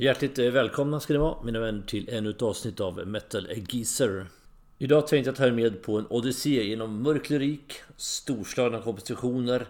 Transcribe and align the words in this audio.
Hjärtligt 0.00 0.38
välkomna 0.38 1.00
ska 1.00 1.12
ni 1.12 1.18
vara 1.18 1.42
mina 1.42 1.60
vänner 1.60 1.82
till 1.82 2.08
ännu 2.08 2.30
ett 2.30 2.42
avsnitt 2.42 2.80
av 2.80 3.06
Metal 3.06 3.48
Geezer. 3.68 4.26
Idag 4.78 5.06
tänkte 5.06 5.28
jag 5.28 5.36
ta 5.36 5.46
er 5.46 5.52
med 5.52 5.82
på 5.82 5.98
en 5.98 6.06
odyssé 6.06 6.64
genom 6.64 7.02
mörk 7.02 7.30
lyrik, 7.30 7.74
storslagna 7.96 8.80
kompositioner, 8.80 9.66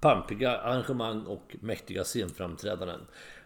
pampiga 0.00 0.58
arrangemang 0.58 1.22
och 1.26 1.56
mäktiga 1.60 2.04
scenframträdanden. 2.04 3.00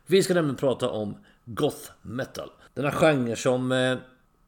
Vi 0.06 0.22
ska 0.22 0.35
nämligen 0.35 0.56
prata 0.56 0.90
om 0.90 1.16
Goth 1.45 1.90
Metal. 2.03 2.50
Denna 2.75 2.93
genre 2.93 3.36
som 3.36 3.73
eh, 3.73 3.96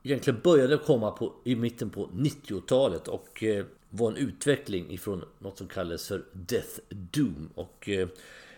egentligen 0.02 0.41
började 0.43 0.77
komma 0.77 1.11
på, 1.11 1.32
i 1.45 1.56
mitten 1.56 1.91
på 1.91 2.06
90-talet 2.06 3.09
och 3.09 3.43
eh, 3.43 3.64
var 3.91 4.11
en 4.11 4.16
utveckling 4.16 4.91
ifrån 4.91 5.25
något 5.38 5.59
som 5.59 5.68
kallades 5.68 6.09
för 6.09 6.25
Death 6.32 6.80
Doom. 6.88 7.50
Och 7.54 7.88
eh, 7.88 8.09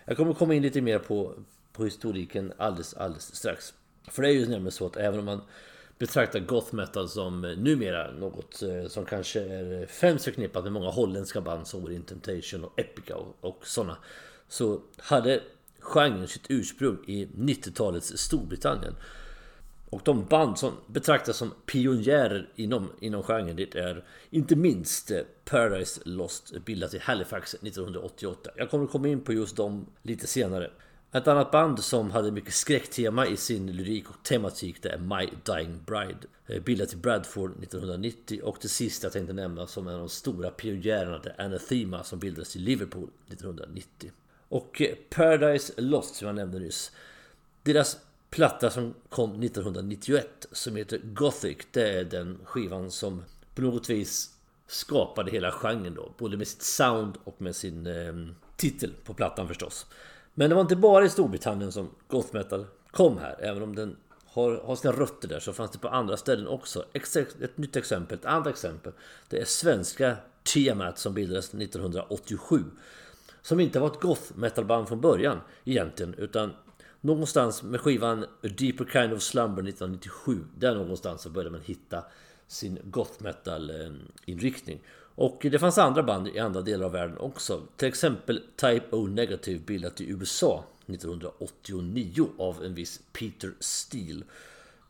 jag 0.04 0.16
kommer 0.16 0.34
komma 0.34 0.54
in 0.54 0.62
lite 0.62 0.80
mer 0.80 0.98
på, 0.98 1.32
på 1.77 1.84
historiken 1.84 2.52
alldeles, 2.56 2.95
alldeles 2.95 3.36
strax. 3.36 3.74
För 4.09 4.22
det 4.22 4.29
är 4.29 4.32
ju 4.32 4.40
nämligen 4.40 4.72
så 4.72 4.86
att 4.86 4.96
även 4.96 5.19
om 5.19 5.24
man 5.24 5.41
betraktar 5.98 6.41
goth 6.41 6.74
metal 6.74 7.09
som 7.09 7.45
eh, 7.45 7.56
numera 7.56 8.10
något 8.10 8.62
eh, 8.62 8.88
som 8.88 9.05
kanske 9.05 9.41
är 9.41 9.86
främst 9.86 10.24
förknippat 10.24 10.64
med 10.64 10.73
många 10.73 10.91
holländska 10.91 11.41
band 11.41 11.66
som 11.66 11.91
In 11.92 12.02
Temptation 12.02 12.64
och 12.64 12.80
Epica 12.80 13.16
och, 13.16 13.36
och 13.41 13.66
sådana. 13.66 13.97
Så 14.48 14.80
hade 14.98 15.41
genren 15.80 16.28
sitt 16.28 16.47
ursprung 16.48 16.98
i 17.06 17.27
90-talets 17.27 18.19
Storbritannien. 18.19 18.95
Och 19.91 20.00
de 20.05 20.24
band 20.24 20.58
som 20.58 20.72
betraktas 20.86 21.36
som 21.36 21.50
pionjärer 21.66 22.48
inom, 22.56 22.92
inom 23.00 23.22
genren 23.22 23.56
det 23.56 23.74
är 23.74 24.05
inte 24.30 24.56
minst 24.56 25.11
eh, 25.11 25.20
Paradise 25.45 26.00
Lost 26.05 26.64
bildat 26.64 26.95
i 26.95 26.98
Halifax 26.98 27.55
1988. 27.55 28.50
Jag 28.56 28.70
kommer 28.70 28.86
komma 28.86 29.08
in 29.08 29.20
på 29.20 29.33
just 29.33 29.56
dem 29.56 29.86
lite 30.02 30.27
senare. 30.27 30.70
Ett 31.12 31.28
annat 31.28 31.51
band 31.51 31.84
som 31.84 32.10
hade 32.10 32.30
mycket 32.30 32.55
skräcktema 32.55 33.27
i 33.27 33.37
sin 33.37 33.66
lyrik 33.66 34.10
och 34.10 34.23
tematik 34.23 34.83
det 34.83 34.88
är 34.88 34.98
My 34.98 35.28
Dying 35.45 35.80
Bride. 35.87 36.19
Eh, 36.47 36.62
bildat 36.62 36.92
i 36.92 36.97
Bradford 36.97 37.50
1990 37.50 38.41
och 38.42 38.58
det 38.62 38.69
sista 38.69 39.05
jag 39.05 39.12
tänkte 39.12 39.33
nämna 39.33 39.67
som 39.67 39.89
en 39.89 39.95
av 39.95 40.00
de 40.00 40.08
stora 40.08 40.50
pionjärerna 40.50 41.19
det 41.19 41.34
är 41.39 41.45
Anathema 41.45 42.05
som 42.05 42.19
bildades 42.19 42.56
i 42.56 42.58
Liverpool 42.58 43.11
1990. 43.27 44.11
Och 44.48 44.83
eh, 44.83 44.95
Paradise 45.11 45.72
Lost 45.77 46.14
som 46.14 46.27
jag 46.27 46.34
nämnde 46.34 46.58
nyss. 46.58 46.92
Deras 47.62 47.98
platta 48.30 48.70
som 48.70 48.95
kom 49.08 49.42
1991 49.42 50.47
som 50.52 50.77
heter 50.77 50.98
Gothic. 51.05 51.58
Det 51.70 51.91
är 51.91 52.05
den 52.05 52.39
skivan 52.45 52.91
som 52.91 53.25
på 53.55 53.62
något 53.62 53.91
vis 53.91 54.30
skapade 54.67 55.30
hela 55.30 55.52
genren 55.52 55.95
då. 55.95 56.12
Både 56.19 56.36
med 56.36 56.48
sitt 56.48 56.62
sound 56.62 57.14
och 57.25 57.42
med 57.42 57.56
sin 57.56 57.86
eh, 57.86 58.34
titel 58.56 58.92
på 59.05 59.14
plattan 59.14 59.48
förstås. 59.48 59.86
Men 60.39 60.48
det 60.48 60.55
var 60.55 60.62
inte 60.62 60.77
bara 60.77 61.05
i 61.05 61.09
Storbritannien 61.09 61.73
som 61.73 61.91
goth 62.09 62.34
metal 62.34 62.67
kom 62.91 63.19
här. 63.19 63.37
Även 63.41 63.62
om 63.62 63.75
den 63.75 63.97
har, 64.27 64.62
har 64.65 64.77
sina 64.77 64.92
rötter 64.92 65.29
där 65.29 65.41
så 65.41 65.53
fanns 65.53 65.70
det 65.70 65.79
på 65.79 65.89
andra 65.89 66.17
ställen 66.17 66.47
också. 66.47 66.84
Ett 66.92 67.59
nytt 67.59 67.77
exempel, 67.77 68.19
ett 68.19 68.25
annat 68.25 68.47
exempel. 68.47 68.92
Det 69.29 69.41
är 69.41 69.45
svenska 69.45 70.17
Tiamat 70.42 70.98
som 70.98 71.14
bildades 71.14 71.55
1987. 71.55 72.64
Som 73.42 73.61
inte 73.61 73.81
var 73.81 73.87
ett 73.87 74.01
goth 74.01 74.23
metal 74.34 74.64
band 74.64 74.89
från 74.89 75.01
början 75.01 75.41
egentligen. 75.64 76.14
Utan 76.14 76.53
någonstans 77.01 77.62
med 77.62 77.81
skivan 77.81 78.25
A 78.25 78.48
Deeper 78.59 78.84
Kind 78.84 79.12
of 79.12 79.23
Slumber 79.23 79.62
1997. 79.62 80.39
Där 80.59 80.75
någonstans 80.75 81.23
så 81.23 81.31
började 81.31 81.51
man 81.51 81.61
hitta 81.64 82.05
sin 82.47 82.79
goth 82.84 83.23
metal-inriktning. 83.23 84.77
Eh, 84.77 85.05
och 85.17 85.47
det 85.50 85.59
fanns 85.59 85.78
andra 85.78 86.03
band 86.03 86.28
i 86.28 86.39
andra 86.39 86.62
delar 86.62 86.86
av 86.86 86.92
världen 86.92 87.19
också. 87.19 87.62
Till 87.77 87.89
exempel 87.89 88.42
Type 88.56 88.97
O 88.97 89.06
Negative 89.06 89.58
bildat 89.58 90.00
i 90.00 90.11
USA 90.11 90.64
1989 90.86 92.28
av 92.39 92.64
en 92.64 92.75
viss 92.75 93.00
Peter 93.12 93.53
Steele. 93.61 94.25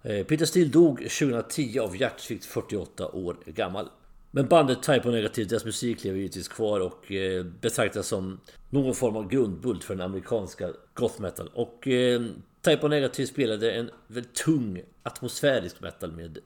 Eh, 0.02 0.26
Peter 0.26 0.44
Steele 0.44 0.70
dog 0.70 0.96
2010 0.98 1.78
av 1.78 1.96
hjärtsvikt 1.96 2.44
48 2.44 3.08
år 3.08 3.36
gammal. 3.46 3.88
Men 4.30 4.48
bandet 4.48 4.82
Type 4.82 5.08
O 5.08 5.10
Negative, 5.10 5.48
deras 5.48 5.64
musik 5.64 6.04
lever 6.04 6.18
givetvis 6.18 6.48
kvar 6.48 6.80
och 6.80 7.12
eh, 7.12 7.44
betraktas 7.44 8.06
som 8.06 8.40
någon 8.70 8.94
form 8.94 9.16
av 9.16 9.28
grundbult 9.28 9.84
för 9.84 9.94
den 9.94 10.04
amerikanska 10.04 10.68
goth 10.94 11.20
metal. 11.20 11.50
Och 11.54 11.88
eh, 11.88 12.22
Type 12.60 12.86
O 12.86 12.88
Negative 12.88 13.26
spelade 13.26 13.72
en 13.72 13.90
väldigt 14.06 14.34
tung 14.34 14.82
atmosfärisk 15.02 15.80
metal 15.80 16.12
med 16.12 16.38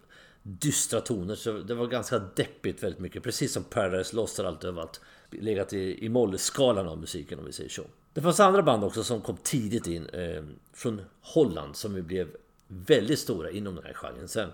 dystra 0.43 1.01
toner. 1.01 1.35
Så 1.35 1.53
det 1.53 1.75
var 1.75 1.87
ganska 1.87 2.19
deppigt 2.19 2.83
väldigt 2.83 3.01
mycket. 3.01 3.23
Precis 3.23 3.53
som 3.53 3.65
Paradise 3.65 4.17
Lost 4.17 4.39
har 4.39 4.45
allt 4.45 4.65
överallt 4.65 5.01
legat 5.31 5.73
i, 5.73 6.05
i 6.05 6.09
mollskalan 6.09 6.89
av 6.89 6.99
musiken 6.99 7.39
om 7.39 7.45
vi 7.45 7.53
säger 7.53 7.71
så. 7.71 7.83
Det 8.13 8.21
fanns 8.21 8.41
andra 8.41 8.63
band 8.63 8.85
också 8.85 9.05
som 9.05 9.21
kom 9.21 9.37
tidigt 9.37 9.87
in 9.87 10.07
eh, 10.07 10.43
från 10.73 11.03
Holland 11.21 11.77
som 11.77 11.97
ju 11.97 12.03
blev 12.03 12.29
väldigt 12.69 13.19
stora 13.19 13.51
inom 13.51 13.75
den 13.75 13.85
här 13.85 13.93
genren 13.93 14.29
sen. 14.29 14.51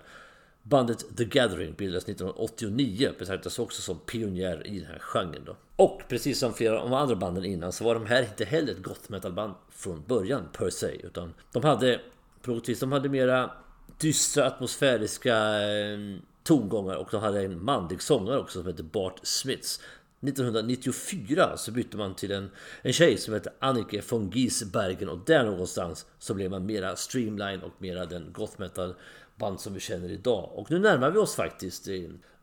Bandet 0.63 1.17
The 1.17 1.25
Gathering 1.25 1.75
bildades 1.75 2.05
1989 2.05 3.11
betraktas 3.19 3.59
också 3.59 3.83
som 3.83 3.99
pionjär 3.99 4.67
i 4.67 4.79
den 4.79 4.89
här 4.89 4.99
genren 4.99 5.45
då. 5.45 5.57
Och 5.77 6.03
precis 6.09 6.39
som 6.39 6.55
flera 6.55 6.81
av 6.81 6.91
de 6.91 6.97
andra 6.97 7.17
banden 7.17 7.45
innan 7.45 7.73
så 7.73 7.85
var 7.85 7.95
de 7.95 8.07
här 8.07 8.23
inte 8.23 8.45
heller 8.45 8.73
ett 8.73 8.83
goth 8.83 9.11
metal 9.11 9.33
band 9.33 9.55
från 9.71 10.03
början 10.07 10.49
per 10.53 10.71
se. 10.71 11.07
Utan 11.07 11.35
de 11.53 11.65
hade 11.65 12.01
på 12.43 12.51
något 12.51 12.69
vis, 12.69 12.81
de 12.81 12.93
hade 12.93 13.09
mera 13.09 13.51
dystra 13.99 14.47
atmosfäriska 14.47 15.37
ehm, 15.37 16.21
tongångar 16.43 16.97
och 16.97 17.09
de 17.11 17.21
hade 17.21 17.45
en 17.45 17.65
manlig 17.65 18.03
sångare 18.03 18.39
också 18.39 18.59
som 18.59 18.67
hette 18.67 18.83
Bart 18.83 19.21
Smiths. 19.23 19.81
1994 20.21 21.57
så 21.57 21.73
bytte 21.73 21.97
man 21.97 22.15
till 22.15 22.33
en, 22.33 22.51
en 22.83 22.93
tjej 22.93 23.19
som 23.19 23.35
hette 23.35 23.53
Annike 23.59 24.03
von 24.11 24.31
Giesbergen 24.31 25.09
och 25.09 25.19
där 25.27 25.45
någonstans 25.45 26.07
så 26.19 26.35
blev 26.35 26.51
man 26.51 26.67
mera 26.67 26.97
streamline 26.97 27.63
och 27.63 27.73
mera 27.79 28.07
den 28.07 28.33
goth 28.33 28.61
metal 28.61 28.95
band 29.37 29.61
som 29.61 29.75
vi 29.75 29.81
känner 29.81 30.09
idag. 30.09 30.51
Och 30.55 30.71
nu 30.71 30.79
närmar 30.79 31.11
vi 31.11 31.19
oss 31.19 31.35
faktiskt 31.35 31.89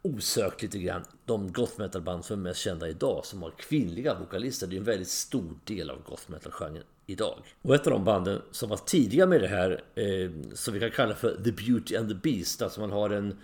osökt 0.03 0.61
lite 0.61 0.79
grann 0.79 1.03
de 1.25 1.51
goth 1.51 1.79
metal 1.79 2.01
band 2.01 2.25
som 2.25 2.39
är 2.39 2.43
mest 2.43 2.59
kända 2.59 2.89
idag 2.89 3.25
som 3.25 3.43
har 3.43 3.51
kvinnliga 3.51 4.19
vokalister. 4.19 4.67
Det 4.67 4.75
är 4.75 4.77
en 4.77 4.83
väldigt 4.83 5.07
stor 5.07 5.55
del 5.63 5.89
av 5.89 6.03
goth 6.03 6.31
metal-genren 6.31 6.83
idag. 7.05 7.39
Och 7.61 7.75
ett 7.75 7.87
av 7.87 7.93
de 7.93 8.03
banden 8.03 8.41
som 8.51 8.69
var 8.69 8.77
tidiga 8.77 9.25
med 9.25 9.41
det 9.41 9.47
här, 9.47 9.83
eh, 9.95 10.31
som 10.53 10.73
vi 10.73 10.79
kan 10.79 10.91
kalla 10.91 11.15
för 11.15 11.43
The 11.43 11.51
Beauty 11.51 11.95
and 11.95 12.09
the 12.09 12.15
Beast, 12.15 12.61
alltså 12.61 12.79
man 12.79 12.91
har 12.91 13.09
en 13.09 13.37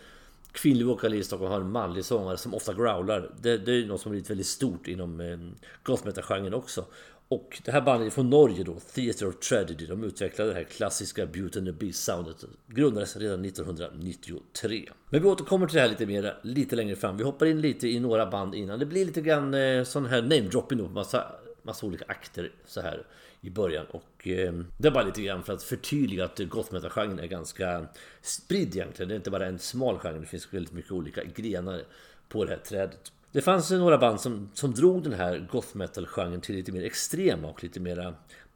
kvinnlig 0.52 0.86
vokalist 0.86 1.34
och 1.34 1.40
man 1.40 1.52
har 1.52 1.62
en 1.62 1.72
manlig 1.72 2.06
sångare 2.06 2.38
som 2.38 2.54
ofta 2.54 2.74
growlar. 2.74 3.32
Det, 3.42 3.58
det 3.58 3.72
är 3.72 3.86
något 3.86 4.02
som 4.02 4.10
har 4.10 4.14
blivit 4.14 4.30
väldigt 4.30 4.48
stort 4.48 4.88
inom 4.88 5.20
eh, 5.20 5.38
goth 5.84 6.06
metal-genren 6.06 6.54
också. 6.54 6.86
Och 7.32 7.62
det 7.66 7.72
här 7.72 7.82
bandet 7.82 8.08
är 8.08 8.12
från 8.12 8.30
Norge 8.30 8.64
då, 8.64 8.80
Theater 8.80 9.28
of 9.28 9.40
Tragedy. 9.40 9.86
De 9.86 10.04
utvecklade 10.04 10.50
det 10.50 10.56
här 10.56 10.64
klassiska 10.64 11.26
Beauty 11.26 11.60
and 11.60 11.68
the 11.68 11.86
Beast-soundet. 11.86 12.46
Grundades 12.68 13.18
redan 13.18 13.46
1993. 13.46 14.90
Men 15.10 15.22
vi 15.22 15.28
återkommer 15.28 15.68
till 15.68 15.76
det 15.76 15.82
här 15.82 15.90
lite 15.90 16.06
mer 16.06 16.38
lite 16.42 16.76
längre 16.76 16.96
fram. 16.96 17.18
Vi 17.18 17.24
hoppar 17.24 17.46
in 17.46 17.62
lite 17.62 17.88
i 17.88 18.00
några 18.00 18.26
band 18.26 18.56
innan. 18.56 18.80
Det 18.80 18.86
blir 18.86 19.06
lite 19.06 19.22
grann 19.22 19.54
eh, 19.54 19.84
sån 19.84 20.06
här 20.06 20.22
namedropping 20.22 20.78
då, 20.78 20.88
massa, 20.88 21.32
massa 21.64 21.86
olika 21.86 22.06
akter 22.08 22.52
så 22.66 22.82
här 22.82 23.06
i 23.42 23.50
början. 23.50 23.86
Och 23.86 24.28
eh, 24.28 24.54
det 24.78 24.88
är 24.88 24.92
bara 24.92 25.04
lite 25.04 25.22
grann 25.22 25.44
för 25.44 25.54
att 25.54 25.64
förtydliga 25.64 26.26
att 26.26 26.40
goth 26.40 26.74
metal-genren 26.74 27.20
är 27.20 27.28
ganska 27.28 27.86
spridd 28.22 28.76
egentligen. 28.76 29.10
Det 29.10 29.14
är 29.14 29.18
inte 29.18 29.32
bara 29.32 29.46
en 29.46 29.60
smal 29.60 30.00
genre. 30.00 30.20
Det 30.20 30.26
finns 30.26 30.54
väldigt 30.54 30.74
mycket 30.74 30.92
olika 30.92 31.24
grenar 31.24 31.82
på 32.30 32.46
det 32.46 32.52
här 32.52 32.58
trädet. 32.58 33.12
Det 33.32 33.42
fanns 33.42 33.72
några 33.72 33.98
band 33.98 34.22
som, 34.22 34.50
som 34.54 34.74
drog 34.74 35.04
den 35.04 35.14
här 35.14 35.48
goth 35.52 35.78
metal-genren 35.78 36.42
till 36.42 36.56
lite 36.56 36.72
mer 36.72 36.84
extrema 36.84 37.48
och 37.48 37.64
lite 37.64 37.80
mera 37.80 38.16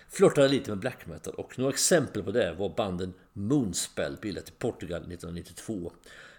flörtade 0.09 0.47
lite 0.47 0.69
med 0.69 0.79
black 0.79 1.05
metal. 1.05 1.33
Och 1.33 1.59
några 1.59 1.71
exempel 1.71 2.23
på 2.23 2.31
det 2.31 2.53
var 2.53 2.73
banden 2.77 3.13
Moonspell 3.33 4.17
bildat 4.21 4.49
i 4.49 4.51
Portugal 4.51 5.01
1992. 5.01 5.91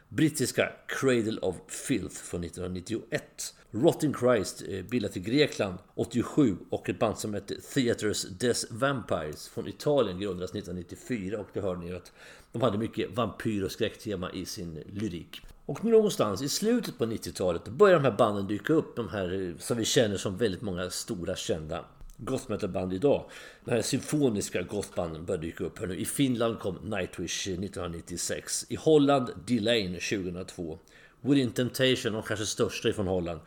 Brittiska 0.09 0.73
Cradle 0.87 1.41
of 1.41 1.56
Filth 1.69 2.15
från 2.15 2.44
1991. 2.44 3.55
Rotting 3.71 4.15
Christ 4.15 4.62
eh, 4.69 4.84
bildat 4.84 5.17
i 5.17 5.21
Grekland 5.21 5.78
87 5.94 6.56
och 6.71 6.89
ett 6.89 6.99
band 6.99 7.19
som 7.19 7.34
hette 7.34 7.61
Theaters 7.61 8.23
Des 8.23 8.67
Vampires 8.71 9.49
från 9.49 9.69
Italien 9.69 10.21
grundades 10.21 10.50
1994 10.50 11.39
och 11.39 11.49
det 11.53 11.61
hör 11.61 11.77
ni 11.77 11.87
ju 11.87 11.97
att 11.97 12.12
de 12.53 12.62
hade 12.62 12.79
mycket 12.79 13.17
vampyr 13.17 13.62
och 13.62 13.73
skräcktema 13.73 14.32
i 14.32 14.44
sin 14.44 14.82
lyrik. 14.93 15.41
Och 15.66 15.84
någonstans 15.84 16.43
i 16.43 16.49
slutet 16.49 16.99
på 16.99 17.06
90-talet 17.06 17.69
börjar 17.69 17.94
de 17.94 18.05
här 18.05 18.16
banden 18.16 18.46
dyka 18.46 18.72
upp. 18.72 18.96
De 18.96 19.08
här 19.08 19.49
eh, 19.49 19.58
som 19.58 19.76
vi 19.76 19.84
känner 19.84 20.16
som 20.16 20.37
väldigt 20.37 20.62
många 20.62 20.90
stora 20.90 21.37
kända 21.37 21.84
goth 22.16 22.50
metal-band 22.50 22.93
idag. 22.93 23.25
De 23.64 23.70
här 23.70 23.82
symfoniska 23.82 24.62
gothbanden 24.62 25.25
börjar 25.25 25.43
dyka 25.43 25.64
upp 25.64 25.78
här 25.78 25.87
nu. 25.87 25.96
I 25.96 26.05
Finland 26.05 26.58
kom 26.58 26.75
Nightwish 26.75 27.49
1996. 27.49 28.66
I 28.69 28.76
Holland 28.76 29.31
Delane 29.46 30.00
2002. 30.00 30.78
Within 31.20 31.50
Temptation, 31.50 32.12
de 32.12 32.22
kanske 32.22 32.46
största 32.46 32.88
ifrån 32.88 33.06
Holland, 33.06 33.40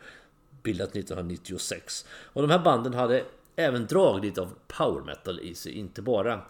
bildat 0.62 0.96
1996. 0.96 2.06
Och 2.08 2.42
de 2.42 2.50
här 2.50 2.58
banden 2.58 2.94
hade 2.94 3.24
även 3.56 3.86
drag 3.86 4.24
lite 4.24 4.40
av 4.40 4.54
power 4.78 5.04
metal 5.04 5.40
i 5.40 5.54
sig, 5.54 5.72
inte 5.72 6.02
bara 6.02 6.42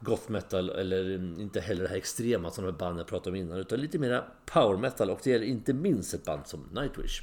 goth 0.00 0.30
metal 0.30 0.70
eller 0.70 1.14
inte 1.40 1.60
heller 1.60 1.82
det 1.82 1.88
här 1.88 1.96
extrema 1.96 2.50
som 2.50 2.64
de 2.64 2.70
här 2.70 2.78
banden 2.78 2.98
jag 2.98 3.06
pratade 3.06 3.30
om 3.30 3.36
innan 3.36 3.58
utan 3.58 3.80
lite 3.80 3.98
mera 3.98 4.24
power 4.46 4.76
metal 4.76 5.10
och 5.10 5.20
det 5.24 5.30
gäller 5.30 5.46
inte 5.46 5.72
minst 5.72 6.14
ett 6.14 6.24
band 6.24 6.46
som 6.46 6.68
Nightwish. 6.72 7.20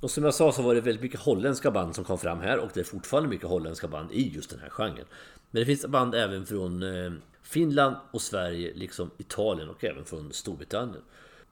Och 0.00 0.10
som 0.10 0.24
jag 0.24 0.34
sa 0.34 0.52
så 0.52 0.62
var 0.62 0.74
det 0.74 0.80
väldigt 0.80 1.02
mycket 1.02 1.20
holländska 1.20 1.70
band 1.70 1.94
som 1.94 2.04
kom 2.04 2.18
fram 2.18 2.40
här 2.40 2.58
och 2.58 2.70
det 2.74 2.80
är 2.80 2.84
fortfarande 2.84 3.28
mycket 3.28 3.48
holländska 3.48 3.88
band 3.88 4.12
i 4.12 4.34
just 4.34 4.50
den 4.50 4.60
här 4.60 4.70
genren. 4.70 5.06
Men 5.50 5.60
det 5.60 5.66
finns 5.66 5.86
band 5.86 6.14
även 6.14 6.46
från 6.46 6.82
eh, 6.82 7.12
Finland 7.42 7.96
och 8.10 8.22
Sverige, 8.22 8.72
liksom 8.74 9.10
Italien 9.18 9.68
och 9.68 9.84
även 9.84 10.04
från 10.04 10.32
Storbritannien. 10.32 11.02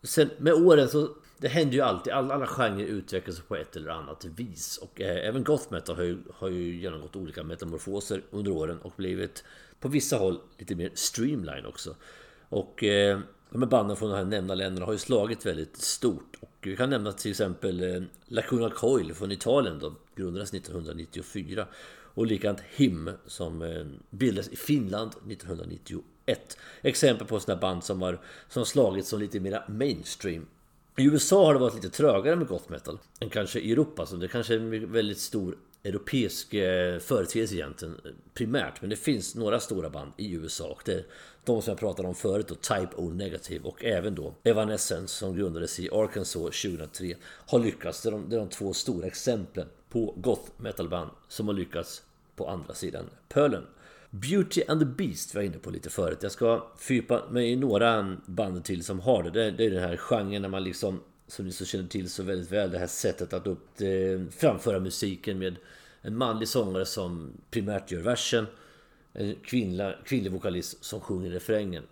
Sen 0.03 0.31
med 0.38 0.53
åren 0.53 0.88
så 0.88 1.08
det 1.38 1.49
händer 1.49 1.75
ju 1.75 1.81
alltid, 1.81 2.12
alla, 2.12 2.35
alla 2.35 2.47
genrer 2.47 2.87
utvecklas 2.87 3.41
på 3.41 3.56
ett 3.56 3.76
eller 3.76 3.91
annat 3.91 4.25
vis. 4.25 4.79
Och 4.79 5.00
eh, 5.00 5.29
även 5.29 5.44
goth 5.44 5.73
metal 5.73 5.97
har 5.97 6.03
ju, 6.03 6.19
har 6.35 6.49
ju 6.49 6.81
genomgått 6.81 7.17
olika 7.17 7.43
metamorfoser 7.43 8.23
under 8.31 8.53
åren 8.53 8.79
och 8.82 8.93
blivit 8.97 9.44
på 9.82 9.88
vissa 9.88 10.17
håll 10.17 10.40
lite 10.58 10.75
mer 10.75 10.90
streamline 10.94 11.67
också. 11.67 11.96
Och 12.49 12.84
eh, 12.84 13.20
de 13.50 13.62
här 13.62 13.69
banden 13.69 13.96
från 13.96 14.11
de 14.11 14.17
här 14.17 14.25
nämnda 14.25 14.55
länderna 14.55 14.87
har 14.87 14.93
ju 14.93 14.99
slagit 14.99 15.46
väldigt 15.46 15.76
stort. 15.76 16.37
Och 16.40 16.56
vi 16.61 16.76
kan 16.76 16.90
nämna 16.90 17.12
till 17.12 17.31
exempel 17.31 17.82
eh, 17.82 18.02
Lacuna 18.26 18.70
Coil 18.70 19.14
från 19.14 19.32
Italien 19.32 19.79
då, 19.79 19.94
grundades 20.17 20.55
1994. 20.55 21.67
Och 22.14 22.26
likadant 22.26 22.61
HIM 22.75 23.11
som 23.26 23.62
eh, 23.62 23.84
bildades 24.11 24.49
i 24.49 24.56
Finland 24.56 25.11
1991. 25.11 26.58
Exempel 26.82 27.26
på 27.26 27.40
sådana 27.40 27.61
band 27.61 27.84
som 27.84 28.02
har 28.02 28.20
som 28.49 28.67
slagit 28.67 29.06
som 29.06 29.20
lite 29.20 29.40
mer 29.40 29.64
mainstream. 29.69 30.46
I 30.96 31.05
USA 31.05 31.46
har 31.46 31.55
det 31.55 31.61
varit 31.61 31.75
lite 31.75 31.90
trögare 31.90 32.37
med 32.37 32.46
goth 32.46 32.70
metal 32.70 32.99
än 33.20 33.31
kanske 33.31 33.61
i 33.61 33.73
Europa. 33.73 34.06
Så 34.06 34.17
det 34.17 34.29
kanske 34.29 34.55
är 34.55 34.58
en 34.58 34.93
väldigt 34.93 35.19
stor 35.19 35.56
europeisk 35.84 36.55
eh, 36.55 36.99
företeelse 36.99 37.55
egentligen 37.55 38.00
primärt. 38.34 38.81
Men 38.81 38.90
det 38.90 38.96
finns 38.96 39.34
några 39.34 39.61
stora 39.61 39.90
band 39.90 40.12
i 40.17 40.32
USA 40.32 40.69
och 40.69 40.82
det 40.84 40.93
är 40.93 41.05
de 41.44 41.62
som 41.62 41.70
jag 41.70 41.79
pratade 41.79 42.08
om 42.08 42.14
förut 42.14 42.49
då, 42.49 42.55
Type 42.55 42.96
O 42.96 43.11
Negative 43.11 43.64
och 43.64 43.84
även 43.84 44.14
då 44.14 44.34
Evanescence 44.44 45.14
som 45.14 45.37
grundades 45.37 45.81
i 45.81 45.90
Arkansas 45.93 46.62
2003 46.62 47.14
har 47.25 47.58
lyckats. 47.58 48.02
Det 48.02 48.08
är 48.08 48.11
de, 48.11 48.29
det 48.29 48.37
är 48.37 48.40
de 48.40 48.49
två 48.49 48.73
stora 48.73 49.06
exemplen 49.06 49.67
på 49.88 50.14
goth 50.17 50.50
metal-band 50.56 51.11
som 51.29 51.49
har 51.49 51.55
lyckats 51.55 52.02
på 52.37 52.49
andra 52.49 52.75
sidan 52.75 53.05
pölen. 53.29 53.67
Beauty 54.11 54.62
and 54.69 54.81
the 54.81 54.87
Beast 54.87 55.34
var 55.34 55.43
jag 55.43 55.46
inne 55.46 55.58
på 55.58 55.70
lite 55.70 55.90
förut. 55.90 56.19
Jag 56.23 56.32
ska 56.32 56.67
fördjupa 56.79 57.23
mig 57.31 57.52
i 57.52 57.56
några 57.56 58.17
band 58.26 58.64
till 58.64 58.84
som 58.84 59.00
har 59.00 59.23
det. 59.23 59.50
Det 59.50 59.64
är 59.64 59.70
den 59.70 59.82
här 59.82 59.96
genren 59.96 60.43
när 60.43 60.49
man 60.49 60.64
liksom 60.64 61.00
som 61.32 61.44
ni 61.44 61.52
så 61.52 61.64
känner 61.64 61.88
till 61.88 62.11
så 62.11 62.23
väldigt 62.23 62.52
väl 62.52 62.70
det 62.70 62.79
här 62.79 62.87
sättet 62.87 63.32
att 63.32 63.46
upp, 63.46 63.81
eh, 63.81 64.31
framföra 64.31 64.81
musiken 64.81 65.38
med 65.38 65.56
en 66.02 66.17
manlig 66.17 66.49
sångare 66.49 66.87
som 66.87 67.32
primärt 67.50 67.90
gör 67.90 68.00
versen. 68.00 68.46
En 69.12 69.34
kvinnla, 69.34 69.94
kvinnlig 70.05 70.32
vokalist 70.32 70.84
som 70.84 71.00
sjunger 71.00 71.31
refrängen. 71.31 71.82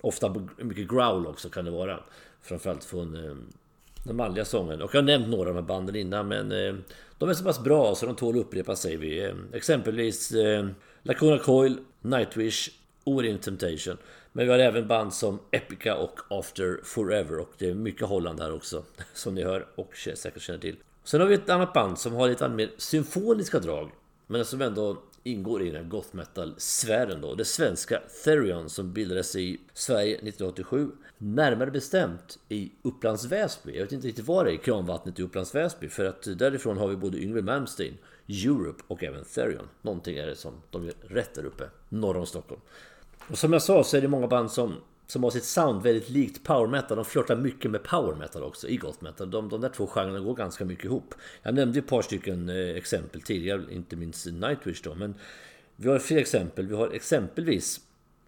Ofta 0.00 0.34
mycket 0.56 0.88
growl 0.88 1.26
också 1.26 1.48
kan 1.48 1.64
det 1.64 1.70
vara. 1.70 2.00
Framförallt 2.42 2.84
från 2.84 3.24
eh, 3.24 3.34
den 4.04 4.16
manliga 4.16 4.44
sången. 4.44 4.82
Och 4.82 4.94
jag 4.94 5.02
har 5.02 5.06
nämnt 5.06 5.28
några 5.28 5.48
av 5.48 5.54
de 5.54 5.60
här 5.60 5.68
banden 5.68 5.96
innan 5.96 6.28
men 6.28 6.52
eh, 6.52 6.74
de 7.18 7.28
är 7.28 7.34
så 7.34 7.44
pass 7.44 7.64
bra 7.64 7.94
så 7.94 8.06
de 8.06 8.16
tål 8.16 8.34
att 8.34 8.46
upprepa 8.46 8.76
säger 8.76 8.98
vi. 8.98 9.24
Eh, 9.24 9.34
exempelvis 9.52 10.32
eh, 10.32 10.66
Lacuna 11.02 11.38
Coil, 11.38 11.78
Nightwish, 12.00 12.70
Orient 13.04 13.42
Temptation. 13.42 13.96
Men 14.36 14.46
vi 14.46 14.52
har 14.52 14.58
även 14.58 14.88
band 14.88 15.14
som 15.14 15.38
Epica 15.50 15.96
och 15.96 16.20
After 16.28 16.80
Forever 16.84 17.38
och 17.38 17.50
det 17.58 17.70
är 17.70 17.74
mycket 17.74 18.08
Holland 18.08 18.40
här 18.40 18.54
också 18.54 18.84
som 19.14 19.34
ni 19.34 19.42
hör 19.42 19.66
och 19.74 19.96
säkert 20.14 20.42
känner 20.42 20.60
till. 20.60 20.76
Sen 21.04 21.20
har 21.20 21.28
vi 21.28 21.34
ett 21.34 21.50
annat 21.50 21.72
band 21.72 21.98
som 21.98 22.12
har 22.12 22.28
lite 22.28 22.48
mer 22.48 22.70
symfoniska 22.76 23.58
drag 23.58 23.90
men 24.26 24.44
som 24.44 24.62
ändå 24.62 25.02
ingår 25.22 25.62
i 25.62 25.70
den 25.70 25.82
här 25.82 25.90
goth 25.90 26.16
metal-sfären 26.16 27.20
då. 27.20 27.34
Det 27.34 27.44
svenska 27.44 28.02
Therion 28.24 28.70
som 28.70 28.92
bildades 28.92 29.36
i 29.36 29.60
Sverige 29.72 30.14
1987. 30.14 30.90
Närmare 31.18 31.70
bestämt 31.70 32.38
i 32.48 32.72
Upplands 32.82 33.24
Väsby. 33.24 33.76
Jag 33.76 33.82
vet 33.82 33.92
inte 33.92 34.06
riktigt 34.06 34.26
var 34.26 34.44
det 34.44 34.50
är 34.50 34.54
i 34.54 34.58
kranvattnet 34.58 35.18
i 35.18 35.22
Upplands 35.22 35.54
Väsby. 35.54 35.88
För 35.88 36.04
att 36.04 36.38
därifrån 36.38 36.78
har 36.78 36.88
vi 36.88 36.96
både 36.96 37.18
Yngwie 37.18 37.42
Malmsteen, 37.42 37.94
Europe 38.28 38.82
och 38.86 39.04
även 39.04 39.24
Therion. 39.24 39.68
Någonting 39.82 40.16
är 40.16 40.26
det 40.26 40.36
som 40.36 40.62
de 40.70 40.84
gör 40.84 40.94
rätt 41.00 41.34
där 41.34 41.44
uppe, 41.44 41.64
norr 41.88 42.16
om 42.16 42.26
Stockholm. 42.26 42.60
Och 43.30 43.38
som 43.38 43.52
jag 43.52 43.62
sa 43.62 43.84
så 43.84 43.96
är 43.96 44.00
det 44.00 44.08
många 44.08 44.26
band 44.26 44.50
som 44.50 44.74
som 45.06 45.24
har 45.24 45.30
sitt 45.30 45.44
sound 45.44 45.82
väldigt 45.82 46.10
likt 46.10 46.44
power 46.44 46.66
metal. 46.66 46.96
De 46.96 47.04
flörtar 47.04 47.36
mycket 47.36 47.70
med 47.70 47.82
power 47.82 48.14
metal 48.14 48.42
också 48.42 48.68
i 48.68 48.76
goth 48.76 49.04
metal. 49.04 49.30
De, 49.30 49.48
de 49.48 49.60
där 49.60 49.68
två 49.68 49.86
genrerna 49.86 50.20
går 50.20 50.34
ganska 50.34 50.64
mycket 50.64 50.84
ihop. 50.84 51.14
Jag 51.42 51.54
nämnde 51.54 51.78
ett 51.78 51.86
par 51.86 52.02
stycken 52.02 52.48
eh, 52.48 52.76
exempel 52.76 53.22
tidigare, 53.22 53.62
inte 53.70 53.96
minst 53.96 54.26
Nightwish 54.26 54.82
då. 54.82 54.94
Men 54.94 55.14
vi 55.76 55.88
har 55.88 55.98
fler 55.98 56.18
exempel. 56.18 56.66
Vi 56.66 56.74
har 56.74 56.90
exempelvis 56.90 57.80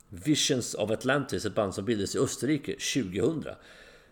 Visions 0.09 0.75
of 0.75 0.91
Atlantis, 0.91 1.45
ett 1.45 1.55
band 1.55 1.75
som 1.75 1.85
bildades 1.85 2.15
i 2.15 2.19
Österrike 2.19 2.73
2000. 2.73 3.45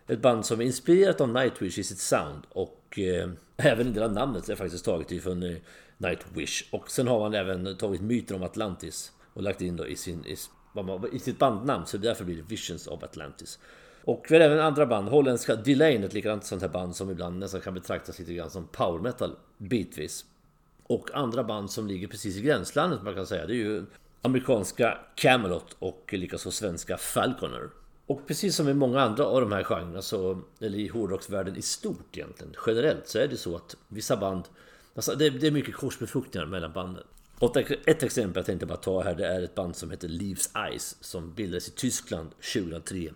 Ett 0.07 0.21
band 0.21 0.45
som 0.45 0.61
är 0.61 0.65
inspirerat 0.65 1.21
av 1.21 1.29
Nightwish 1.29 1.77
i 1.77 1.83
sitt 1.83 1.99
sound 1.99 2.43
och 2.49 2.99
eh, 2.99 3.29
även 3.57 3.87
en 3.87 3.93
del 3.93 4.03
av 4.03 4.13
namnet 4.13 4.49
är 4.49 4.55
faktiskt 4.55 4.85
taget 4.85 5.11
ifrån 5.11 5.43
eh, 5.43 5.57
Nightwish. 5.97 6.63
Och 6.71 6.91
sen 6.91 7.07
har 7.07 7.19
man 7.19 7.33
även 7.33 7.77
tagit 7.77 8.01
myten 8.01 8.35
om 8.35 8.43
Atlantis 8.43 9.11
och 9.33 9.43
lagt 9.43 9.61
in 9.61 9.75
då 9.75 9.87
i 9.87 9.95
sin 9.95 10.25
i 10.25 10.35
i 11.11 11.19
sitt 11.19 11.39
bandnamn 11.39 11.85
så 11.85 11.97
därför 11.97 12.25
blir 12.25 12.35
det 12.35 12.41
Visions 12.41 12.87
of 12.87 13.03
Atlantis. 13.03 13.59
Och 14.03 14.25
vi 14.29 14.35
har 14.35 14.41
även 14.41 14.59
andra 14.59 14.85
band, 14.85 15.09
holländska 15.09 15.55
Delane, 15.55 16.05
ett 16.05 16.13
likadant 16.13 16.45
sånt 16.45 16.61
här 16.61 16.69
band 16.69 16.95
som 16.95 17.11
ibland 17.11 17.39
nästan 17.39 17.61
kan 17.61 17.73
betraktas 17.73 18.19
lite 18.19 18.33
grann 18.33 18.49
som 18.49 18.67
power 18.67 18.99
metal 18.99 19.35
bitvis. 19.57 20.25
Och 20.83 21.09
andra 21.13 21.43
band 21.43 21.71
som 21.71 21.87
ligger 21.87 22.07
precis 22.07 22.37
i 22.37 22.41
gränslandet 22.41 23.03
man 23.03 23.15
kan 23.15 23.27
säga, 23.27 23.45
det 23.45 23.53
är 23.53 23.55
ju 23.55 23.85
amerikanska 24.21 24.97
Camelot 25.15 25.75
och 25.79 26.13
likaså 26.13 26.51
svenska 26.51 26.97
Falconer. 26.97 27.69
Och 28.05 28.27
precis 28.27 28.55
som 28.55 28.69
i 28.69 28.73
många 28.73 29.01
andra 29.01 29.25
av 29.25 29.41
de 29.41 29.51
här 29.51 29.63
genrerna, 29.63 30.01
så, 30.01 30.41
eller 30.59 30.77
i 30.77 30.87
hårdrocksvärlden 30.87 31.55
i 31.55 31.61
stort 31.61 32.17
egentligen, 32.17 32.53
generellt 32.67 33.07
så 33.07 33.19
är 33.19 33.27
det 33.27 33.37
så 33.37 33.55
att 33.55 33.75
vissa 33.87 34.17
band, 34.17 34.43
alltså 34.95 35.15
det, 35.15 35.29
det 35.29 35.47
är 35.47 35.51
mycket 35.51 35.75
korsbefruktningar 35.75 36.45
mellan 36.45 36.73
banden. 36.73 37.03
Och 37.39 37.57
ett 37.57 38.03
exempel 38.03 38.39
jag 38.39 38.45
tänkte 38.45 38.65
bara 38.65 38.77
ta 38.77 39.01
här, 39.01 39.15
det 39.15 39.27
är 39.27 39.41
ett 39.41 39.55
band 39.55 39.75
som 39.75 39.91
heter 39.91 40.07
Leaves 40.07 40.49
Eyes 40.55 40.97
som 41.01 41.33
bildades 41.33 41.67
i 41.67 41.71
Tyskland 41.71 42.29
2003. 42.53 43.09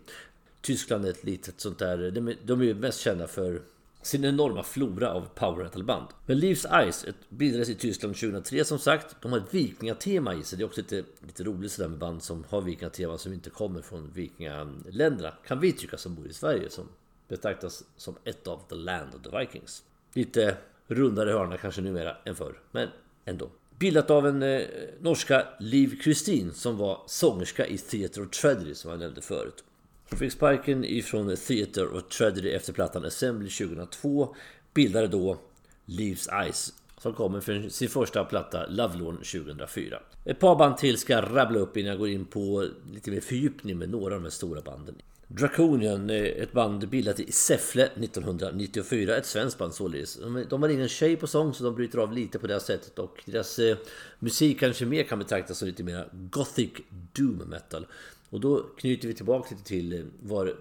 Tyskland 0.62 1.06
är 1.06 1.09
ett 1.09 1.23
litet 1.23 1.59
sånt 1.59 1.79
där, 1.79 2.12
de 2.45 2.62
är 2.62 2.65
ju 2.65 2.75
mest 2.75 3.00
kända 3.00 3.27
för 3.27 3.62
sin 4.01 4.25
enorma 4.25 4.63
flora 4.63 5.13
av 5.13 5.29
power 5.35 5.63
metal-band. 5.63 6.07
Men 6.25 6.39
Leaves 6.39 6.65
Eyes 6.65 7.06
bildades 7.29 7.69
i 7.69 7.75
Tyskland 7.75 8.15
2003 8.15 8.65
som 8.65 8.79
sagt. 8.79 9.15
De 9.21 9.31
har 9.31 9.39
ett 9.39 9.53
vikingatema 9.53 10.33
i 10.33 10.44
sig. 10.44 10.57
Det 10.57 10.63
är 10.63 10.65
också 10.65 10.81
lite, 10.81 11.03
lite 11.25 11.44
roligt 11.44 11.71
sådär 11.71 11.89
med 11.89 12.00
band 12.00 12.23
som 12.23 12.45
har 12.50 12.62
vikingatema 12.62 13.18
som 13.18 13.33
inte 13.33 13.50
kommer 13.50 13.81
från 13.81 14.12
vikingaländerna. 14.13 15.33
Kan 15.47 15.59
vi 15.59 15.71
tycka 15.71 15.97
som 15.97 16.15
bor 16.15 16.27
i 16.27 16.33
Sverige 16.33 16.69
som 16.69 16.88
betraktas 17.27 17.83
som 17.97 18.15
ett 18.23 18.47
av 18.47 18.59
the 18.69 18.75
land 18.75 19.15
of 19.15 19.21
the 19.21 19.39
vikings. 19.39 19.83
Lite 20.13 20.57
rundare 20.88 21.31
hörna 21.31 21.57
kanske 21.57 21.81
numera 21.81 22.18
än 22.25 22.35
förr, 22.35 22.59
men 22.71 22.89
ändå. 23.25 23.50
Bildat 23.81 24.10
av 24.10 24.28
en 24.28 24.44
eh, 24.44 24.62
norska 25.00 25.48
Liv 25.60 26.00
Kristin 26.01 26.54
som 26.54 26.78
var 26.78 27.01
sångerska 27.07 27.66
i 27.68 27.78
Theatre 27.78 28.24
of 28.24 28.30
Tragedy 28.30 28.74
som 28.74 28.92
jag 28.92 29.00
nämnde 29.00 29.22
förut. 29.22 29.63
Hon 30.10 30.19
fick 30.19 30.31
sparken 30.31 30.85
ifrån 30.85 31.35
Theatre 31.35 31.85
of 31.85 32.04
Tragedy 32.18 32.50
efter 32.50 32.73
plattan 32.73 33.06
Assembly 33.06 33.50
2002. 33.50 34.35
Bildade 34.73 35.07
då 35.07 35.38
Leaves 35.85 36.28
Eyes 36.28 36.73
som 36.97 37.14
kommer 37.14 37.42
för 37.42 37.69
sin 37.69 37.90
första 37.90 38.26
platta 38.26 38.66
Lovelorn 38.68 39.18
2004. 39.18 40.00
Ett 40.26 40.40
par 40.40 40.56
band 40.56 40.78
till 40.78 40.97
ska 40.97 41.14
jag 41.14 41.35
rabbla 41.35 41.59
upp 41.59 41.78
innan 41.78 41.90
jag 41.90 42.00
går 42.00 42.09
in 42.09 42.26
på 42.26 42.68
lite 42.94 43.11
mer 43.11 43.21
fördjupning 43.21 43.78
med 43.78 43.90
några 43.90 44.16
av 44.16 44.21
de 44.21 44.23
här 44.23 44.31
stora 44.31 44.61
banden. 44.61 44.95
Draconian, 45.35 46.09
ett 46.09 46.52
band 46.52 46.90
bildat 46.90 47.19
i 47.19 47.31
Säffle 47.31 47.83
1994. 47.85 49.18
Ett 49.18 49.26
svenskt 49.26 49.57
band 49.57 49.73
således. 49.73 50.19
De, 50.50 50.61
har 50.61 50.69
ingen 50.69 50.90
tjej 50.90 51.16
på 51.16 51.28
sång 51.28 51.54
så 51.54 51.64
de 51.64 51.76
bryter 51.76 51.97
av 51.97 52.14
lite 52.14 52.40
på 52.40 52.47
det 52.47 52.54
här 52.54 52.59
sättet. 52.59 53.00
Och 53.00 53.23
deras 53.26 53.59
eh, 53.59 53.78
musik 54.19 54.59
kanske 54.59 54.85
mer 54.85 55.04
kan 55.04 55.19
betraktas 55.19 55.57
som 55.57 55.68
lite 55.68 55.83
mer 55.83 56.07
Gothic 56.11 56.71
Doom 57.14 57.38
Metal. 57.38 57.88
Och 58.30 58.40
då 58.40 58.66
knyter 58.78 59.07
vi 59.07 59.14
tillbaka 59.14 59.47
lite 59.52 59.64
till 59.64 59.94
eh, 59.94 60.00
var 60.21 60.56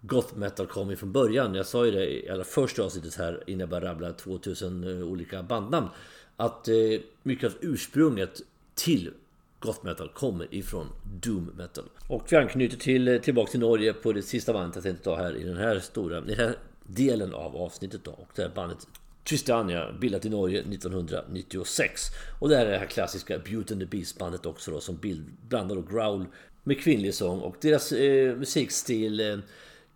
Goth 0.00 0.36
Metal 0.36 0.66
kom 0.66 0.90
ifrån 0.90 1.12
början. 1.12 1.54
Jag 1.54 1.66
sa 1.66 1.84
ju 1.84 1.90
det 1.90 2.06
i 2.06 2.30
allra 2.30 2.44
första 2.44 2.82
avsnittet 2.82 3.14
här 3.14 3.44
innan 3.46 3.60
jag 3.60 3.68
började 3.68 3.86
rabbla 3.86 4.12
2000 4.12 4.84
eh, 4.84 5.08
olika 5.08 5.42
bandnamn. 5.42 5.88
Att 6.36 6.68
eh, 6.68 6.74
mycket 7.22 7.46
av 7.46 7.52
ursprunget 7.60 8.42
till 8.74 9.10
Goth 9.60 9.84
metal 9.84 10.08
kommer 10.08 10.54
ifrån 10.54 10.86
Doom 11.20 11.50
metal. 11.56 11.84
Och 12.08 12.26
vi 12.30 12.36
anknyter 12.36 12.76
till, 12.76 13.20
tillbaka 13.22 13.50
till 13.50 13.60
Norge 13.60 13.92
på 13.92 14.12
det 14.12 14.22
sista 14.22 14.52
bandet 14.52 14.74
jag 14.74 14.84
tänkte 14.84 15.04
ta 15.04 15.16
här 15.16 15.36
i 15.36 15.44
den 15.44 15.56
här 15.56 15.78
stora, 15.78 16.18
i 16.18 16.20
den 16.20 16.38
här 16.38 16.56
delen 16.86 17.34
av 17.34 17.56
avsnittet 17.56 18.04
då. 18.04 18.10
Och 18.10 18.28
det 18.34 18.42
här 18.42 18.50
bandet 18.54 18.86
Tristania, 19.24 19.92
bildat 19.92 20.24
i 20.24 20.28
Norge 20.28 20.60
1996. 20.60 22.02
Och 22.40 22.48
det 22.48 22.56
här 22.56 22.66
är 22.66 22.70
det 22.70 22.78
här 22.78 22.86
klassiska 22.86 23.38
Beauty 23.38 23.74
and 23.74 23.80
the 23.80 23.86
Beast 23.86 24.18
bandet 24.18 24.46
också 24.46 24.70
då 24.70 24.80
som 24.80 24.96
bild, 24.96 25.26
blandar 25.48 25.76
då 25.76 25.82
growl 25.82 26.26
med 26.62 26.80
kvinnlig 26.80 27.14
sång. 27.14 27.40
Och 27.40 27.56
deras 27.60 27.92
eh, 27.92 28.36
musikstil 28.36 29.20
eh, 29.20 29.38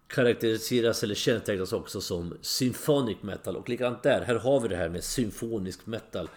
karaktäriseras 0.07 1.03
eller 1.03 1.15
kännetecknas 1.15 1.73
också 1.73 2.01
som 2.01 2.39
symphonic 2.41 3.17
metal. 3.23 3.57
Och 3.57 3.69
likadant 3.69 4.03
där, 4.03 4.21
här 4.21 4.35
har 4.35 4.61
vi 4.61 4.69
det 4.69 4.77
här 4.77 4.89
med 4.89 5.05
symfonisk 5.05 5.87
metal. 5.87 6.29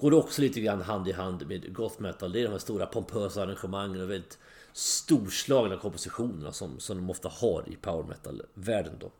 Går 0.00 0.10
det 0.10 0.16
också 0.16 0.42
lite 0.42 0.60
grann 0.60 0.82
hand 0.82 1.08
i 1.08 1.12
hand 1.12 1.46
med 1.46 1.74
goth 1.74 2.00
metal. 2.00 2.32
Det 2.32 2.40
är 2.40 2.44
de 2.44 2.50
här 2.50 2.58
stora 2.58 2.86
pompösa 2.86 3.42
arrangemangen 3.42 4.02
och 4.02 4.10
väldigt 4.10 4.38
storslagna 4.72 5.76
kompositionerna 5.76 6.52
som, 6.52 6.80
som 6.80 6.96
de 6.96 7.10
ofta 7.10 7.28
har 7.28 7.64
i 7.66 7.76
power 7.76 8.04
metal-världen 8.08 8.94
då. 9.00 9.10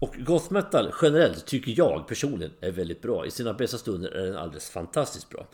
Och 0.00 0.14
goth 0.18 0.52
metal 0.52 0.92
generellt 1.02 1.46
tycker 1.46 1.74
jag 1.76 2.08
personligen 2.08 2.52
är 2.60 2.70
väldigt 2.70 3.02
bra. 3.02 3.26
I 3.26 3.30
sina 3.30 3.52
bästa 3.52 3.78
stunder 3.78 4.10
är 4.10 4.26
den 4.26 4.36
alldeles 4.36 4.70
fantastiskt 4.70 5.28
bra. 5.28 5.46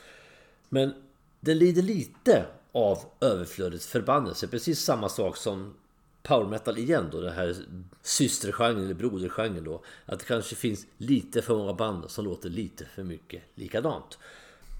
Men 0.68 0.94
den 1.40 1.58
lider 1.58 1.82
lite 1.82 2.46
av 2.72 2.98
överflödets 3.20 3.86
förbannelse. 3.86 4.48
Precis 4.48 4.80
samma 4.80 5.08
sak 5.08 5.36
som 5.36 5.74
power 6.22 6.48
metal 6.48 6.78
igen 6.78 7.08
då, 7.12 7.20
den 7.20 7.32
här 7.32 7.56
systergenren 8.02 8.84
eller 8.84 8.94
brodergenren 8.94 9.64
då. 9.64 9.82
Att 10.06 10.18
det 10.18 10.24
kanske 10.24 10.56
finns 10.56 10.86
lite 10.96 11.42
för 11.42 11.56
många 11.56 11.72
band 11.72 12.10
som 12.10 12.24
låter 12.24 12.48
lite 12.48 12.84
för 12.84 13.02
mycket 13.02 13.42
likadant. 13.54 14.18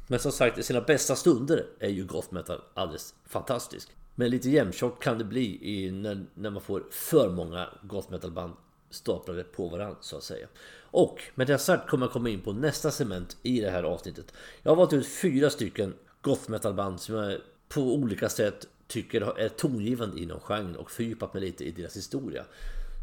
Men 0.06 0.18
som 0.18 0.32
sagt, 0.32 0.58
i 0.58 0.62
sina 0.62 0.80
bästa 0.80 1.16
stunder 1.16 1.66
är 1.78 1.88
ju 1.88 2.04
goth 2.04 2.34
metal 2.34 2.60
alldeles 2.74 3.14
fantastisk. 3.26 3.88
Men 4.14 4.30
lite 4.30 4.50
jämntjockt 4.50 5.02
kan 5.02 5.18
det 5.18 5.24
bli 5.24 5.58
i 5.62 5.90
när, 5.90 6.26
när 6.34 6.50
man 6.50 6.62
får 6.62 6.84
för 6.90 7.30
många 7.30 7.68
goth 7.82 8.10
metal 8.10 8.30
band 8.30 8.52
staplade 8.90 9.44
på 9.44 9.68
varandra 9.68 9.96
så 10.00 10.16
att 10.16 10.22
säga. 10.22 10.46
Och 10.80 11.22
med 11.34 11.46
det 11.46 11.58
sagt 11.58 11.88
kommer 11.88 12.06
jag 12.06 12.12
komma 12.12 12.28
in 12.28 12.40
på 12.40 12.52
nästa 12.52 12.90
segment 12.90 13.36
i 13.42 13.60
det 13.60 13.70
här 13.70 13.82
avsnittet. 13.82 14.32
Jag 14.62 14.70
har 14.70 14.76
valt 14.76 14.92
ut 14.92 15.06
fyra 15.06 15.50
stycken 15.50 15.94
goth 16.20 16.50
metal 16.50 16.74
band 16.74 17.00
som 17.00 17.14
jag 17.14 17.40
på 17.68 17.80
olika 17.80 18.28
sätt 18.28 18.66
tycker 18.86 19.38
är 19.38 19.48
tongivande 19.48 20.20
inom 20.20 20.40
genren 20.40 20.76
och 20.76 20.90
fördjupat 20.90 21.34
mig 21.34 21.42
lite 21.42 21.64
i 21.64 21.70
deras 21.70 21.96
historia. 21.96 22.44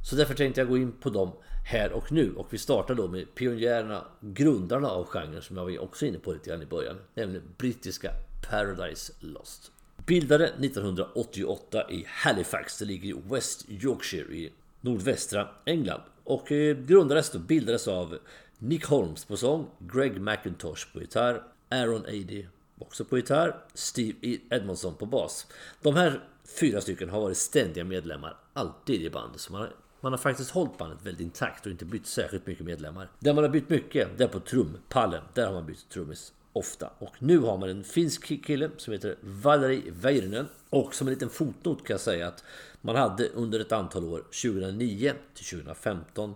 Så 0.09 0.15
därför 0.15 0.33
tänkte 0.33 0.61
jag 0.61 0.67
gå 0.67 0.77
in 0.77 0.91
på 0.91 1.09
dem 1.09 1.31
här 1.63 1.91
och 1.91 2.11
nu 2.11 2.33
och 2.35 2.47
vi 2.49 2.57
startar 2.57 2.95
då 2.95 3.07
med 3.07 3.35
pionjärerna, 3.35 4.05
grundarna 4.21 4.89
av 4.89 5.05
genren 5.05 5.41
som 5.41 5.57
jag 5.57 5.63
var 5.63 5.79
också 5.79 6.05
inne 6.05 6.19
på 6.19 6.31
lite 6.31 6.49
grann 6.49 6.61
i 6.61 6.65
början, 6.65 6.97
nämligen 7.13 7.43
brittiska 7.57 8.11
Paradise 8.49 9.13
Lost. 9.19 9.71
Bildade 10.05 10.47
1988 10.47 11.91
i 11.91 12.05
Halifax, 12.07 12.79
det 12.79 12.85
ligger 12.85 13.09
i 13.09 13.21
West 13.29 13.65
Yorkshire 13.69 14.35
i 14.35 14.51
nordvästra 14.81 15.47
England. 15.65 16.01
Och 16.23 16.51
eh, 16.51 16.77
grundades 16.77 17.35
och 17.35 17.41
bildades 17.41 17.87
av 17.87 18.17
Nick 18.57 18.85
Holmes 18.85 19.25
på 19.25 19.37
sång, 19.37 19.67
Greg 19.79 20.21
McIntosh 20.21 20.93
på 20.93 20.99
gitarr, 20.99 21.43
Aaron 21.69 22.05
Ady 22.05 22.45
också 22.79 23.05
på 23.05 23.17
gitarr, 23.17 23.55
Steve. 23.73 24.17
E. 24.21 24.37
Edmondson 24.49 24.95
på 24.95 25.05
bas. 25.05 25.47
De 25.81 25.95
här 25.95 26.23
fyra 26.59 26.81
stycken 26.81 27.09
har 27.09 27.21
varit 27.21 27.37
ständiga 27.37 27.83
medlemmar 27.83 28.37
alltid 28.53 29.01
i 29.01 29.09
bandet. 29.09 29.41
Så 29.41 29.51
man 29.51 29.61
har, 29.61 29.73
man 30.01 30.13
har 30.13 30.17
faktiskt 30.17 30.51
hållit 30.51 30.77
bandet 30.77 30.99
väldigt 31.03 31.21
intakt 31.21 31.65
och 31.65 31.71
inte 31.71 31.85
bytt 31.85 32.07
särskilt 32.07 32.47
mycket 32.47 32.65
medlemmar. 32.65 33.09
Där 33.19 33.33
man 33.33 33.43
har 33.43 33.51
bytt 33.51 33.69
mycket, 33.69 34.17
det 34.17 34.23
är 34.23 34.27
på 34.27 34.39
trumpallen. 34.39 35.23
Där 35.33 35.45
har 35.45 35.53
man 35.53 35.65
bytt 35.65 35.89
trummis 35.89 36.33
ofta. 36.53 36.91
Och 36.99 37.15
nu 37.19 37.37
har 37.37 37.57
man 37.57 37.69
en 37.69 37.83
finsk 37.83 38.45
kille 38.45 38.69
som 38.77 38.93
heter 38.93 39.15
Valeri 39.21 39.83
Väyrynen. 39.87 40.47
Och 40.69 40.95
som 40.95 41.07
en 41.07 41.13
liten 41.13 41.29
fotnot 41.29 41.87
kan 41.87 41.93
jag 41.93 42.01
säga 42.01 42.27
att 42.27 42.43
man 42.81 42.95
hade 42.95 43.27
under 43.27 43.59
ett 43.59 43.71
antal 43.71 44.05
år, 44.05 44.17
2009 44.17 45.13
till 45.33 45.45
2015, 45.45 46.35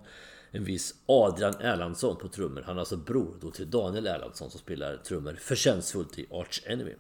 en 0.51 0.63
viss 0.63 0.95
Adrian 1.05 1.55
Erlandsson 1.62 2.15
på 2.15 2.27
trummor. 2.27 2.63
Han 2.65 2.75
är 2.75 2.79
alltså 2.79 2.98
bror 2.98 3.36
då 3.41 3.51
till 3.51 3.69
Daniel 3.69 4.07
Erlandsson 4.07 4.51
som 4.51 4.60
spelar 4.60 4.98
trummor 4.98 5.34
förtjänstfullt 5.34 6.19
i 6.19 6.25
Arch 6.31 6.62
Enemy. 6.65 6.93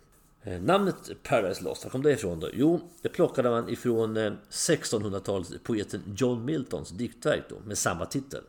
Eh, 0.45 0.61
namnet 0.61 1.23
Paradise 1.23 1.63
Lost, 1.63 1.83
var 1.83 1.91
kom 1.91 2.03
det 2.03 2.11
ifrån 2.11 2.39
då? 2.39 2.49
Jo, 2.53 2.89
det 3.01 3.09
plockade 3.09 3.49
man 3.49 3.69
ifrån 3.69 4.17
eh, 4.17 4.33
1600-talspoeten 4.49 5.59
poeten 5.63 6.03
John 6.17 6.45
Miltons 6.45 6.89
diktverk 6.89 7.43
då, 7.49 7.55
med 7.65 7.77
samma 7.77 8.05
titel. 8.05 8.43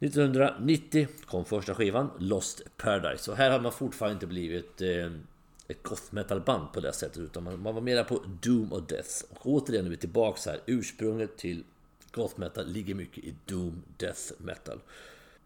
1990 0.00 1.08
kom 1.26 1.44
första 1.44 1.74
skivan, 1.74 2.10
Lost 2.18 2.62
Paradise. 2.76 3.30
Och 3.30 3.36
här 3.36 3.50
har 3.50 3.60
man 3.60 3.72
fortfarande 3.72 4.14
inte 4.14 4.26
blivit 4.26 4.80
eh, 4.80 5.12
ett 5.68 5.82
goth 5.82 6.02
metal 6.10 6.40
band 6.40 6.72
på 6.72 6.80
det 6.80 6.92
sättet. 6.92 7.18
Utan 7.18 7.42
man, 7.42 7.62
man 7.62 7.74
var 7.74 7.82
mera 7.82 8.04
på 8.04 8.22
Doom 8.42 8.72
och 8.72 8.82
Death. 8.82 9.24
Och 9.30 9.46
återigen 9.46 9.86
är 9.86 9.90
vi 9.90 9.96
tillbaks 9.96 10.46
här. 10.46 10.60
Ursprunget 10.66 11.36
till 11.36 11.64
goth 12.10 12.40
metal 12.40 12.66
ligger 12.66 12.94
mycket 12.94 13.24
i 13.24 13.34
Doom 13.44 13.82
Death 13.96 14.32
Metal. 14.38 14.80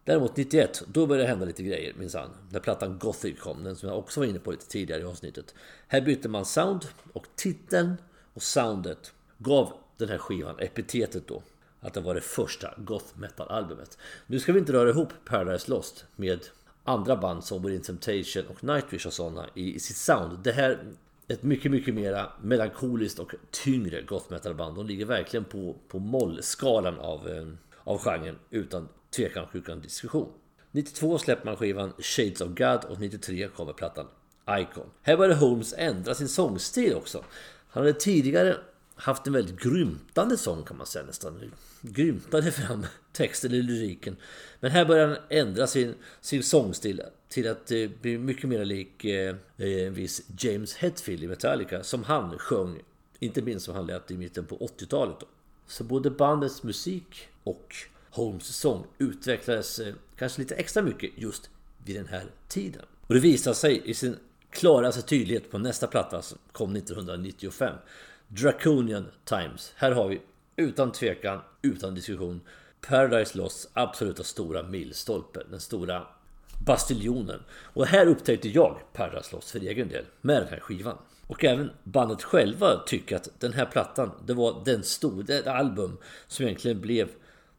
Däremot 0.07 0.37
91, 0.37 0.83
då 0.87 1.05
började 1.05 1.23
det 1.23 1.29
hända 1.29 1.45
lite 1.45 1.63
grejer 1.63 1.93
minsann. 1.97 2.29
När 2.49 2.59
plattan 2.59 2.99
Gothic 2.99 3.39
kom, 3.39 3.63
den 3.63 3.75
som 3.75 3.89
jag 3.89 3.97
också 3.97 4.19
var 4.19 4.27
inne 4.27 4.39
på 4.39 4.51
lite 4.51 4.67
tidigare 4.67 5.01
i 5.01 5.05
avsnittet. 5.05 5.55
Här 5.87 6.01
bytte 6.01 6.29
man 6.29 6.45
sound 6.45 6.85
och 7.13 7.27
titeln 7.35 7.97
och 8.33 8.43
soundet 8.43 9.13
gav 9.37 9.73
den 9.97 10.09
här 10.09 10.17
skivan 10.17 10.59
epitetet 10.59 11.27
då 11.27 11.43
att 11.79 11.93
det 11.93 12.01
var 12.01 12.15
det 12.15 12.21
första 12.21 12.73
goth 12.77 13.05
metal-albumet. 13.19 13.97
Nu 14.27 14.39
ska 14.39 14.53
vi 14.53 14.59
inte 14.59 14.73
röra 14.73 14.89
ihop 14.89 15.13
Paradise 15.25 15.71
Lost 15.71 16.05
med 16.15 16.39
andra 16.83 17.15
band 17.15 17.43
som 17.43 17.63
Within 17.63 17.81
Temptation 17.81 18.43
och 18.47 18.63
Nightwish 18.63 19.07
och 19.07 19.13
sådana 19.13 19.45
i, 19.53 19.75
i 19.75 19.79
sitt 19.79 19.97
sound. 19.97 20.39
Det 20.43 20.51
här 20.51 20.69
är 21.27 21.33
ett 21.33 21.43
mycket, 21.43 21.71
mycket 21.71 21.93
mera 21.93 22.31
melankoliskt 22.41 23.19
och 23.19 23.33
tyngre 23.51 24.01
goth 24.01 24.31
metal-band. 24.31 24.75
De 24.75 24.85
ligger 24.85 25.05
verkligen 25.05 25.43
på, 25.43 25.75
på 25.87 25.99
mollskalan 25.99 26.99
av, 26.99 27.29
eh, 27.29 27.47
av 27.83 27.97
genren 27.97 28.35
utan 28.49 28.87
tvekan 29.17 29.81
diskussion. 29.81 30.29
92 30.71 31.17
släpper 31.17 31.45
man 31.45 31.57
skivan 31.57 31.93
Shades 31.99 32.41
of 32.41 32.49
God 32.49 32.83
och 32.83 32.99
93 32.99 33.47
kommer 33.47 33.73
plattan 33.73 34.07
Icon. 34.49 34.89
Här 35.01 35.17
började 35.17 35.35
Holmes 35.35 35.73
ändra 35.77 36.15
sin 36.15 36.27
sångstil 36.27 36.95
också. 36.95 37.23
Han 37.69 37.83
hade 37.83 37.93
tidigare 37.93 38.57
haft 38.95 39.27
en 39.27 39.33
väldigt 39.33 39.59
grymtande 39.59 40.37
sång 40.37 40.63
kan 40.63 40.77
man 40.77 40.87
säga 40.87 41.05
nästan. 41.05 41.51
Grymtade 41.81 42.51
fram 42.51 42.85
texten 43.11 43.53
i 43.53 43.61
lyriken. 43.61 44.15
Men 44.59 44.71
här 44.71 44.85
började 44.85 45.07
han 45.07 45.23
ändra 45.29 45.67
sin, 45.67 45.95
sin 46.21 46.43
sångstil 46.43 47.01
till 47.29 47.47
att 47.47 47.71
eh, 47.71 47.89
bli 48.01 48.17
mycket 48.17 48.49
mer 48.49 48.65
lik 48.65 49.05
eh, 49.05 49.35
en 49.57 49.93
viss 49.93 50.21
James 50.39 50.75
Hetfield 50.75 51.23
i 51.23 51.27
Metallica 51.27 51.83
som 51.83 52.03
han 52.03 52.37
sjöng, 52.39 52.79
inte 53.19 53.41
minst 53.41 53.65
som 53.65 53.75
han 53.75 53.85
lät 53.85 54.11
i 54.11 54.17
mitten 54.17 54.45
på 54.45 54.57
80-talet. 54.57 55.17
Så 55.67 55.83
både 55.83 56.09
bandets 56.09 56.63
musik 56.63 57.27
och 57.43 57.75
Holmes 58.17 58.57
sång 58.57 58.85
utvecklades 58.97 59.79
eh, 59.79 59.93
kanske 60.17 60.41
lite 60.41 60.55
extra 60.55 60.83
mycket 60.83 61.11
just 61.15 61.49
vid 61.85 61.95
den 61.95 62.07
här 62.07 62.25
tiden. 62.47 62.81
Och 63.07 63.13
det 63.13 63.19
visar 63.19 63.53
sig 63.53 63.81
i 63.85 63.93
sin 63.93 64.17
klaraste 64.49 65.01
tydlighet 65.01 65.51
på 65.51 65.57
nästa 65.57 65.87
platta 65.87 66.21
som 66.21 66.37
kom 66.51 66.75
1995. 66.75 67.75
Draconian 68.27 69.05
Times. 69.25 69.73
Här 69.75 69.91
har 69.91 70.07
vi 70.07 70.21
utan 70.55 70.91
tvekan, 70.91 71.41
utan 71.61 71.95
diskussion 71.95 72.41
Paradise 72.87 73.37
Lost 73.37 73.69
absoluta 73.73 74.23
stora 74.23 74.63
milstolpe. 74.63 75.43
Den 75.49 75.59
stora 75.59 76.07
bastiljonen. 76.65 77.43
Och 77.49 77.85
här 77.85 78.05
upptäckte 78.05 78.49
jag 78.49 78.79
Paradise 78.93 79.35
Lost 79.35 79.49
för 79.49 79.59
egen 79.59 79.89
del 79.89 80.05
med 80.21 80.41
den 80.41 80.47
här 80.47 80.59
skivan. 80.59 80.97
Och 81.27 81.45
även 81.45 81.71
bandet 81.83 82.23
själva 82.23 82.83
tycker 82.85 83.15
att 83.15 83.29
den 83.39 83.53
här 83.53 83.65
plattan, 83.65 84.11
det 84.25 84.33
var 84.33 84.61
den 84.65 84.83
stora, 84.83 85.23
det 85.23 85.51
album 85.51 85.97
som 86.27 86.45
egentligen 86.45 86.81
blev 86.81 87.09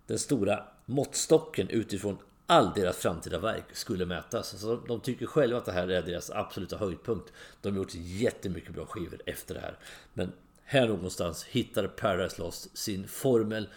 den 0.09 0.19
stora 0.19 0.65
måttstocken 0.87 1.69
utifrån 1.69 2.19
all 2.47 2.73
deras 2.75 2.97
framtida 2.97 3.39
verk 3.39 3.65
skulle 3.73 4.07
mätas. 4.07 4.53
Alltså, 4.53 4.59
Så 4.59 4.87
de 4.87 5.01
tycker 5.01 5.27
själva 5.27 5.59
att 5.59 5.65
det 5.65 5.73
här 5.73 5.89
är 5.89 6.03
deras 6.03 6.31
absoluta 6.31 6.77
höjdpunkt. 6.77 7.33
De 7.61 7.71
har 7.71 7.77
gjort 7.77 7.95
jättemycket 7.95 8.75
bra 8.75 8.87
skivor 8.87 9.21
efter 9.27 9.55
det 9.55 9.61
här. 9.61 9.79
Men 10.15 10.33
här 10.65 10.89
någonstans 10.89 11.45
hittar 11.45 11.87
Paradise 11.87 12.43
Lost 12.43 12.79
sin 12.79 13.09
formel, 13.09 13.69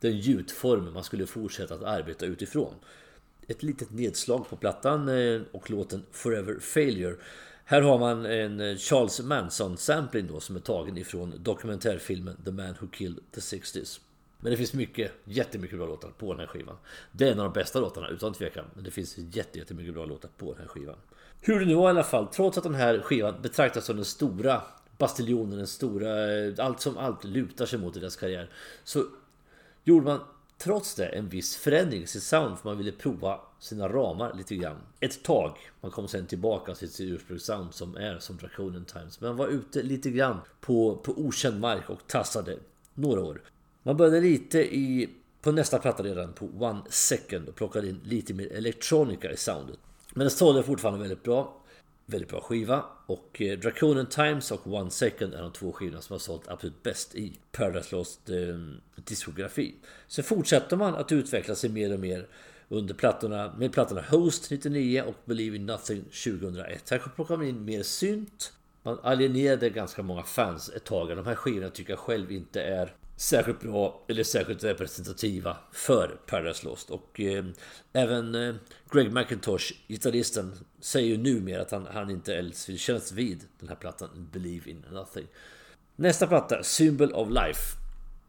den 0.00 0.18
gjutform 0.18 0.92
man 0.92 1.04
skulle 1.04 1.26
fortsätta 1.26 1.74
att 1.74 1.82
arbeta 1.82 2.26
utifrån. 2.26 2.74
Ett 3.48 3.62
litet 3.62 3.90
nedslag 3.90 4.48
på 4.48 4.56
plattan 4.56 5.08
eh, 5.08 5.40
och 5.52 5.70
låten 5.70 6.02
Forever 6.12 6.58
Failure. 6.60 7.16
Här 7.64 7.82
har 7.82 7.98
man 7.98 8.26
en 8.26 8.60
eh, 8.60 8.76
Charles 8.76 9.20
Manson-sampling 9.20 10.26
då 10.26 10.40
som 10.40 10.56
är 10.56 10.60
tagen 10.60 10.98
ifrån 10.98 11.34
dokumentärfilmen 11.38 12.36
The 12.44 12.50
Man 12.50 12.74
Who 12.80 12.86
Killed 12.92 13.20
the 13.32 13.40
60s. 13.40 14.00
Men 14.40 14.50
det 14.50 14.56
finns 14.56 14.74
mycket, 14.74 15.12
jättemycket 15.24 15.78
bra 15.78 15.86
låtar 15.86 16.10
på 16.18 16.32
den 16.32 16.40
här 16.40 16.46
skivan. 16.46 16.76
Det 17.12 17.28
är 17.28 17.32
en 17.32 17.38
av 17.40 17.44
de 17.44 17.52
bästa 17.52 17.80
låtarna 17.80 18.08
utan 18.08 18.32
tvekan. 18.32 18.64
Men 18.74 18.84
det 18.84 18.90
finns 18.90 19.18
jättemycket 19.18 19.94
bra 19.94 20.04
låtar 20.04 20.30
på 20.36 20.52
den 20.52 20.60
här 20.60 20.68
skivan. 20.68 20.96
Hur 21.40 21.60
det 21.60 21.66
nu 21.66 21.74
var 21.74 21.88
i 21.88 21.90
alla 21.90 22.02
fall, 22.02 22.26
trots 22.26 22.58
att 22.58 22.64
den 22.64 22.74
här 22.74 23.00
skivan 23.00 23.34
betraktas 23.42 23.84
som 23.84 23.96
den 23.96 24.04
stora 24.04 24.62
bastiljonen, 24.98 25.58
den 25.58 25.66
stora, 25.66 26.32
eh, 26.32 26.54
allt 26.58 26.80
som 26.80 26.98
allt 26.98 27.24
lutar 27.24 27.66
sig 27.66 27.78
mot 27.78 27.96
i 27.96 28.00
deras 28.00 28.16
karriär. 28.16 28.50
Så 28.84 29.04
gjorde 29.84 30.06
man 30.06 30.20
trots 30.58 30.94
det 30.94 31.06
en 31.06 31.28
viss 31.28 31.56
förändring 31.56 32.02
i 32.02 32.06
sitt 32.06 32.22
sound 32.22 32.58
för 32.58 32.68
man 32.68 32.78
ville 32.78 32.92
prova 32.92 33.40
sina 33.58 33.88
ramar 33.88 34.34
lite 34.34 34.56
grann. 34.56 34.76
Ett 35.00 35.22
tag. 35.22 35.56
Man 35.80 35.90
kom 35.90 36.08
sen 36.08 36.26
tillbaka 36.26 36.74
till 36.74 36.90
sitt 36.90 37.10
ursprungssound 37.10 37.74
som 37.74 37.96
är 37.96 38.18
som 38.18 38.36
Draconian 38.36 38.84
Times. 38.84 39.20
Men 39.20 39.28
man 39.28 39.36
var 39.36 39.48
ute 39.48 39.82
lite 39.82 40.10
grann 40.10 40.40
på, 40.60 40.96
på 40.96 41.12
okänd 41.12 41.60
mark 41.60 41.90
och 41.90 42.06
tassade 42.06 42.58
några 42.94 43.20
år. 43.20 43.40
Man 43.82 43.96
började 43.96 44.20
lite 44.20 44.58
i, 44.76 45.08
på 45.42 45.52
nästa 45.52 45.78
platta 45.78 46.02
redan 46.02 46.32
på 46.32 46.46
One 46.46 46.82
Second 46.88 47.48
och 47.48 47.54
plockade 47.54 47.88
in 47.88 48.00
lite 48.04 48.34
mer 48.34 48.52
elektronika 48.52 49.30
i 49.30 49.36
soundet. 49.36 49.78
Men 50.14 50.24
det 50.24 50.30
sålde 50.30 50.62
fortfarande 50.62 51.00
väldigt 51.00 51.22
bra. 51.22 51.56
Väldigt 52.06 52.30
bra 52.30 52.40
skiva. 52.40 52.84
Och 53.06 53.42
eh, 53.42 53.58
Draconian 53.58 54.06
Times 54.06 54.50
och 54.50 54.66
One 54.66 54.90
Second 54.90 55.34
är 55.34 55.42
de 55.42 55.52
två 55.52 55.72
skivorna 55.72 56.00
som 56.00 56.14
har 56.14 56.18
sålt 56.18 56.48
absolut 56.48 56.82
bäst 56.82 57.14
i 57.14 57.32
Paradise 57.52 57.96
Lost 57.96 58.30
eh, 58.30 58.36
diskografi. 59.04 59.74
Sen 60.08 60.24
fortsätter 60.24 60.76
man 60.76 60.94
att 60.94 61.12
utveckla 61.12 61.54
sig 61.54 61.70
mer 61.70 61.94
och 61.94 62.00
mer 62.00 62.28
under 62.68 62.94
plattorna, 62.94 63.54
med 63.58 63.72
plattorna 63.72 64.04
Host 64.10 64.50
99 64.50 65.02
och 65.02 65.14
Believe 65.24 65.56
in 65.56 65.66
Nothing 65.66 66.02
2001. 66.02 66.90
Här 66.90 66.98
plockar 66.98 67.36
man 67.36 67.46
in 67.46 67.64
mer 67.64 67.82
synt. 67.82 68.52
Man 68.82 68.98
alienerade 69.02 69.70
ganska 69.70 70.02
många 70.02 70.22
fans 70.22 70.70
ett 70.76 70.84
tag. 70.84 71.08
De 71.08 71.26
här 71.26 71.34
skivorna 71.34 71.70
tycker 71.70 71.92
jag 71.92 71.98
själv 71.98 72.32
inte 72.32 72.62
är 72.62 72.94
särskilt 73.20 73.60
bra 73.60 74.04
eller 74.08 74.22
särskilt 74.22 74.64
representativa 74.64 75.56
för 75.72 76.20
Paradise 76.26 76.66
Lost. 76.66 76.90
Och 76.90 77.20
eh, 77.20 77.44
även 77.92 78.34
eh, 78.34 78.54
Greg 78.92 79.12
McIntosh, 79.12 79.72
gitarristen, 79.88 80.52
säger 80.80 81.08
ju 81.08 81.16
numera 81.16 81.62
att 81.62 81.70
han, 81.70 81.86
han 81.86 82.10
inte 82.10 82.32
ens 82.32 82.68
vill 82.68 82.78
kännas 82.78 83.12
vid 83.12 83.44
den 83.58 83.68
här 83.68 83.76
plattan 83.76 84.28
Believe 84.32 84.70
in 84.70 84.84
Nothing. 84.92 85.26
Nästa 85.96 86.26
platta, 86.26 86.62
Symbol 86.62 87.12
of 87.12 87.28
Life. 87.28 87.76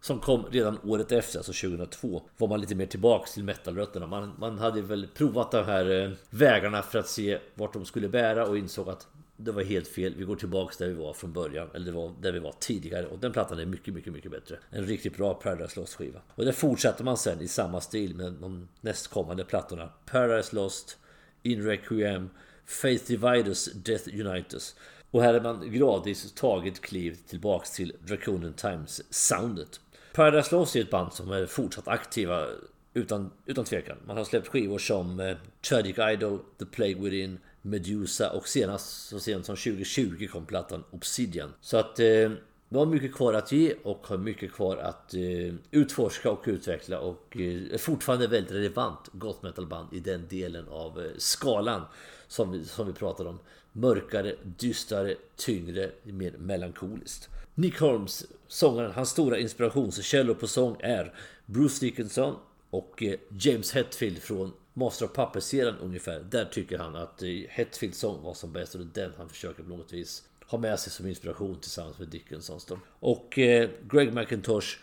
Som 0.02 0.20
kom 0.20 0.46
redan 0.52 0.80
året 0.84 1.12
efter, 1.12 1.40
alltså 1.40 1.68
2002 1.68 2.22
Var 2.38 2.48
man 2.48 2.62
lite 2.62 2.76
mer 2.76 2.86
tillbaks 2.86 3.34
till 3.34 3.44
metalrötterna 3.44 4.08
man, 4.08 4.34
man 4.40 4.60
hade 4.60 4.82
väl 4.82 5.08
provat 5.16 5.52
de 5.52 5.66
här 5.66 6.04
eh, 6.04 6.12
vägarna 6.30 6.82
för 6.82 7.00
att 7.00 7.08
se 7.08 7.40
vart 7.56 7.74
de 7.74 7.86
skulle 7.86 8.10
bära 8.10 8.48
och 8.48 8.58
insåg 8.58 8.90
att 8.90 9.08
det 9.44 9.52
var 9.52 9.64
helt 9.64 9.88
fel. 9.88 10.16
Vi 10.18 10.24
går 10.24 10.36
tillbaks 10.36 10.78
där 10.78 10.88
vi 10.88 10.94
var 10.94 11.14
från 11.14 11.34
början. 11.34 11.70
Eller 11.74 11.86
det 11.86 11.92
var 11.92 12.14
där 12.22 12.32
vi 12.32 12.40
var 12.40 12.56
tidigare. 12.60 13.06
Och 13.06 13.20
den 13.20 13.32
plattan 13.32 13.60
är 13.60 13.66
mycket, 13.66 13.94
mycket, 13.94 14.14
mycket 14.14 14.32
bättre. 14.32 14.58
En 14.70 14.86
riktigt 14.86 15.18
bra 15.18 15.34
Paradise 15.34 15.80
Lost 15.80 15.94
skiva. 15.94 16.22
Och 16.36 16.46
där 16.46 16.52
fortsätter 16.52 17.04
man 17.04 17.18
sen 17.18 17.42
i 17.42 17.48
samma 17.48 17.82
stil 17.82 18.16
med 18.16 18.34
de 18.34 18.68
nästkommande 18.82 19.46
plattorna. 19.46 19.90
Paradise 20.06 20.56
Lost, 20.56 20.98
In 21.44 21.64
Requiem, 21.64 22.30
Faith 22.66 23.06
Dividers, 23.08 23.66
Death 23.66 24.08
Unitus. 24.08 24.76
Och 25.12 25.24
här 25.24 25.34
har 25.34 25.42
man 25.42 25.72
gradvis 25.72 26.34
tagit 26.34 26.82
kliv 26.82 27.18
tillbaks 27.28 27.72
till 27.72 27.94
Draconian 28.00 28.54
Times-soundet. 28.54 29.80
Paradise 30.14 30.56
Lost 30.56 30.76
är 30.76 30.82
ett 30.82 30.90
band 30.90 31.14
som 31.14 31.32
är 31.32 31.46
fortsatt 31.46 31.88
aktiva 31.88 32.48
utan, 32.94 33.32
utan 33.46 33.66
tvekan. 33.66 33.98
Man 34.06 34.18
har 34.18 34.24
släppt 34.24 34.48
skivor 34.48 34.78
som 34.78 35.20
eh, 35.20 35.38
Tragic 35.70 35.98
Idol, 35.98 36.40
The 36.60 36.66
Plague 36.66 37.02
Within, 37.02 37.40
Medusa 37.62 38.32
och 38.32 38.48
senast 38.48 39.08
så 39.08 39.20
sent 39.20 39.46
som 39.46 39.56
2020 39.56 40.27
kom 40.32 40.46
plattan 40.46 40.84
Obsidian. 40.91 41.53
Så 41.62 41.77
att 41.77 42.00
eh, 42.00 42.32
vi 42.74 42.77
har 42.77 42.86
mycket 42.86 43.13
kvar 43.13 43.34
att 43.34 43.51
ge 43.51 43.75
och 43.84 44.08
har 44.08 44.18
mycket 44.18 44.53
kvar 44.53 44.77
att 44.77 45.13
eh, 45.13 45.53
utforska 45.72 46.32
och 46.32 46.44
utveckla 46.46 47.00
och 47.00 47.38
eh, 47.38 47.74
är 47.74 47.77
fortfarande 47.77 48.27
väldigt 48.27 48.51
relevant 48.51 49.10
goth 49.12 49.44
metal 49.44 49.65
band 49.65 49.94
i 49.94 50.00
den 50.00 50.27
delen 50.30 50.68
av 50.68 51.00
eh, 51.00 51.12
skalan 51.18 51.82
som 52.27 52.51
vi, 52.51 52.65
som 52.65 52.88
vi 52.88 52.94
pratade 52.94 53.30
om. 53.30 53.39
Mörkare, 53.72 54.36
dystrare, 54.58 55.15
tyngre, 55.36 55.91
mer 56.03 56.34
melankoliskt. 56.38 57.30
Nick 57.56 57.80
Holmes, 57.80 58.25
sångaren, 58.48 58.91
hans 58.91 59.10
stora 59.10 59.39
inspirationskällor 59.39 60.34
på 60.34 60.48
sång 60.48 60.75
är 60.80 61.13
Bruce 61.46 61.86
Dickinson 61.86 62.36
och 62.70 63.03
eh, 63.03 63.20
James 63.39 63.72
Hetfield 63.72 64.18
från 64.18 64.51
Master 64.74 65.06
of 65.06 65.12
Puppets-serien 65.12 65.75
ungefär. 65.82 66.20
Där 66.20 66.46
tycker 66.46 66.78
han 66.78 66.96
att 66.96 67.24
Hetfields 67.50 68.00
sång 68.00 68.24
var 68.24 68.34
som 68.34 68.54
bäst 68.54 68.75
och 68.75 68.82
det 68.82 69.01
är 69.01 69.06
den 69.06 69.13
han 69.18 69.30
försöker 69.30 69.63
på 69.63 69.70
något 69.70 69.94
vis 69.94 70.24
ha 70.46 70.58
med 70.58 70.80
sig 70.80 70.92
som 70.92 71.08
inspiration 71.08 71.60
tillsammans 71.60 72.00
med 72.00 72.08
Dickinsons 72.08 72.66
då. 72.66 72.80
Och 73.00 73.40
eh, 73.40 73.70
Greg 73.90 74.13
McIntosh 74.13 74.78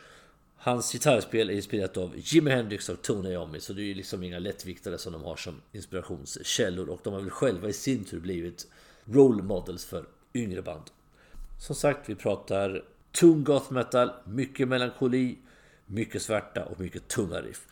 Hans 0.60 0.92
gitarrspel 0.92 1.50
är 1.50 1.54
inspirerat 1.54 1.96
av 1.96 2.12
Jimi 2.16 2.50
Hendrix 2.50 2.88
och 2.88 3.02
Tony 3.02 3.30
Iommi 3.30 3.60
så 3.60 3.72
det 3.72 3.82
är 3.82 3.84
ju 3.84 3.94
liksom 3.94 4.22
inga 4.22 4.38
lättviktare 4.38 4.98
som 4.98 5.12
de 5.12 5.22
har 5.22 5.36
som 5.36 5.60
inspirationskällor 5.72 6.88
och 6.88 7.00
de 7.04 7.12
har 7.12 7.20
väl 7.20 7.30
själva 7.30 7.68
i 7.68 7.72
sin 7.72 8.04
tur 8.04 8.20
blivit 8.20 8.66
role 9.04 9.42
models 9.42 9.84
för 9.84 10.04
yngre 10.34 10.62
band. 10.62 10.82
Som 11.60 11.76
sagt, 11.76 12.08
vi 12.08 12.14
pratar 12.14 12.84
tung 13.12 13.44
goth 13.44 13.72
metal, 13.72 14.10
mycket 14.24 14.68
melankoli, 14.68 15.38
mycket 15.86 16.22
svärta 16.22 16.64
och 16.64 16.80
mycket 16.80 17.08
tunga 17.08 17.40
riff. 17.40 17.66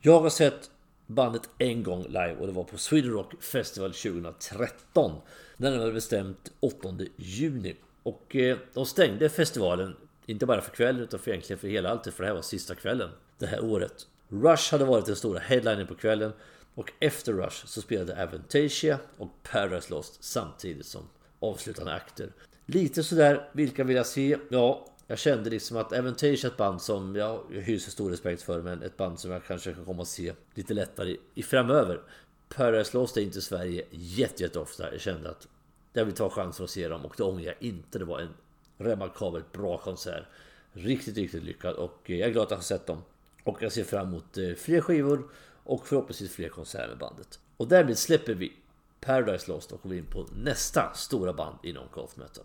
Jag 0.00 0.20
har 0.20 0.30
sett 0.30 0.70
bandet 1.08 1.50
en 1.58 1.82
gång 1.82 2.02
live 2.02 2.36
och 2.40 2.46
det 2.46 2.52
var 2.52 2.64
på 2.64 2.78
Sweden 2.78 3.10
Rock 3.10 3.42
Festival 3.42 3.92
2013. 3.92 5.20
Den 5.56 5.78
var 5.78 5.92
bestämt 5.92 6.52
8 6.60 6.94
juni. 7.16 7.76
Och 8.02 8.36
eh, 8.36 8.58
de 8.74 8.86
stängde 8.86 9.28
festivalen, 9.28 9.96
inte 10.26 10.46
bara 10.46 10.60
för 10.60 10.70
kvällen 10.70 11.02
utan 11.02 11.20
för 11.20 11.30
egentligen 11.30 11.60
för 11.60 11.68
hela 11.68 11.90
alltet 11.90 12.14
för 12.14 12.22
det 12.22 12.28
här 12.28 12.34
var 12.34 12.42
sista 12.42 12.74
kvällen 12.74 13.10
det 13.38 13.46
här 13.46 13.64
året. 13.64 14.06
Rush 14.28 14.72
hade 14.72 14.84
varit 14.84 15.06
den 15.06 15.16
stora 15.16 15.38
headlinen 15.38 15.86
på 15.86 15.94
kvällen 15.94 16.32
och 16.74 16.92
efter 17.00 17.32
Rush 17.32 17.66
så 17.66 17.82
spelade 17.82 18.22
Aventasia 18.22 18.98
och 19.16 19.28
Paradise 19.52 19.90
Lost 19.90 20.24
samtidigt 20.24 20.86
som 20.86 21.02
avslutande 21.40 21.92
akter. 21.92 22.32
Lite 22.66 23.04
sådär, 23.04 23.48
vilka 23.52 23.84
vill 23.84 23.96
jag 23.96 24.06
se? 24.06 24.38
Ja, 24.48 24.86
jag 25.10 25.18
kände 25.18 25.50
liksom 25.50 25.76
att 25.76 25.92
Avantage 25.92 26.44
är 26.44 26.48
ett 26.48 26.56
band 26.56 26.82
som 26.82 27.16
jag 27.16 27.42
hyser 27.50 27.90
stor 27.90 28.10
respekt 28.10 28.42
för 28.42 28.62
men 28.62 28.82
ett 28.82 28.96
band 28.96 29.20
som 29.20 29.30
jag 29.30 29.44
kanske 29.44 29.72
kan 29.72 29.84
komma 29.84 30.02
att 30.02 30.08
se 30.08 30.32
lite 30.54 30.74
lättare 30.74 31.16
i 31.34 31.42
framöver. 31.42 32.00
Paradise 32.48 32.96
Lost 32.96 33.16
är 33.16 33.20
inte 33.20 33.38
i 33.38 33.42
Sverige 33.42 33.84
jättejätteofta. 33.90 34.92
Jag 34.92 35.00
kände 35.00 35.30
att 35.30 35.48
jag 35.92 36.04
vill 36.04 36.14
ta 36.14 36.30
chansen 36.30 36.64
att 36.64 36.70
se 36.70 36.88
dem 36.88 37.04
och 37.04 37.14
det 37.16 37.22
ångrar 37.22 37.44
jag 37.44 37.54
inte. 37.60 37.98
Det 37.98 38.04
var 38.04 38.20
en 38.20 38.34
remarkabelt 38.78 39.52
bra 39.52 39.78
konsert. 39.78 40.24
Riktigt, 40.72 41.16
riktigt 41.16 41.42
lyckad 41.42 41.74
och 41.74 41.98
jag 42.04 42.28
är 42.28 42.32
glad 42.32 42.44
att 42.44 42.50
jag 42.50 42.58
har 42.58 42.62
sett 42.62 42.86
dem. 42.86 43.02
Och 43.44 43.62
jag 43.62 43.72
ser 43.72 43.84
fram 43.84 44.08
emot 44.08 44.38
eh, 44.38 44.54
fler 44.54 44.80
skivor 44.80 45.30
och 45.64 45.86
förhoppningsvis 45.86 46.32
fler 46.32 46.48
konserter 46.48 46.88
med 46.88 46.98
bandet. 46.98 47.40
Och 47.56 47.68
därmed 47.68 47.98
släpper 47.98 48.34
vi 48.34 48.52
Paradise 49.00 49.50
Lost 49.50 49.72
och 49.72 49.82
går 49.82 49.94
in 49.94 50.06
på 50.06 50.26
nästa 50.42 50.94
stora 50.94 51.32
band 51.32 51.58
inom 51.62 51.84
Golf 51.92 52.16
Metal. 52.16 52.44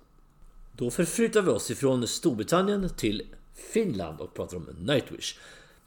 Då 0.75 0.91
förflyttar 0.91 1.41
vi 1.41 1.49
oss 1.49 1.71
ifrån 1.71 2.07
Storbritannien 2.07 2.89
till 2.89 3.21
Finland 3.73 4.21
och 4.21 4.33
pratar 4.33 4.57
om 4.57 4.67
Nightwish. 4.79 5.35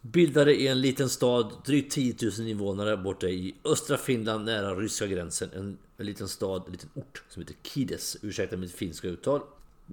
Bildade 0.00 0.54
i 0.54 0.68
en 0.68 0.80
liten 0.80 1.08
stad, 1.08 1.52
drygt 1.64 1.92
10 1.92 2.14
000 2.38 2.48
invånare 2.48 2.96
borta 2.96 3.28
i 3.28 3.54
östra 3.64 3.96
Finland 3.96 4.44
nära 4.44 4.74
ryska 4.74 5.06
gränsen. 5.06 5.50
En, 5.54 5.78
en 5.96 6.06
liten 6.06 6.28
stad, 6.28 6.62
en 6.66 6.72
liten 6.72 6.90
ort 6.94 7.22
som 7.28 7.42
heter 7.42 7.56
Kides, 7.62 8.16
ursäkta 8.22 8.56
mitt 8.56 8.72
finska 8.72 9.08
uttal. 9.08 9.40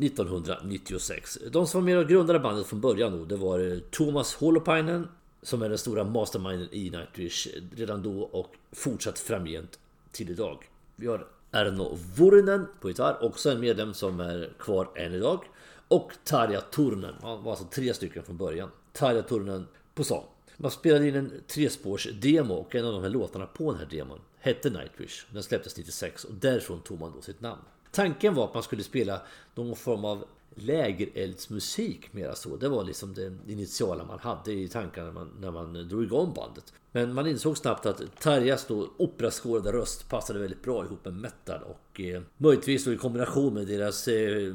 1996. 0.02 1.40
De 1.52 1.68
som 1.68 1.82
var 1.82 1.86
med 1.86 1.98
och 1.98 2.08
grundade 2.10 2.40
bandet 2.40 2.68
från 2.68 2.82
början 2.82 3.18
då, 3.18 3.26
det 3.26 3.36
var 3.36 3.60
eh, 3.60 3.80
Thomas 3.80 4.36
Holopainen 4.36 5.08
som 5.42 5.62
är 5.62 5.70
den 5.70 5.78
stora 5.78 6.04
masterminden 6.04 6.70
i 6.72 6.90
Nightwish 6.90 7.48
redan 7.76 8.04
då 8.04 8.22
och 8.22 8.56
fortsatt 8.72 9.20
framgent 9.20 9.80
till 10.12 10.30
idag. 10.30 10.70
Vi 10.96 11.08
har 11.08 11.28
Erno 11.54 11.98
Vurinen 12.16 12.68
på 12.82 12.88
gitarr, 12.88 13.24
också 13.24 13.52
en 13.52 13.60
medlem 13.60 13.94
som 13.94 14.20
är 14.20 14.54
kvar 14.60 14.88
än 14.96 15.14
idag. 15.14 15.40
Och 15.88 16.12
Tarja 16.24 16.62
Turnen, 16.62 17.16
han 17.22 17.44
var 17.44 17.52
alltså 17.52 17.66
tre 17.66 17.94
stycken 17.94 18.24
från 18.24 18.38
början. 18.38 18.70
Tarja 18.94 19.22
Turnen 19.22 19.68
på 19.96 20.04
sång. 20.04 20.24
Man 20.58 20.72
spelade 20.72 21.08
in 21.08 21.16
en 21.16 21.32
trespårs-demo 21.48 22.54
och 22.54 22.76
en 22.76 22.86
av 22.86 22.94
de 22.94 23.04
här 23.04 23.10
låtarna 23.10 23.46
på 23.46 23.72
den 23.72 23.80
här 23.80 23.88
demon 23.98 24.20
hette 24.40 24.70
Nightwish. 24.70 25.26
Den 25.32 25.44
släpptes 25.44 25.78
96 25.78 26.24
och 26.24 26.34
därifrån 26.34 26.82
tog 26.82 27.00
man 27.00 27.12
då 27.16 27.22
sitt 27.22 27.42
namn. 27.42 27.62
Tanken 27.92 28.34
var 28.34 28.46
att 28.46 28.54
man 28.54 28.64
skulle 28.64 28.84
spela 28.84 29.22
någon 29.56 29.76
form 29.76 30.06
av 30.06 30.26
lägereldsmusik 30.56 32.14
mera 32.14 32.36
så. 32.36 32.58
Det 32.58 32.70
var 32.70 32.84
liksom 32.84 33.14
det 33.14 33.34
initiala 33.48 34.06
man 34.06 34.20
hade 34.20 34.54
i 34.54 34.68
tankarna 34.68 35.06
när 35.06 35.14
man, 35.14 35.32
när 35.40 35.52
man 35.52 35.88
drog 35.88 36.04
igång 36.04 36.34
bandet. 36.34 36.74
Men 36.92 37.14
man 37.14 37.28
insåg 37.28 37.58
snabbt 37.58 37.86
att 37.86 38.20
Tarjas 38.20 38.66
då 38.68 38.92
operaskårade 38.98 39.72
röst 39.72 40.10
passade 40.10 40.40
väldigt 40.40 40.64
bra 40.64 40.86
ihop 40.86 41.06
med 41.06 41.14
metal 41.14 41.62
och 41.64 42.02
eh, 42.02 42.22
möjligtvis 42.38 42.86
då 42.86 42.94
i 42.94 42.98
kombination 42.98 43.54
med 43.54 43.68
deras 43.68 44.08
eh, 44.08 44.54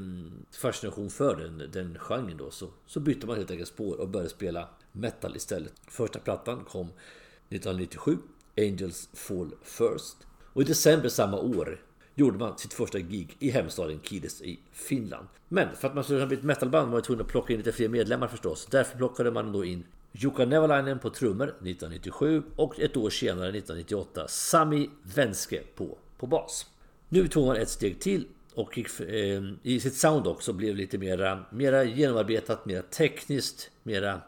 fascination 0.51 1.11
för 1.11 1.37
den, 1.37 1.71
den 1.73 1.99
genren 1.99 2.37
då 2.37 2.51
så, 2.51 2.69
så 2.87 3.01
bytte 3.01 3.27
man 3.27 3.37
helt 3.37 3.51
enkelt 3.51 3.69
spår 3.69 4.01
och 4.01 4.09
började 4.09 4.31
spela 4.31 4.69
metal 4.93 5.37
istället. 5.37 5.73
Första 5.87 6.19
plattan 6.19 6.65
kom 6.65 6.87
1997, 6.87 8.19
Angels 8.57 9.09
Fall 9.13 9.51
First. 9.63 10.17
Och 10.53 10.63
i 10.63 10.65
december 10.65 11.09
samma 11.09 11.39
år 11.39 11.81
gjorde 12.19 12.39
man 12.39 12.59
sitt 12.59 12.75
första 12.75 12.99
gig 12.99 13.37
i 13.39 13.51
hemstaden 13.51 14.01
Kides 14.03 14.43
i 14.43 14.59
Finland. 14.73 15.27
Men 15.49 15.77
för 15.77 15.89
att 15.89 15.95
man 15.95 16.05
skulle 16.05 16.19
kunna 16.19 16.27
bli 16.27 16.37
ett 16.37 16.43
metalband 16.43 16.87
var 16.87 16.93
man 16.93 17.03
tvungen 17.03 17.25
att 17.25 17.29
plocka 17.29 17.53
in 17.53 17.59
lite 17.59 17.73
fler 17.73 17.89
medlemmar 17.89 18.29
förstås. 18.29 18.69
Därför 18.71 18.97
plockade 18.97 19.31
man 19.31 19.53
då 19.53 19.65
in 19.65 19.85
Jukka 20.13 20.45
Nevalainen 20.45 20.99
på 20.99 21.11
trummor 21.11 21.45
1997 21.49 22.43
och 22.57 22.81
ett 22.81 22.97
år 22.97 23.11
senare 23.11 23.49
1998 23.49 24.29
Sami 24.29 24.91
Venske 25.15 25.63
på, 25.75 25.99
på 26.19 26.27
bas. 26.27 26.67
Nu 27.09 27.29
tog 27.29 27.47
man 27.47 27.57
ett 27.57 27.69
steg 27.69 28.01
till 28.01 28.27
och 28.55 28.79
gick, 28.79 29.01
eh, 29.01 29.43
i 29.63 29.81
sitt 29.81 29.95
sound 29.95 30.27
också 30.27 30.53
blev 30.53 30.77
lite 30.77 30.99
mera, 30.99 31.45
mera 31.51 31.85
genomarbetat, 31.85 32.67
mera 32.67 32.83
tekniskt, 32.83 33.71
mera 33.83 34.21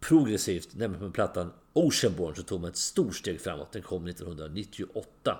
progressivt. 0.00 0.68
Nämligen 0.74 1.04
med 1.04 1.14
plattan 1.14 1.52
Oceanborn 1.72 2.34
så 2.34 2.42
tog 2.42 2.60
man 2.60 2.70
ett 2.70 2.76
stort 2.76 3.14
steg 3.14 3.40
framåt. 3.40 3.72
Den 3.72 3.82
kom 3.82 4.06
1998. 4.06 5.38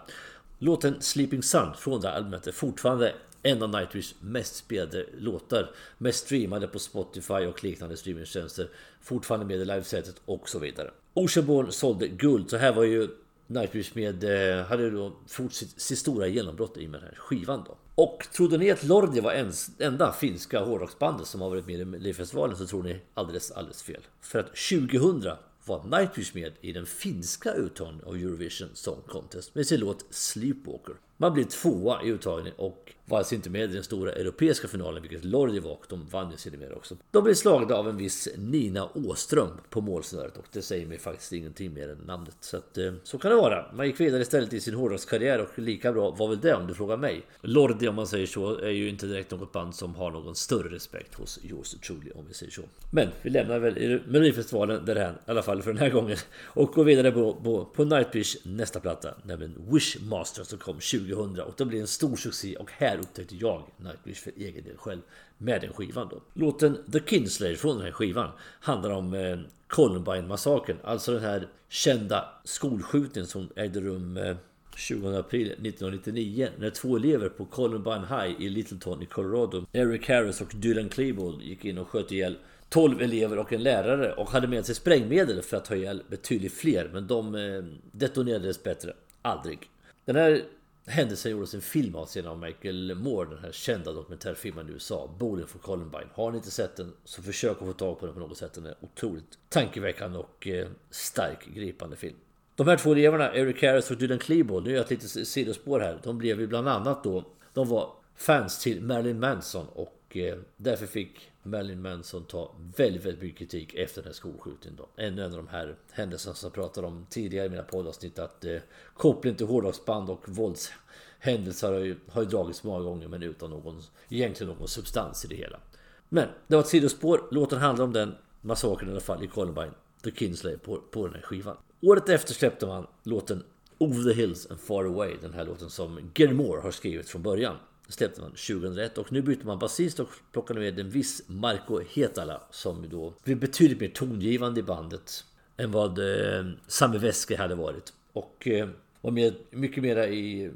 Låten 0.58 1.02
Sleeping 1.02 1.42
Sun 1.42 1.74
från 1.74 2.00
det 2.00 2.08
här 2.08 2.16
albumet 2.16 2.46
är 2.46 2.52
fortfarande 2.52 3.14
en 3.42 3.62
av 3.62 3.70
Nightwish 3.70 4.14
mest 4.20 4.56
spelade 4.56 5.06
låtar. 5.18 5.70
Mest 5.98 6.24
streamade 6.24 6.68
på 6.68 6.78
Spotify 6.78 7.34
och 7.34 7.64
liknande 7.64 7.96
streamingtjänster. 7.96 8.68
Fortfarande 9.02 9.46
med 9.46 9.56
i 9.56 9.64
livesetet 9.64 10.14
och 10.24 10.48
så 10.48 10.58
vidare. 10.58 10.90
Oceanborn 11.14 11.72
sålde 11.72 12.08
guld, 12.08 12.50
så 12.50 12.56
här 12.56 12.72
var 12.72 12.84
ju 12.84 13.08
Nightwish 13.46 13.90
med, 13.94 14.24
eh, 14.24 14.64
hade 14.64 14.90
då 14.90 15.12
fort 15.26 15.52
sitt, 15.52 15.80
sitt 15.80 15.98
stora 15.98 16.26
genombrott 16.26 16.76
i 16.76 16.88
med 16.88 17.00
den 17.00 17.08
här 17.08 17.16
skivan 17.16 17.64
då. 17.66 17.76
Och 17.94 18.26
trodde 18.32 18.58
ni 18.58 18.70
att 18.70 18.84
Lordi 18.84 19.20
var 19.20 19.32
ens, 19.32 19.70
enda 19.78 20.12
finska 20.12 20.60
hårdrocksbandet 20.60 21.26
som 21.26 21.40
har 21.40 21.50
varit 21.50 21.66
med 21.66 21.80
i 21.80 21.84
Melodifestivalen 21.84 22.56
så 22.56 22.66
tror 22.66 22.82
ni 22.82 23.00
alldeles, 23.14 23.50
alldeles 23.50 23.82
fel. 23.82 24.02
För 24.20 24.38
att 24.38 24.46
2000 24.46 25.32
var 25.68 25.98
Nightwish 25.98 26.34
med 26.34 26.52
i 26.60 26.72
den 26.72 26.86
finska 26.86 27.52
uttagningen 27.52 28.04
av 28.04 28.14
Eurovision 28.14 28.68
Song 28.74 29.02
Contest 29.06 29.54
med 29.54 29.66
sin 29.66 29.80
låt 29.80 30.06
Sleepwalker. 30.10 30.94
Man 31.16 31.32
blir 31.32 31.44
tvåa 31.44 32.02
i 32.02 32.08
uttagningen 32.08 32.54
och 32.58 32.94
var 33.08 33.18
alltså 33.18 33.34
inte 33.34 33.50
med 33.50 33.70
i 33.70 33.74
den 33.74 33.84
stora 33.84 34.12
europeiska 34.12 34.68
finalen, 34.68 35.02
vilket 35.02 35.24
Lordi 35.24 35.58
var 35.58 35.70
och 35.70 35.86
de 35.88 36.06
vann 36.06 36.30
ju 36.30 36.36
sedermera 36.36 36.74
också. 36.74 36.96
De 37.10 37.24
blev 37.24 37.34
slagna 37.34 37.74
av 37.74 37.88
en 37.88 37.96
viss 37.96 38.28
Nina 38.36 38.88
Åström 38.94 39.50
på 39.70 39.80
målsnöret 39.80 40.36
och 40.36 40.44
det 40.52 40.62
säger 40.62 40.86
mig 40.86 40.98
faktiskt 40.98 41.32
ingenting 41.32 41.74
mer 41.74 41.88
än 41.88 41.98
namnet. 42.06 42.36
Så 42.40 42.56
att, 42.56 42.78
eh, 42.78 42.92
så 43.02 43.18
kan 43.18 43.30
det 43.30 43.36
vara. 43.36 43.72
Man 43.72 43.86
gick 43.86 44.00
vidare 44.00 44.22
istället 44.22 44.52
i 44.52 44.60
sin 44.60 44.74
hårdrockskarriär 44.74 45.40
och 45.40 45.58
lika 45.58 45.92
bra 45.92 46.10
var 46.10 46.28
väl 46.28 46.40
det 46.40 46.54
om 46.54 46.66
du 46.66 46.74
frågar 46.74 46.96
mig. 46.96 47.22
Lordi 47.40 47.88
om 47.88 47.94
man 47.94 48.06
säger 48.06 48.26
så 48.26 48.58
är 48.58 48.70
ju 48.70 48.88
inte 48.88 49.06
direkt 49.06 49.30
något 49.30 49.52
band 49.52 49.74
som 49.74 49.94
har 49.94 50.10
någon 50.10 50.34
större 50.34 50.68
respekt 50.74 51.14
hos 51.14 51.38
yours 51.44 51.70
truly 51.86 52.10
om 52.10 52.24
vi 52.28 52.34
säger 52.34 52.52
så. 52.52 52.62
Men 52.90 53.08
vi 53.22 53.30
lämnar 53.30 53.58
väl 53.58 54.00
Melodifestivalen 54.06 54.84
därhän 54.84 55.14
i 55.14 55.30
alla 55.30 55.42
fall 55.42 55.62
för 55.62 55.72
den 55.72 55.82
här 55.82 55.90
gången 55.90 56.16
och 56.44 56.72
går 56.72 56.84
vidare 56.84 57.12
på, 57.12 57.34
på, 57.34 57.64
på 57.64 57.84
Nightwish 57.84 58.36
nästa 58.42 58.80
platta, 58.80 59.14
nämligen 59.22 59.54
Wishmaster 59.70 60.44
som 60.44 60.58
kom 60.58 60.74
2000 60.74 61.40
och 61.40 61.54
det 61.56 61.64
blev 61.64 61.80
en 61.80 61.86
stor 61.86 62.16
succé 62.16 62.56
och 62.56 62.70
här 62.72 62.97
upptäckte 62.98 63.36
jag 63.36 63.62
Nightwish 63.76 64.22
för 64.22 64.32
egen 64.36 64.64
del 64.64 64.76
själv 64.76 65.00
med 65.38 65.60
den 65.60 65.72
skivan 65.72 66.08
då. 66.10 66.20
Låten 66.34 66.78
The 66.92 67.00
Kinslayer 67.06 67.56
från 67.56 67.76
den 67.76 67.84
här 67.84 67.92
skivan 67.92 68.30
handlar 68.60 68.90
om 68.90 69.14
eh, 69.14 69.38
Columbine-massakern, 69.68 70.76
alltså 70.84 71.12
den 71.12 71.22
här 71.22 71.48
kända 71.68 72.28
skolskjutningen 72.44 73.26
som 73.26 73.48
ägde 73.56 73.80
rum 73.80 74.16
eh, 74.16 74.36
20 74.76 75.16
april 75.16 75.46
1999 75.46 76.48
när 76.58 76.70
två 76.70 76.96
elever 76.96 77.28
på 77.28 77.44
Columbine 77.44 78.06
High 78.08 78.42
i 78.42 78.48
Littleton 78.48 79.02
i 79.02 79.06
Colorado, 79.06 79.66
Eric 79.72 80.08
Harris 80.08 80.40
och 80.40 80.52
Dylan 80.54 80.88
Klebold 80.88 81.42
gick 81.42 81.64
in 81.64 81.78
och 81.78 81.88
sköt 81.88 82.12
ihjäl 82.12 82.36
12 82.68 83.02
elever 83.02 83.38
och 83.38 83.52
en 83.52 83.62
lärare 83.62 84.12
och 84.12 84.30
hade 84.30 84.48
med 84.48 84.66
sig 84.66 84.74
sprängmedel 84.74 85.42
för 85.42 85.56
att 85.56 85.64
ta 85.64 85.74
ihjäl 85.74 86.02
betydligt 86.08 86.52
fler 86.52 86.90
men 86.92 87.06
de 87.06 87.34
eh, 87.34 87.64
detonerades 87.92 88.62
bättre 88.62 88.92
aldrig. 89.22 89.58
Den 90.04 90.16
här 90.16 90.42
händelsen 90.88 91.32
gjordes 91.32 91.54
en 91.54 91.60
film 91.60 91.94
av 91.94 92.08
av 92.26 92.38
Michael 92.38 92.94
Moore, 92.94 93.30
den 93.30 93.38
här 93.38 93.52
kända 93.52 93.92
dokumentärfilmen 93.92 94.68
i 94.68 94.72
USA, 94.72 95.10
Bowling 95.18 95.46
for 95.46 95.58
Columbine. 95.58 96.08
Har 96.14 96.30
ni 96.30 96.36
inte 96.36 96.50
sett 96.50 96.76
den 96.76 96.92
så 97.04 97.22
försök 97.22 97.50
att 97.50 97.66
få 97.66 97.72
tag 97.72 98.00
på 98.00 98.06
den 98.06 98.14
på 98.14 98.20
något 98.20 98.38
sätt. 98.38 98.52
Den 98.54 98.66
är 98.66 98.74
otroligt 98.80 99.38
tankeväckande 99.48 100.18
och 100.18 100.46
eh, 100.46 100.68
stark, 100.90 101.46
gripande 101.54 101.96
film. 101.96 102.16
De 102.54 102.68
här 102.68 102.76
två 102.76 102.92
eleverna, 102.92 103.34
Eric 103.34 103.62
Harris 103.62 103.90
och 103.90 103.96
Dylan 103.96 104.18
Klebold, 104.18 104.66
nu 104.66 104.72
är 104.72 104.76
jag 104.76 104.84
ett 104.84 104.90
litet 104.90 105.28
sidospår 105.28 105.80
här. 105.80 106.00
De 106.02 106.18
blev 106.18 106.40
ju 106.40 106.46
bland 106.46 106.68
annat 106.68 107.04
då, 107.04 107.24
de 107.52 107.68
var 107.68 107.92
fans 108.16 108.58
till 108.58 108.82
Marilyn 108.82 109.20
Manson 109.20 109.66
och 109.72 110.16
eh, 110.16 110.38
därför 110.56 110.86
fick 110.86 111.30
Marilyn 111.50 111.82
Manson 111.82 112.24
ta 112.24 112.54
väldigt, 112.76 113.04
väldigt 113.04 113.22
mycket 113.22 113.38
kritik 113.38 113.74
efter 113.74 114.02
den 114.02 114.08
här 114.08 114.14
skolskjutningen 114.14 114.76
då. 114.76 115.02
Ännu 115.02 115.24
en 115.24 115.32
av 115.32 115.36
de 115.36 115.48
här 115.48 115.76
händelserna 115.90 116.34
som 116.34 116.46
jag 116.46 116.54
pratade 116.54 116.86
om 116.86 117.06
tidigare 117.10 117.46
i 117.46 117.50
mina 117.50 117.62
poddavsnitt 117.62 118.18
att 118.18 118.44
eh, 118.44 118.56
kopplingen 118.94 119.36
till 119.36 119.46
hårdrocksband 119.46 120.10
och 120.10 120.28
våldshändelser 120.28 121.72
har 121.72 121.78
ju, 121.78 121.96
har 122.08 122.22
ju 122.22 122.28
dragits 122.28 122.64
många 122.64 122.80
gånger 122.80 123.08
men 123.08 123.22
utan 123.22 123.50
någon, 123.50 123.82
egentligen 124.08 124.52
någon 124.52 124.68
substans 124.68 125.24
i 125.24 125.28
det 125.28 125.34
hela. 125.34 125.60
Men 126.08 126.28
det 126.46 126.56
var 126.56 126.62
ett 126.62 126.68
sidospår. 126.68 127.28
Låten 127.30 127.58
handlar 127.58 127.84
om 127.84 127.92
den 127.92 128.14
massakern 128.40 128.88
i 128.88 128.92
alla 128.92 129.00
fall 129.00 129.24
i 129.24 129.26
Columbine. 129.26 129.74
The 130.04 130.10
Kinsley 130.10 130.56
på, 130.56 130.80
på 130.90 131.06
den 131.06 131.14
här 131.14 131.22
skivan. 131.22 131.56
Året 131.80 132.08
efter 132.08 132.34
släppte 132.34 132.66
man 132.66 132.86
låten 133.02 133.44
Over 133.78 134.12
the 134.12 134.20
Hills 134.20 134.50
and 134.50 134.60
Far 134.60 134.84
Away. 134.84 135.16
Den 135.22 135.34
här 135.34 135.44
låten 135.44 135.70
som 135.70 136.10
Gary 136.14 136.32
Moore 136.32 136.60
har 136.60 136.70
skrivit 136.70 137.08
från 137.08 137.22
början. 137.22 137.56
Släppte 137.88 138.20
man 138.20 138.30
2001 138.30 138.98
och 138.98 139.12
nu 139.12 139.22
bytte 139.22 139.46
man 139.46 139.58
basist 139.58 140.00
och 140.00 140.08
plockade 140.32 140.60
med 140.60 140.78
en 140.78 140.90
viss 140.90 141.22
Marco 141.26 141.80
Hetala 141.94 142.42
som 142.50 142.88
då 142.88 143.14
blev 143.24 143.38
betydligt 143.38 143.80
mer 143.80 143.88
tongivande 143.88 144.60
i 144.60 144.62
bandet 144.62 145.24
än 145.56 145.70
vad 145.70 145.98
eh, 145.98 146.46
Sami 146.66 146.98
Väske 146.98 147.36
hade 147.36 147.54
varit. 147.54 147.92
Och 148.12 148.48
eh, 148.48 148.68
var 149.00 149.10
med 149.10 149.34
mycket 149.50 149.82
mera 149.82 150.08
i 150.08 150.50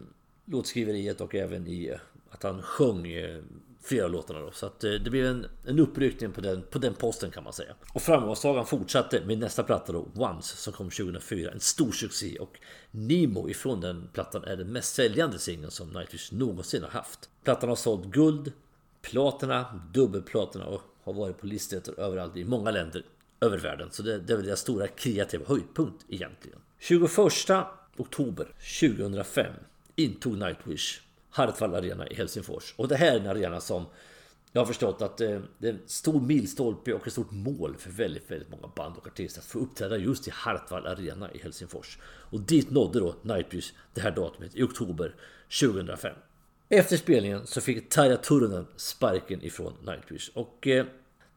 låtskriveriet 0.45 1.21
och 1.21 1.35
även 1.35 1.67
i 1.67 1.87
eh, 1.87 1.99
att 2.31 2.43
han 2.43 2.63
sjöng 2.63 3.07
eh, 3.07 3.43
flera 3.83 4.09
låtarna 4.09 4.41
då. 4.41 4.51
Så 4.51 4.67
att 4.67 4.85
eh, 4.85 4.91
det 4.91 5.11
blev 5.11 5.27
en, 5.27 5.47
en 5.67 5.79
uppryckning 5.79 6.33
på 6.33 6.41
den, 6.41 6.63
på 6.63 6.79
den 6.79 6.95
posten 6.95 7.31
kan 7.31 7.45
man 7.45 7.53
säga. 7.53 7.75
Och 7.93 8.03
framgångssagan 8.03 8.67
fortsatte 8.67 9.23
med 9.27 9.39
nästa 9.39 9.63
platta 9.63 9.93
då, 9.93 10.09
Once, 10.15 10.57
som 10.57 10.73
kom 10.73 10.91
2004. 10.91 11.51
En 11.51 11.61
stor 11.61 11.93
succé 11.93 12.39
och 12.39 12.61
Nemo 12.91 13.49
ifrån 13.49 13.81
den 13.81 14.09
plattan 14.13 14.45
är 14.45 14.57
den 14.57 14.73
mest 14.73 14.95
säljande 14.95 15.39
singeln 15.39 15.71
som 15.71 15.89
Nightwish 15.89 16.33
någonsin 16.33 16.83
har 16.83 16.91
haft. 16.91 17.31
Plattan 17.45 17.69
har 17.69 17.77
sålt 17.77 18.07
guld, 18.07 18.53
platina, 19.03 19.81
dubbelplatina 19.95 20.67
och 20.67 20.83
har 21.05 21.13
varit 21.13 21.39
på 21.39 21.47
listor 21.47 22.01
överallt 22.01 22.37
i 22.37 22.45
många 22.45 22.71
länder 22.71 23.05
över 23.41 23.59
världen. 23.59 23.89
Så 23.91 24.03
det, 24.03 24.19
det 24.19 24.33
är 24.33 24.37
väl 24.37 24.47
deras 24.47 24.61
stora 24.61 24.87
kreativa 24.87 25.45
höjdpunkt 25.47 26.05
egentligen. 26.09 26.59
21 26.79 27.11
oktober 27.97 28.55
2005 28.81 29.53
intog 29.97 30.39
Nightwish 30.39 31.01
Hartwall 31.33 31.75
Arena 31.75 32.09
i 32.09 32.15
Helsingfors. 32.15 32.75
Och 32.77 32.89
det 32.89 32.97
här 32.97 33.13
är 33.13 33.21
en 33.21 33.27
arena 33.27 33.61
som 33.61 33.87
jag 34.53 34.61
har 34.61 34.67
förstått 34.67 35.03
att 35.03 35.21
eh, 35.21 35.41
det 35.59 35.69
är 35.69 35.73
en 35.73 35.81
stor 35.87 36.21
milstolpe 36.21 36.93
och 36.93 37.07
ett 37.07 37.13
stort 37.13 37.31
mål 37.31 37.77
för 37.79 37.91
väldigt, 37.91 38.31
väldigt 38.31 38.51
många 38.51 38.67
band 38.77 38.97
och 38.97 39.07
artister 39.07 39.41
att 39.41 39.47
få 39.47 39.59
uppträda 39.59 39.97
just 39.97 40.29
i 40.29 40.31
Hartwall 40.35 40.87
Arena 40.87 41.33
i 41.33 41.39
Helsingfors. 41.39 41.99
Och 42.05 42.41
dit 42.41 42.71
nådde 42.71 42.99
då 42.99 43.15
Nightwish 43.23 43.73
det 43.95 44.01
här 44.01 44.11
datumet 44.11 44.57
i 44.57 44.63
oktober 44.63 45.15
2005. 45.61 46.15
Efter 46.69 46.97
spelningen 46.97 47.47
så 47.47 47.61
fick 47.61 47.89
Tarja 47.89 48.17
Turunen 48.17 48.67
sparken 48.77 49.43
ifrån 49.43 49.73
Nightwish 49.83 50.31
och 50.35 50.67
eh, 50.67 50.87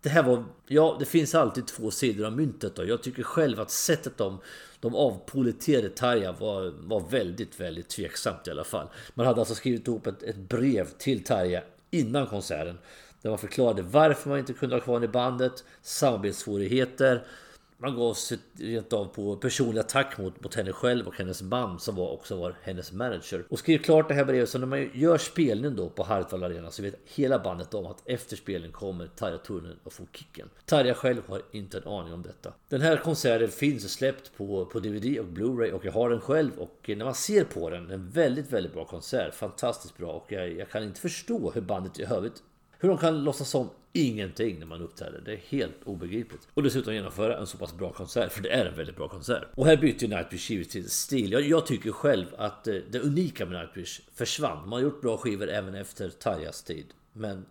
det 0.02 0.10
här 0.10 0.24
var, 0.24 0.46
ja 0.68 0.96
det 1.00 1.06
finns 1.06 1.36
alltid 1.36 1.68
två 1.68 1.92
sidor 1.92 2.26
av 2.26 2.34
myntet 2.34 2.76
då. 2.76 2.86
Jag 2.86 3.04
tycker 3.04 3.24
själv 3.24 3.60
att 3.60 3.72
sättet 3.72 4.18
de, 4.18 4.40
de 4.80 4.96
avpoliterade 4.96 5.90
Tarja 5.90 6.32
var, 6.32 6.74
var 6.78 7.00
väldigt, 7.10 7.60
väldigt 7.60 7.90
tveksamt 7.90 8.48
i 8.48 8.52
alla 8.52 8.64
fall. 8.64 8.88
Man 9.14 9.26
hade 9.26 9.40
alltså 9.40 9.56
skrivit 9.56 9.88
ihop 9.88 10.08
ett, 10.08 10.24
ett 10.24 10.38
brev 10.38 10.88
till 10.98 11.24
Tarja 11.24 11.62
innan 11.92 12.28
konserten. 12.28 12.78
Där 13.22 13.30
man 13.30 13.40
förklarade 13.40 13.82
varför 13.82 14.30
man 14.30 14.40
inte 14.40 14.54
kunde 14.54 14.76
ha 14.76 14.82
kvar 14.82 15.04
i 15.04 15.08
bandet, 15.08 15.64
samarbetssvårigheter, 15.82 17.24
man 17.78 17.96
gav 17.96 18.14
sig 18.14 18.38
rent 18.60 18.94
av 18.94 19.06
på 19.06 19.36
personlig 19.36 19.80
attack 19.80 20.18
mot, 20.18 20.44
mot 20.44 20.56
henne 20.56 20.72
själv 20.72 21.08
och 21.08 21.16
hennes 21.16 21.42
man 21.42 21.80
som 21.80 21.96
var, 21.96 22.12
också 22.12 22.36
var 22.36 22.56
hennes 22.62 22.92
manager. 22.92 23.46
Och 23.50 23.60
skrev 23.60 23.78
klart 23.78 24.08
det 24.08 24.14
här 24.14 24.26
brevet 24.26 24.50
så 24.50 24.58
när 24.58 24.66
man 24.66 24.90
gör 24.94 25.18
spelningen 25.18 25.76
då 25.76 25.90
på 25.90 26.04
Hartwall 26.04 26.44
Arena 26.44 26.72
så 26.72 26.82
vet 26.82 26.96
hela 27.06 27.40
bandet 27.40 27.74
om 27.74 27.86
att 27.86 28.02
efter 28.06 28.36
spelningen 28.36 28.72
kommer 28.72 29.08
Tarja 29.08 29.38
Turunen 29.38 29.80
och 29.84 29.94
får 29.94 30.08
kicken. 30.14 30.50
Tarja 30.66 30.94
själv 30.94 31.22
har 31.28 31.42
inte 31.52 31.78
en 31.78 31.88
aning 31.88 32.14
om 32.14 32.22
detta. 32.22 32.54
Den 32.70 32.82
här 32.82 32.98
konserten 32.98 33.50
finns 33.50 33.94
släppt 33.94 34.38
på, 34.38 34.66
på 34.66 34.80
DVD 34.80 35.20
och 35.20 35.26
Blu-ray 35.26 35.72
och 35.72 35.86
jag 35.86 35.92
har 35.92 36.10
den 36.10 36.22
själv 36.22 36.52
och 36.58 36.86
när 36.88 37.06
man 37.06 37.16
ser 37.16 37.44
på 37.44 37.70
den, 37.70 37.92
en 37.92 38.10
väldigt, 38.10 38.54
väldigt 38.54 38.74
bra 38.74 38.86
konsert. 38.86 39.36
Fantastiskt 39.36 39.98
bra 39.98 40.12
och 40.12 40.32
jag, 40.32 40.54
jag 40.54 40.70
kan 40.70 40.84
inte 40.84 41.02
förstå 41.02 41.52
hur 41.52 41.62
bandet 41.62 42.00
i 42.00 42.04
övrigt 42.04 42.44
hur 42.80 42.90
de 42.90 42.98
kan 42.98 43.24
låtsas 43.24 43.50
som 43.50 43.70
ingenting 43.96 44.60
när 44.60 44.66
man 44.66 44.82
uppträder. 44.82 45.22
Det 45.26 45.34
är 45.34 45.42
helt 45.50 45.84
obegripligt. 45.84 46.48
Och 46.54 46.64
dessutom 46.64 46.94
genomföra 46.94 47.38
en 47.38 47.48
så 47.48 47.58
pass 47.58 47.78
bra 47.78 47.92
konsert, 47.92 48.32
för 48.32 48.42
det 48.42 48.50
är 48.50 48.66
en 48.66 48.76
väldigt 48.76 48.96
bra 48.96 49.08
konsert. 49.08 49.44
Och 49.56 49.66
här 49.66 49.78
byter 49.78 50.08
Nightwish 50.08 50.52
givetvis 50.52 50.94
stil. 50.94 51.32
Jag, 51.32 51.42
jag, 51.42 51.66
tycker 51.66 51.92
själv 51.92 52.26
att 52.38 52.68
eh, 52.68 52.76
det 52.92 53.00
unika 53.00 53.46
med 53.46 53.60
Nightwish 53.60 54.02
försvann. 54.14 54.70
Man 54.70 54.72
har 54.72 54.80
gjort 54.80 55.02
bra 55.02 55.18
skivor 55.18 55.50
även 55.50 55.76
efter 55.76 56.10
Tarjas 56.10 56.64
tid. 56.64 56.86
Men 57.14 57.46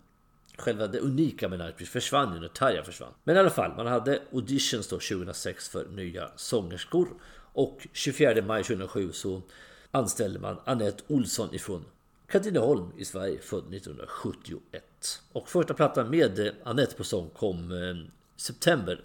Själva 0.56 0.86
det 0.86 0.98
unika 0.98 1.48
med 1.48 1.58
Nightwish 1.58 1.88
försvann 1.88 2.34
ju 2.34 2.40
när 2.40 2.48
Tarja 2.48 2.84
försvann. 2.84 3.12
Men 3.24 3.36
i 3.36 3.38
alla 3.38 3.50
fall, 3.50 3.76
man 3.76 3.86
hade 3.86 4.22
auditions 4.32 4.88
då 4.88 4.96
2006 4.96 5.68
för 5.68 5.88
nya 5.88 6.30
sångerskor. 6.36 7.08
Och 7.52 7.86
24 7.92 8.42
maj 8.42 8.62
2007 8.64 9.12
så 9.12 9.42
anställde 9.90 10.38
man 10.38 10.60
Annette 10.64 11.02
Olsson 11.06 11.54
ifrån 11.54 11.84
Katrineholm 12.26 12.92
i 12.96 13.04
Sverige, 13.04 13.38
född 13.40 13.74
1971. 13.74 14.84
Och 15.32 15.48
första 15.48 15.74
plattan 15.74 16.10
med 16.10 16.52
Annette 16.64 16.96
på 16.96 17.04
sång 17.04 17.30
kom 17.30 17.72
eh, 17.72 18.10
september 18.36 19.00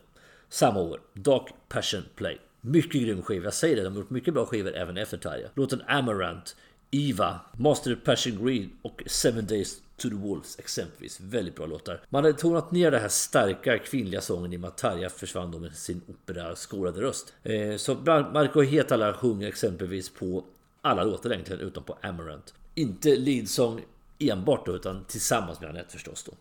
samma 0.50 0.80
år. 0.80 1.02
Dark 1.14 1.54
Passion 1.70 2.04
Play. 2.16 2.38
Mycket 2.62 3.02
grym 3.02 3.22
skiva, 3.22 3.44
jag 3.44 3.54
säger 3.54 3.76
det, 3.76 3.84
de 3.84 3.94
har 3.94 4.00
gjort 4.00 4.10
mycket 4.10 4.34
bra 4.34 4.46
skivor 4.46 4.76
även 4.76 4.98
efter 4.98 5.18
Tarja. 5.18 5.50
Låten 5.54 5.82
Amarant, 5.88 6.56
Eva, 6.92 7.40
Master 7.58 7.94
of 7.94 8.04
Passion 8.04 8.46
Green 8.46 8.72
och 8.82 9.04
Seven 9.06 9.48
Days 9.48 9.82
to 9.98 10.10
the 10.10 10.16
Wolves 10.16 10.60
exempelvis. 10.60 11.20
Väldigt 11.20 11.56
bra 11.56 11.66
låtar. 11.66 12.02
Man 12.10 12.24
hade 12.24 12.38
tonat 12.38 12.72
ner 12.72 12.92
den 12.92 13.02
här 13.02 13.10
starka 13.10 13.78
kvinnliga 13.78 14.22
sången 14.22 14.54
i 14.54 14.56
och 14.56 14.62
med 14.62 14.68
att 14.68 14.78
Tarja 14.78 15.10
försvann 15.10 15.52
då 15.52 15.60
med 15.60 15.76
sin 15.76 16.02
opera-skolade 16.08 17.02
röst. 17.02 17.34
Eh, 17.44 17.76
så 17.76 17.96
Marco 18.34 18.62
Hetala 18.62 19.14
sjunger 19.14 19.48
exempelvis 19.48 20.10
på 20.10 20.44
alla 20.82 21.04
låtar 21.04 21.32
egentligen 21.32 21.62
utom 21.62 21.84
på 21.84 21.98
Amarant. 22.02 22.54
Inte 22.76 23.16
leadsång 23.16 23.82
enbart 24.20 24.66
då, 24.66 24.76
utan 24.76 25.06
tillsammans 25.06 25.62
med 25.62 25.70
Anette 25.70 25.92
förstås 25.92 26.24
då. 26.24 26.32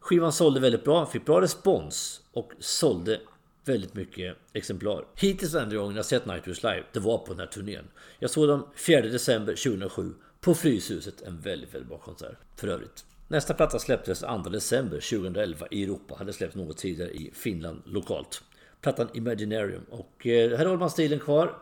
Skivan 0.00 0.32
sålde 0.32 0.60
väldigt 0.60 0.84
bra, 0.84 1.06
fick 1.06 1.24
bra 1.24 1.40
respons 1.40 2.20
och 2.32 2.52
sålde 2.58 3.20
väldigt 3.64 3.94
mycket 3.94 4.36
exemplar. 4.52 5.04
Hittills 5.14 5.54
enda 5.54 5.76
gången 5.76 5.96
jag 5.96 6.04
sett 6.04 6.26
Nightwish 6.26 6.62
live, 6.62 6.84
det 6.92 7.00
var 7.00 7.18
på 7.18 7.32
den 7.32 7.40
här 7.40 7.46
turnén. 7.46 7.84
Jag 8.18 8.30
såg 8.30 8.48
dem 8.48 8.66
4 8.74 9.00
december 9.00 9.54
2007 9.54 10.14
på 10.40 10.54
Fryshuset, 10.54 11.22
en 11.22 11.40
väldigt, 11.40 11.74
väldigt 11.74 11.88
bra 11.88 11.98
konsert 11.98 12.38
för 12.56 12.68
övrigt. 12.68 13.04
Nästa 13.28 13.54
platta 13.54 13.78
släpptes 13.78 14.20
2 14.20 14.36
december 14.38 15.00
2011 15.00 15.66
i 15.70 15.84
Europa, 15.84 16.14
hade 16.18 16.32
släppts 16.32 16.56
något 16.56 16.76
tidigare 16.76 17.10
i 17.10 17.30
Finland 17.34 17.82
lokalt. 17.84 18.42
Plattan 18.80 19.08
Imaginarium 19.14 19.82
och 19.90 20.26
eh, 20.26 20.58
här 20.58 20.64
håller 20.64 20.78
man 20.78 20.90
stilen 20.90 21.18
kvar 21.18 21.58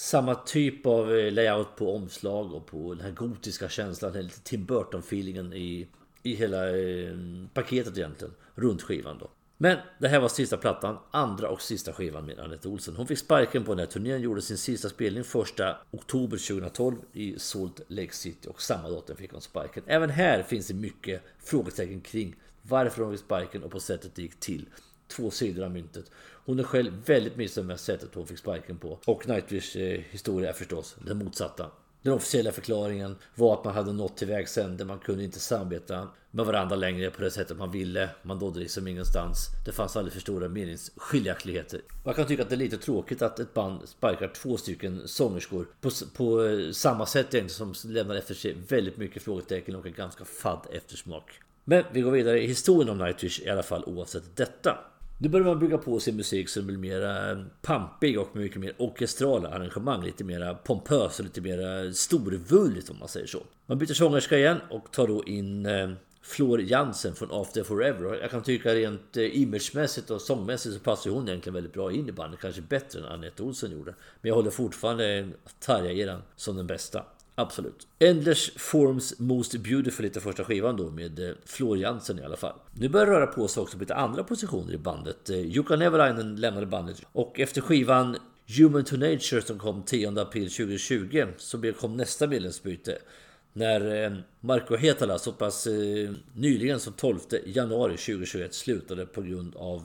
samma 0.00 0.34
typ 0.34 0.86
av 0.86 1.14
eh, 1.14 1.32
layout 1.32 1.76
på 1.76 1.94
omslag 1.94 2.54
och 2.54 2.66
på 2.66 2.94
den 2.94 3.04
här 3.04 3.10
gotiska 3.10 3.68
känslan, 3.68 4.12
den 4.12 4.22
lite 4.22 4.40
Tim 4.40 4.66
Burton-feelingen 4.66 5.54
i, 5.54 5.88
i 6.22 6.34
hela 6.34 6.68
eh, 6.68 7.16
paketet 7.54 7.98
egentligen, 7.98 8.34
runt 8.54 8.82
skivan 8.82 9.18
då. 9.18 9.30
Men 9.56 9.78
det 9.98 10.08
här 10.08 10.20
var 10.20 10.28
sista 10.28 10.56
plattan, 10.56 10.98
andra 11.10 11.48
och 11.48 11.62
sista 11.62 11.92
skivan 11.92 12.26
med 12.26 12.38
Anette 12.38 12.68
Olsen. 12.68 12.96
Hon 12.96 13.06
fick 13.06 13.18
sparken 13.18 13.64
på 13.64 13.72
den 13.72 13.78
här 13.78 13.86
turnén, 13.86 14.20
gjorde 14.20 14.42
sin 14.42 14.58
sista 14.58 14.88
spelning 14.88 15.24
första 15.24 15.76
oktober 15.90 16.36
2012 16.36 16.96
i 17.12 17.38
Salt 17.38 17.80
Lake 17.88 18.14
City 18.14 18.48
och 18.48 18.62
samma 18.62 18.88
datum 18.88 19.16
fick 19.16 19.32
hon 19.32 19.40
sparken. 19.40 19.82
Även 19.86 20.10
här 20.10 20.42
finns 20.42 20.66
det 20.66 20.74
mycket 20.74 21.22
frågetecken 21.38 22.00
kring 22.00 22.34
varför 22.62 23.02
hon 23.02 23.12
fick 23.12 23.24
sparken 23.24 23.62
och 23.62 23.70
på 23.70 23.80
sättet 23.80 24.14
det 24.14 24.22
gick 24.22 24.40
till. 24.40 24.66
Två 25.10 25.30
sidor 25.30 25.64
av 25.64 25.70
myntet. 25.70 26.10
Hon 26.44 26.58
är 26.58 26.62
själv 26.62 26.92
väldigt 27.06 27.36
missnöjd 27.36 27.66
med 27.66 27.80
sättet 27.80 28.14
hon 28.14 28.26
fick 28.26 28.38
sparken 28.38 28.78
på. 28.78 28.98
Och 29.04 29.28
Nightwish 29.28 29.76
eh, 29.76 30.00
historia 30.10 30.48
är 30.48 30.52
förstås 30.52 30.96
den 31.06 31.18
motsatta. 31.18 31.70
Den 32.02 32.12
officiella 32.12 32.52
förklaringen 32.52 33.16
var 33.34 33.54
att 33.54 33.64
man 33.64 33.74
hade 33.74 33.92
nått 33.92 34.16
till 34.16 34.28
vägs 34.28 34.58
ände. 34.58 34.84
Man 34.84 34.98
kunde 34.98 35.24
inte 35.24 35.40
samarbeta 35.40 36.08
med 36.30 36.46
varandra 36.46 36.76
längre 36.76 37.10
på 37.10 37.22
det 37.22 37.30
sättet 37.30 37.56
man 37.56 37.70
ville. 37.70 38.08
Man 38.22 38.38
nådde 38.38 38.60
liksom 38.60 38.88
ingenstans. 38.88 39.46
Det 39.66 39.72
fanns 39.72 39.96
alldeles 39.96 40.14
för 40.14 40.20
stora 40.20 40.48
meningsskiljaktigheter. 40.48 41.80
Man 42.04 42.14
kan 42.14 42.26
tycka 42.26 42.42
att 42.42 42.48
det 42.48 42.54
är 42.54 42.58
lite 42.58 42.76
tråkigt 42.76 43.22
att 43.22 43.38
ett 43.38 43.54
band 43.54 43.88
sparkar 43.88 44.28
två 44.28 44.56
stycken 44.56 45.08
sångerskor 45.08 45.66
på, 45.80 45.90
på 46.16 46.44
eh, 46.44 46.70
samma 46.72 47.06
sätt 47.06 47.34
egentligen 47.34 47.74
som 47.74 47.92
lämnar 47.92 48.14
efter 48.14 48.34
sig 48.34 48.56
väldigt 48.68 48.96
mycket 48.96 49.22
frågetecken 49.22 49.76
och 49.76 49.86
en 49.86 49.92
ganska 49.92 50.24
fadd 50.24 50.66
eftersmak. 50.72 51.40
Men 51.64 51.84
vi 51.92 52.00
går 52.00 52.10
vidare 52.10 52.42
i 52.42 52.46
historien 52.46 52.88
om 52.88 52.98
Nightwish 52.98 53.40
i 53.40 53.50
alla 53.50 53.62
fall 53.62 53.84
oavsett 53.86 54.36
detta. 54.36 54.78
Nu 55.22 55.28
börjar 55.28 55.46
man 55.46 55.58
bygga 55.58 55.78
på 55.78 56.00
sin 56.00 56.16
musik 56.16 56.48
som 56.48 56.66
blir 56.66 56.78
mer 56.78 57.46
pampig 57.62 58.20
och 58.20 58.36
mycket 58.36 58.60
mer 58.60 58.74
orkestrala 58.78 59.48
arrangemang. 59.48 60.04
Lite 60.04 60.24
mer 60.24 60.54
pompös 60.54 61.18
och 61.18 61.24
lite 61.24 61.40
mer 61.40 61.92
storvulligt 61.92 62.90
om 62.90 62.98
man 62.98 63.08
säger 63.08 63.26
så. 63.26 63.42
Man 63.66 63.78
byter 63.78 63.94
sångerska 63.94 64.38
igen 64.38 64.56
och 64.70 64.92
tar 64.92 65.06
då 65.06 65.24
in 65.24 65.66
eh, 65.66 65.90
Flor 66.22 66.60
Jansen 66.60 67.14
från 67.14 67.28
After 67.32 67.62
Forever. 67.62 68.18
Jag 68.20 68.30
kan 68.30 68.42
tycka 68.42 68.74
rent 68.74 69.16
eh, 69.16 69.40
imagemässigt 69.42 70.10
och 70.10 70.20
sångmässigt 70.20 70.74
så 70.74 70.80
passar 70.80 71.10
hon 71.10 71.28
egentligen 71.28 71.54
väldigt 71.54 71.72
bra 71.72 71.92
in 71.92 72.08
i 72.08 72.12
bandet. 72.12 72.40
Kanske 72.40 72.62
bättre 72.62 72.98
än 73.00 73.04
Anette 73.04 73.42
Olsen 73.42 73.72
gjorde. 73.72 73.94
Men 74.20 74.28
jag 74.28 74.34
håller 74.34 74.50
fortfarande 74.50 75.28
Tarja-eran 75.60 76.22
som 76.36 76.56
den 76.56 76.66
bästa. 76.66 77.04
Absolut. 77.34 77.86
Endless 77.98 78.50
Forms 78.56 79.18
Most 79.18 79.56
Beautiful 79.56 80.04
heter 80.04 80.20
första 80.20 80.44
skivan 80.44 80.76
då 80.76 80.90
med 80.90 81.28
eh, 81.28 81.34
Floor 81.44 81.78
Jansen 81.78 82.18
i 82.18 82.22
alla 82.22 82.36
fall. 82.36 82.54
Nu 82.74 82.88
börjar 82.88 83.06
det 83.06 83.12
röra 83.12 83.26
på 83.26 83.48
sig 83.48 83.60
också 83.60 83.76
på 83.76 83.80
lite 83.80 83.94
andra 83.94 84.24
positioner 84.24 84.74
i 84.74 84.78
bandet. 84.78 85.30
Eh, 85.30 85.40
Jukka 85.40 85.76
Nevalainen 85.76 86.36
lämnade 86.36 86.66
bandet 86.66 87.02
och 87.12 87.40
efter 87.40 87.60
skivan 87.60 88.16
Human 88.58 88.84
to 88.84 88.96
Nature 88.96 89.42
som 89.42 89.58
kom 89.58 89.82
10 89.82 90.20
april 90.20 90.50
2020 90.50 91.26
så 91.36 91.72
kom 91.72 91.96
nästa 91.96 92.26
medlemsbyte. 92.26 92.98
När 93.52 94.10
Marko 94.10 94.22
Marco 94.40 94.76
Hetala 94.76 95.18
så 95.18 95.32
pass 95.32 95.68
nyligen 96.34 96.80
som 96.80 96.92
12 96.92 97.18
januari 97.46 97.96
2021 97.96 98.54
slutade 98.54 99.06
på 99.06 99.22
grund 99.22 99.56
av 99.56 99.80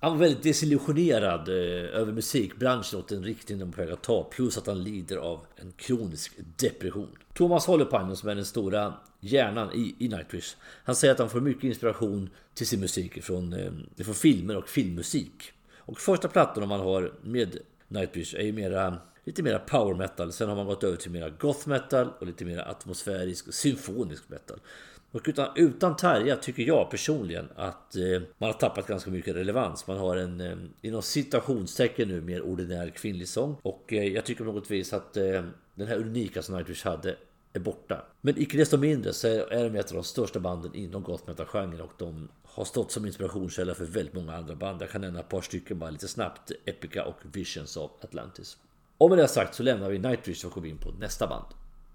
han 0.00 0.12
var 0.12 0.18
väldigt 0.18 0.42
desillusionerad 0.42 1.48
eh, 1.48 2.00
över 2.00 2.12
musikbranschen 2.12 2.98
och 2.98 3.04
den 3.08 3.24
riktning 3.24 3.58
de 3.58 3.72
på 3.72 3.80
väg 3.80 3.90
att 3.90 4.02
ta. 4.02 4.24
Plus 4.24 4.58
att 4.58 4.66
han 4.66 4.84
lider 4.84 5.16
av 5.16 5.46
en 5.56 5.72
kronisk 5.72 6.32
depression. 6.56 7.16
Thomas 7.34 7.66
Holopainen 7.66 8.16
som 8.16 8.28
är 8.28 8.34
den 8.34 8.44
stora 8.44 8.94
hjärnan 9.20 9.72
i, 9.74 9.94
i 9.98 10.08
Nightwish. 10.08 10.56
Han 10.84 10.94
säger 10.94 11.12
att 11.12 11.18
han 11.18 11.30
får 11.30 11.40
mycket 11.40 11.64
inspiration 11.64 12.30
till 12.54 12.66
sin 12.66 12.80
musik 12.80 13.22
från, 13.22 13.52
eh, 13.52 13.72
från 14.04 14.14
filmer 14.14 14.56
och 14.56 14.68
filmmusik. 14.68 15.52
Och 15.76 16.00
första 16.00 16.28
plattan 16.28 16.68
man 16.68 16.80
har 16.80 17.12
med 17.22 17.58
Nightwish 17.88 18.34
är 18.34 18.42
ju 18.42 18.52
mera 18.52 18.96
lite 19.24 19.42
mera 19.42 19.58
power 19.58 19.94
metal. 19.94 20.32
Sen 20.32 20.48
har 20.48 20.56
man 20.56 20.66
gått 20.66 20.84
över 20.84 20.96
till 20.96 21.10
mera 21.10 21.30
goth 21.30 21.68
metal 21.68 22.08
och 22.18 22.26
lite 22.26 22.44
mera 22.44 22.64
atmosfärisk 22.64 23.54
symfonisk 23.54 24.28
metal. 24.28 24.58
Och 25.12 25.20
utan, 25.24 25.48
utan 25.56 25.96
Tarja 25.96 26.36
tycker 26.36 26.62
jag 26.62 26.90
personligen 26.90 27.48
att 27.56 27.96
eh, 27.96 28.22
man 28.38 28.46
har 28.46 28.52
tappat 28.52 28.86
ganska 28.86 29.10
mycket 29.10 29.36
relevans. 29.36 29.86
Man 29.86 29.98
har 29.98 30.16
en 30.16 30.40
eh, 30.40 30.56
inom 30.82 31.02
citationstecken 31.02 32.08
nu 32.08 32.20
mer 32.20 32.42
ordinär 32.42 32.90
kvinnlig 32.90 33.28
sång. 33.28 33.56
Och 33.62 33.92
eh, 33.92 34.04
jag 34.04 34.24
tycker 34.24 34.44
på 34.44 34.52
något 34.52 34.70
vis 34.70 34.92
att 34.92 35.16
eh, 35.16 35.44
den 35.74 35.88
här 35.88 35.96
unika 35.96 36.42
som 36.42 36.56
Nightwish 36.56 36.84
hade 36.84 37.16
är 37.52 37.60
borta. 37.60 38.04
Men 38.20 38.38
icke 38.38 38.56
desto 38.56 38.76
mindre 38.76 39.12
så 39.12 39.28
är 39.28 39.70
de 39.70 39.78
ett 39.78 39.88
av 39.90 39.94
de 39.94 40.04
största 40.04 40.40
banden 40.40 40.74
inom 40.74 41.02
goth 41.02 41.24
metal-genren 41.26 41.80
och 41.80 41.92
de 41.98 42.28
har 42.42 42.64
stått 42.64 42.92
som 42.92 43.06
inspirationskälla 43.06 43.74
för 43.74 43.84
väldigt 43.84 44.14
många 44.14 44.36
andra 44.36 44.54
band. 44.54 44.82
Jag 44.82 44.90
kan 44.90 45.00
nämna 45.00 45.20
ett 45.20 45.28
par 45.28 45.40
stycken 45.40 45.78
bara 45.78 45.90
lite 45.90 46.08
snabbt. 46.08 46.52
Epica 46.64 47.04
och 47.04 47.16
Visions 47.32 47.76
of 47.76 47.90
Atlantis. 48.00 48.56
Och 48.98 49.08
med 49.08 49.18
det 49.18 49.28
sagt 49.28 49.54
så 49.54 49.62
lämnar 49.62 49.90
vi 49.90 49.98
Nightwish 49.98 50.44
och 50.44 50.52
går 50.52 50.66
in 50.66 50.78
på 50.78 50.90
nästa 50.90 51.26
band. 51.26 51.46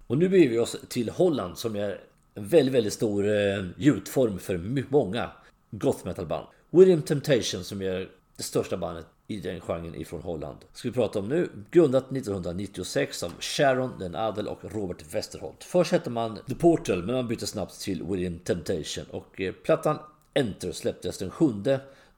Och 0.06 0.18
nu 0.18 0.28
beger 0.28 0.48
vi 0.48 0.58
oss 0.58 0.76
till 0.88 1.10
Holland 1.10 1.58
som 1.58 1.76
är 1.76 2.00
en 2.36 2.48
väldigt, 2.48 2.74
väldigt 2.74 2.92
stor 2.92 3.24
eh, 3.24 4.38
för 4.38 4.90
många 4.90 5.30
goth 5.70 6.06
metal 6.06 6.26
band. 6.26 6.46
William 6.70 7.02
Temptation 7.02 7.64
som 7.64 7.82
är 7.82 8.08
det 8.36 8.42
största 8.42 8.76
bandet 8.76 9.06
i 9.26 9.40
den 9.40 9.60
genren 9.60 9.94
ifrån 9.94 10.22
Holland. 10.22 10.58
Ska 10.72 10.88
vi 10.88 10.94
prata 10.94 11.18
om 11.18 11.28
nu. 11.28 11.48
Grundat 11.70 12.12
1996 12.12 13.22
av 13.22 13.32
Sharon, 13.40 13.98
Den 13.98 14.14
Adel 14.14 14.48
och 14.48 14.58
Robert 14.62 15.14
Westerholt. 15.14 15.64
Först 15.64 15.92
hette 15.92 16.10
man 16.10 16.38
The 16.48 16.54
Portal 16.54 17.02
men 17.02 17.14
man 17.14 17.28
bytte 17.28 17.46
snabbt 17.46 17.80
till 17.80 18.02
William 18.02 18.38
Temptation 18.38 19.04
och 19.10 19.40
eh, 19.40 19.52
plattan 19.52 19.98
Enter 20.34 20.72
släpptes 20.72 21.18
den 21.18 21.30
7 21.30 21.46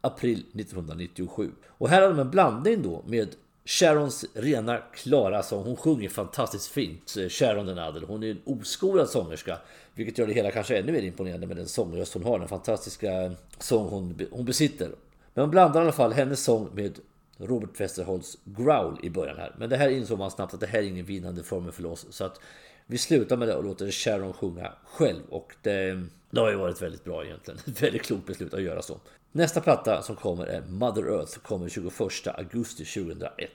april 0.01 0.39
1997. 0.55 1.51
Och 1.69 1.89
här 1.89 2.03
har 2.03 2.09
de 2.09 2.19
en 2.19 2.31
blandning 2.31 2.83
då 2.83 3.05
med 3.07 3.29
Sharons 3.65 4.25
rena 4.35 4.79
klara 4.79 5.43
sång. 5.43 5.65
Hon 5.65 5.77
sjunger 5.77 6.09
fantastiskt 6.09 6.69
fint. 6.69 7.17
Eh, 7.19 7.29
Sharon 7.29 7.67
den 7.67 7.79
Adel. 7.79 8.05
Hon 8.05 8.23
är 8.23 8.31
en 8.31 8.41
oskolad 8.45 9.09
sångerska. 9.09 9.59
Vilket 9.99 10.19
gör 10.19 10.27
det 10.27 10.33
hela 10.33 10.51
kanske 10.51 10.79
ännu 10.79 10.93
mer 10.93 11.03
imponerande 11.03 11.47
med 11.47 11.57
den 11.57 11.69
sångröst 11.69 12.15
hon 12.15 12.25
har. 12.25 12.39
Den 12.39 12.49
fantastiska 12.49 13.33
sång 13.59 13.89
hon, 13.89 14.21
hon 14.31 14.45
besitter. 14.45 14.89
Men 15.35 15.43
man 15.43 15.51
blandar 15.51 15.81
i 15.81 15.83
alla 15.83 15.93
fall 15.93 16.13
hennes 16.13 16.45
sång 16.45 16.69
med 16.75 16.99
Robert 17.37 17.81
Westerholts 17.81 18.39
growl 18.45 18.99
i 19.03 19.11
början 19.11 19.37
här. 19.37 19.55
Men 19.59 19.71
det 19.71 19.77
här 19.77 19.89
insåg 19.89 20.19
man 20.19 20.31
snabbt 20.31 20.55
att 20.55 20.61
det 20.61 20.67
här 20.67 20.79
är 20.79 20.83
ingen 20.83 21.05
vinnande 21.05 21.43
formel 21.43 21.73
för 21.73 21.87
oss. 21.87 22.07
Så 22.11 22.25
att 22.25 22.41
vi 22.87 22.99
slutar 22.99 23.37
med 23.37 23.49
det 23.49 23.55
och 23.55 23.65
låter 23.65 23.91
Sharon 23.91 24.33
sjunga 24.33 24.73
själv. 24.85 25.23
Och 25.29 25.55
det, 25.63 26.07
det 26.31 26.41
har 26.41 26.51
ju 26.51 26.57
varit 26.57 26.83
väldigt 26.83 27.05
bra 27.05 27.25
egentligen. 27.25 27.61
Ett 27.67 27.83
väldigt 27.83 28.03
klokt 28.03 28.27
beslut 28.27 28.55
att 28.55 28.63
göra 28.63 28.83
så. 28.83 29.01
Nästa 29.33 29.61
platta 29.61 30.03
som 30.03 30.17
kommer 30.17 30.47
är 30.47 30.63
Mother 30.69 31.03
Earth. 31.03 31.39
Kommer 31.39 31.69
21 31.69 31.93
augusti 32.27 32.85
2001. 32.85 33.51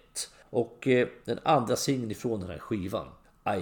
Och 0.49 0.87
eh, 0.87 1.07
den 1.25 1.39
andra 1.43 1.75
singeln 1.75 2.11
ifrån 2.11 2.39
den 2.39 2.49
här 2.49 2.57
skivan 2.57 3.07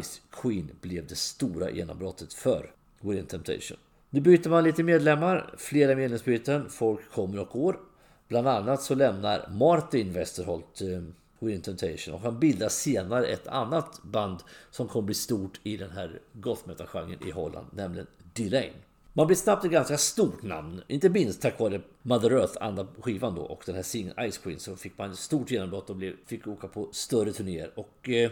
Ice 0.02 0.22
Queen 0.32 0.72
blev 0.82 1.08
det 1.08 1.16
stora 1.16 1.72
genombrottet 1.72 2.34
för 2.34 2.72
Within 3.00 3.26
Temptation. 3.26 3.78
Nu 4.10 4.22
byter 4.22 4.50
man 4.50 4.64
lite 4.64 4.84
medlemmar, 4.84 5.54
flera 5.58 5.96
medlemsbyten, 5.96 6.70
folk 6.70 7.12
kommer 7.12 7.40
och 7.40 7.48
går. 7.48 7.80
Bland 8.28 8.48
annat 8.48 8.82
så 8.82 8.96
lämnar 8.96 9.50
Martin 9.50 10.14
Westerholt 10.14 10.82
eh, 10.82 11.02
Within 11.40 11.62
Temptation 11.62 12.14
och 12.14 12.22
han 12.22 12.40
bildar 12.40 12.70
senare 12.70 13.26
ett 13.26 13.48
annat 13.48 14.04
band 14.04 14.40
som 14.72 14.88
kommer 14.88 15.06
bli 15.06 15.16
stort 15.16 15.60
i 15.64 15.78
den 15.78 15.92
här 15.92 16.20
goth 16.34 16.68
metal-genren 16.68 17.28
i 17.28 17.32
Holland, 17.32 17.68
nämligen 17.72 18.08
Delane. 18.34 18.74
Man 19.14 19.28
blir 19.28 19.38
snabbt 19.38 19.66
ett 19.66 19.72
ganska 19.72 19.98
stort 19.98 20.44
namn, 20.44 20.82
inte 20.88 21.10
minst 21.10 21.42
tack 21.42 21.60
vare 21.60 21.82
Mother 22.02 22.32
Earth, 22.32 22.58
andra 22.62 22.88
skivan 23.02 23.36
då, 23.36 23.42
och 23.42 23.64
den 23.66 23.76
här 23.76 23.84
singeln 23.84 24.32
Ice 24.32 24.38
Queen 24.38 24.60
så 24.60 24.76
fick 24.76 24.98
man 24.98 25.12
ett 25.12 25.20
stort 25.20 25.52
genombrott 25.52 25.90
och 25.90 25.96
blev, 25.96 26.14
fick 26.26 26.48
åka 26.48 26.68
på 26.68 26.90
större 26.92 27.32
turnéer. 27.32 27.72
Och 27.76 28.10
eh, 28.10 28.32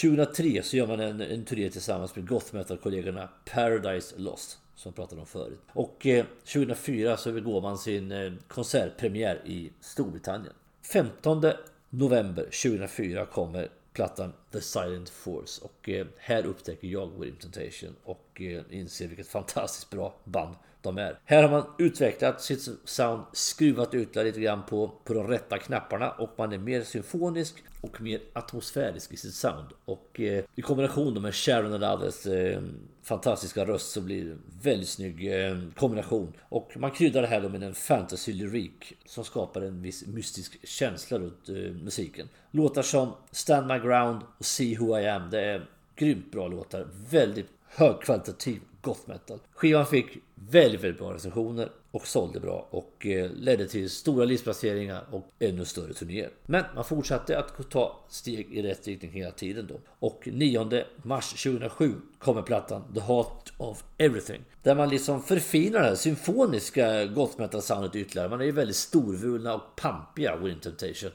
2003 0.00 0.62
så 0.62 0.76
gör 0.76 0.86
man 0.86 1.00
en, 1.00 1.20
en 1.20 1.44
turné 1.44 1.70
tillsammans 1.70 2.16
med 2.16 2.28
goth 2.28 2.54
metal-kollegorna 2.54 3.28
Paradise 3.44 4.14
Lost 4.18 4.58
som 4.74 4.88
jag 4.90 4.96
pratade 4.96 5.20
om 5.20 5.26
förut. 5.26 5.60
Och 5.72 6.06
eh, 6.06 6.24
2004 6.52 7.16
så 7.16 7.32
begår 7.32 7.60
man 7.60 7.78
sin 7.78 8.12
eh, 8.12 8.32
konsertpremiär 8.48 9.42
i 9.44 9.72
Storbritannien. 9.80 10.52
15 10.92 11.42
november 11.90 12.42
2004 12.42 13.26
kommer 13.26 13.68
plattan 13.92 14.32
The 14.52 14.60
Silent 14.60 15.08
Force 15.08 15.64
och 15.64 15.88
eh, 15.88 16.06
här 16.18 16.46
upptäcker 16.46 16.88
jag 16.88 17.10
William 17.18 17.36
Temptation 17.36 17.96
och 18.04 18.40
eh, 18.40 18.62
inser 18.70 19.08
vilket 19.08 19.28
fantastiskt 19.28 19.90
bra 19.90 20.14
band 20.24 20.54
de 20.86 20.98
är. 20.98 21.18
Här 21.24 21.42
har 21.42 21.50
man 21.50 21.64
utvecklat 21.78 22.42
sitt 22.42 22.68
sound, 22.84 23.22
skruvat 23.32 23.94
ut 23.94 24.14
det 24.14 24.24
lite 24.24 24.40
grann 24.40 24.62
på, 24.66 24.92
på 25.04 25.14
de 25.14 25.28
rätta 25.28 25.58
knapparna 25.58 26.10
och 26.10 26.30
man 26.38 26.52
är 26.52 26.58
mer 26.58 26.82
symfonisk 26.82 27.54
och 27.80 28.00
mer 28.00 28.20
atmosfärisk 28.32 29.12
i 29.12 29.16
sitt 29.16 29.34
sound. 29.34 29.66
Och 29.84 30.20
eh, 30.20 30.44
i 30.54 30.62
kombination 30.62 31.22
med 31.22 31.34
Sharon 31.34 31.74
and 31.74 31.84
others 31.84 32.26
eh, 32.26 32.60
fantastiska 33.02 33.64
röst 33.64 33.90
så 33.90 34.00
blir 34.00 34.24
det 34.24 34.30
en 34.30 34.42
väldigt 34.62 34.88
snygg 34.88 35.32
eh, 35.32 35.58
kombination. 35.76 36.32
Och 36.40 36.72
man 36.76 36.90
kryddar 36.90 37.22
det 37.22 37.28
här 37.28 37.40
då 37.40 37.48
med 37.48 37.62
en 37.62 37.74
fantasy-lyrik 37.74 38.96
som 39.04 39.24
skapar 39.24 39.62
en 39.62 39.82
viss 39.82 40.06
mystisk 40.06 40.68
känsla 40.68 41.18
runt 41.18 41.48
eh, 41.48 41.54
musiken. 41.54 42.28
Låtar 42.50 42.82
som 42.82 43.12
Stand 43.30 43.66
My 43.66 43.78
Ground 43.78 44.22
och 44.38 44.44
See 44.44 44.76
Who 44.76 44.98
I 44.98 45.08
Am, 45.08 45.30
det 45.30 45.40
är 45.40 45.66
grymt 45.96 46.32
bra 46.32 46.48
låtar. 46.48 46.86
Väldigt 47.10 47.48
högkvalitativ 47.68 48.60
goth 48.86 49.08
metal. 49.08 49.38
Skivan 49.54 49.86
fick 49.86 50.06
väldigt, 50.34 50.80
väldigt 50.80 50.98
bra 50.98 51.14
recensioner 51.14 51.70
och 51.90 52.06
sålde 52.06 52.40
bra 52.40 52.66
och 52.70 53.06
eh, 53.06 53.30
ledde 53.30 53.68
till 53.68 53.90
stora 53.90 54.24
listplaceringar 54.24 55.04
och 55.10 55.28
ännu 55.38 55.64
större 55.64 55.92
turnéer. 55.92 56.30
Men 56.46 56.64
man 56.74 56.84
fortsatte 56.84 57.38
att 57.38 57.70
ta 57.70 58.04
steg 58.08 58.52
i 58.52 58.62
rätt 58.62 58.86
riktning 58.86 59.12
hela 59.12 59.30
tiden 59.30 59.66
då. 59.66 59.80
Och 59.98 60.28
9 60.32 60.84
mars 61.02 61.42
2007 61.42 61.94
kommer 62.18 62.42
plattan 62.42 62.94
The 62.94 63.00
Heart 63.00 63.52
of 63.58 63.84
Everything. 63.98 64.44
Där 64.62 64.74
man 64.74 64.88
liksom 64.88 65.22
förfinar 65.22 65.80
det 65.80 65.86
här 65.86 65.94
symfoniska 65.94 67.04
goth 67.04 67.40
metal 67.40 67.62
soundet 67.62 67.96
ytterligare. 67.96 68.28
Man 68.28 68.40
är 68.40 68.44
ju 68.44 68.52
väldigt 68.52 68.76
storvulna 68.76 69.54
och 69.54 69.76
pampiga 69.76 70.36
Wind 70.36 70.62
Temptation. 70.62 71.10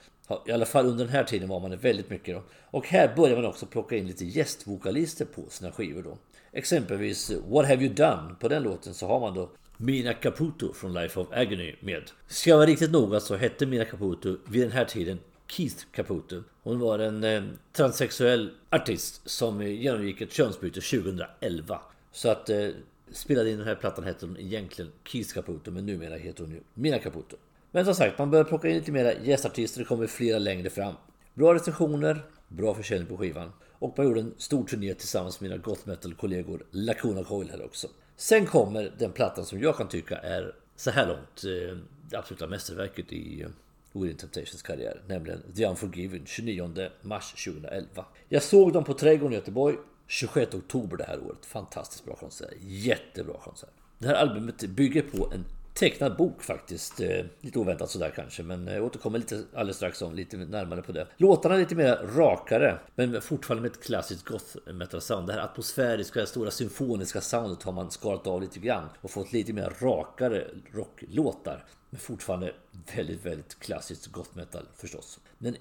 I 0.46 0.52
alla 0.52 0.66
fall 0.66 0.86
under 0.86 1.06
den 1.06 1.14
här 1.14 1.24
tiden 1.24 1.50
var 1.50 1.60
man 1.60 1.72
det 1.72 1.78
väldigt 1.78 2.10
mycket 2.10 2.36
då. 2.36 2.44
Och 2.72 2.88
här 2.88 3.16
börjar 3.16 3.36
man 3.36 3.46
också 3.46 3.66
plocka 3.66 3.96
in 3.96 4.08
lite 4.08 4.26
gästvokalister 4.26 5.26
på 5.26 5.42
sina 5.50 5.72
skivor 5.72 6.04
då. 6.04 6.18
Exempelvis 6.54 7.32
What 7.48 7.68
Have 7.68 7.84
You 7.84 7.94
Done? 7.94 8.36
På 8.40 8.48
den 8.48 8.64
låten 8.64 8.94
så 8.94 9.08
har 9.08 9.20
man 9.20 9.34
då 9.34 9.50
Mina 9.78 10.14
Caputo 10.14 10.74
från 10.74 10.94
Life 10.94 11.20
of 11.20 11.28
Agony 11.32 11.76
med. 11.80 12.12
Ska 12.28 12.50
jag 12.50 12.58
vara 12.58 12.68
riktigt 12.68 12.92
noga 12.92 13.20
så 13.20 13.36
hette 13.36 13.66
Mina 13.66 13.86
Caputo 13.86 14.38
vid 14.48 14.62
den 14.62 14.72
här 14.72 14.86
tiden 14.86 15.20
Keith 15.48 15.86
Caputo. 15.92 16.44
Hon 16.64 16.80
var 16.80 17.00
en 17.00 17.24
eh, 17.24 17.44
transsexuell 17.74 18.52
artist 18.70 19.30
som 19.30 19.62
genomgick 19.62 20.22
ett 20.22 20.34
könsbyte 20.34 20.82
2011. 20.82 21.82
Så 22.12 22.30
att 22.30 22.50
eh, 22.50 22.68
spelade 23.12 23.50
in 23.50 23.58
den 23.58 23.68
här 23.68 23.76
plattan 23.76 24.04
hette 24.04 24.26
hon 24.26 24.38
egentligen 24.38 24.92
Keith 25.04 25.34
Caputo 25.34 25.72
men 25.72 25.86
numera 25.86 26.16
heter 26.16 26.44
hon 26.44 26.52
ju 26.52 26.60
Mina 26.74 27.00
Caputo. 27.00 27.36
Men 27.72 27.86
som 27.86 27.96
sagt, 27.96 28.20
man 28.20 28.32
börjar 28.32 28.44
plocka 28.44 28.68
in 28.68 28.76
lite 28.76 28.92
mera 28.92 29.14
gästartister. 29.14 29.80
Det 29.80 29.86
kommer 29.86 30.08
flera 30.08 30.40
längre 30.40 30.70
fram. 30.70 30.94
Bra 31.34 31.54
recensioner, 31.54 32.26
bra 32.48 32.76
försäljning 32.76 33.08
på 33.08 33.18
skivan. 33.18 33.52
Och 33.82 33.94
man 33.98 34.06
gjorde 34.06 34.20
en 34.20 34.34
stor 34.38 34.64
turné 34.64 34.94
tillsammans 34.94 35.42
med 35.42 35.50
mina 35.50 35.62
goth 35.62 35.88
metal-kollegor 35.88 36.64
Lacuna 36.72 37.24
Coil 37.24 37.50
här 37.50 37.66
också. 37.66 37.88
Sen 38.16 38.46
kommer 38.46 38.94
den 38.98 39.12
plattan 39.12 39.46
som 39.46 39.60
jag 39.60 39.78
kan 39.78 39.88
tycka 39.88 40.18
är 40.18 40.56
så 40.76 40.92
här 40.92 41.08
långt 41.08 41.44
eh, 41.44 41.78
det 42.10 42.18
absoluta 42.18 42.48
mästerverket 42.48 43.12
i 43.12 43.42
eh, 43.42 43.50
Within 43.94 44.18
Temptations 44.18 44.62
karriär, 44.62 45.02
nämligen 45.08 45.42
The 45.56 45.66
Unforgiven 45.66 46.26
29 46.26 46.90
mars 47.02 47.46
2011. 47.46 48.06
Jag 48.30 48.44
såg 48.44 48.74
dem 48.74 48.84
på 48.84 48.94
Trädgården 48.94 49.34
i 49.34 49.36
Göteborg 49.36 49.76
26 50.08 50.56
oktober 50.56 50.98
det 50.98 51.04
här 51.04 51.20
året. 51.20 51.46
Fantastiskt 51.46 52.06
bra 52.06 52.16
konsert, 52.16 52.54
jättebra 52.62 53.38
konsert. 53.44 53.74
Det 53.98 54.08
här 54.08 54.16
albumet 54.16 54.70
bygger 54.70 55.02
på 55.02 55.32
en 55.34 55.46
tecknad 55.74 56.18
bok 56.18 56.44
faktiskt. 56.44 57.00
Eh, 57.00 57.26
lite 57.42 57.60
oväntat 57.60 57.90
sådär 57.90 58.14
kanske, 58.16 58.44
men 58.44 58.68
jag 58.68 58.84
återkommer 58.84 59.20
lite 59.20 59.44
alldeles 59.54 59.78
strax 59.78 60.02
om 60.02 60.16
lite 60.16 60.38
närmare 60.38 60.82
på 60.82 60.92
det. 60.92 61.08
Låtarna 61.18 61.56
är 61.56 61.60
lite 61.60 61.76
mer 61.76 61.96
rakare, 62.16 62.80
men 62.96 63.22
fortfarande 63.22 63.62
med 63.62 63.72
ett 63.72 63.84
klassiskt 63.84 64.26
goth 64.26 64.72
metal 64.74 65.02
sound. 65.02 65.28
Det 65.28 65.34
här 65.34 65.40
atmosfäriska, 65.40 66.26
stora 66.26 66.52
symfoniska 66.52 67.22
soundet 67.22 67.64
har 67.64 67.72
man 67.72 67.92
skalat 67.92 68.28
av 68.28 68.42
lite 68.42 68.60
grann 68.60 68.90
och 69.02 69.12
fått 69.12 69.34
lite 69.34 69.54
mer 69.54 69.74
rakare 69.80 70.48
rocklåtar. 70.74 71.66
Men 71.94 72.00
fortfarande 72.00 72.54
väldigt, 72.96 73.26
väldigt 73.26 73.60
klassiskt 73.60 74.08
goth 74.08 74.30
metal 74.34 74.68
förstås. 74.76 75.20
En 75.40 75.56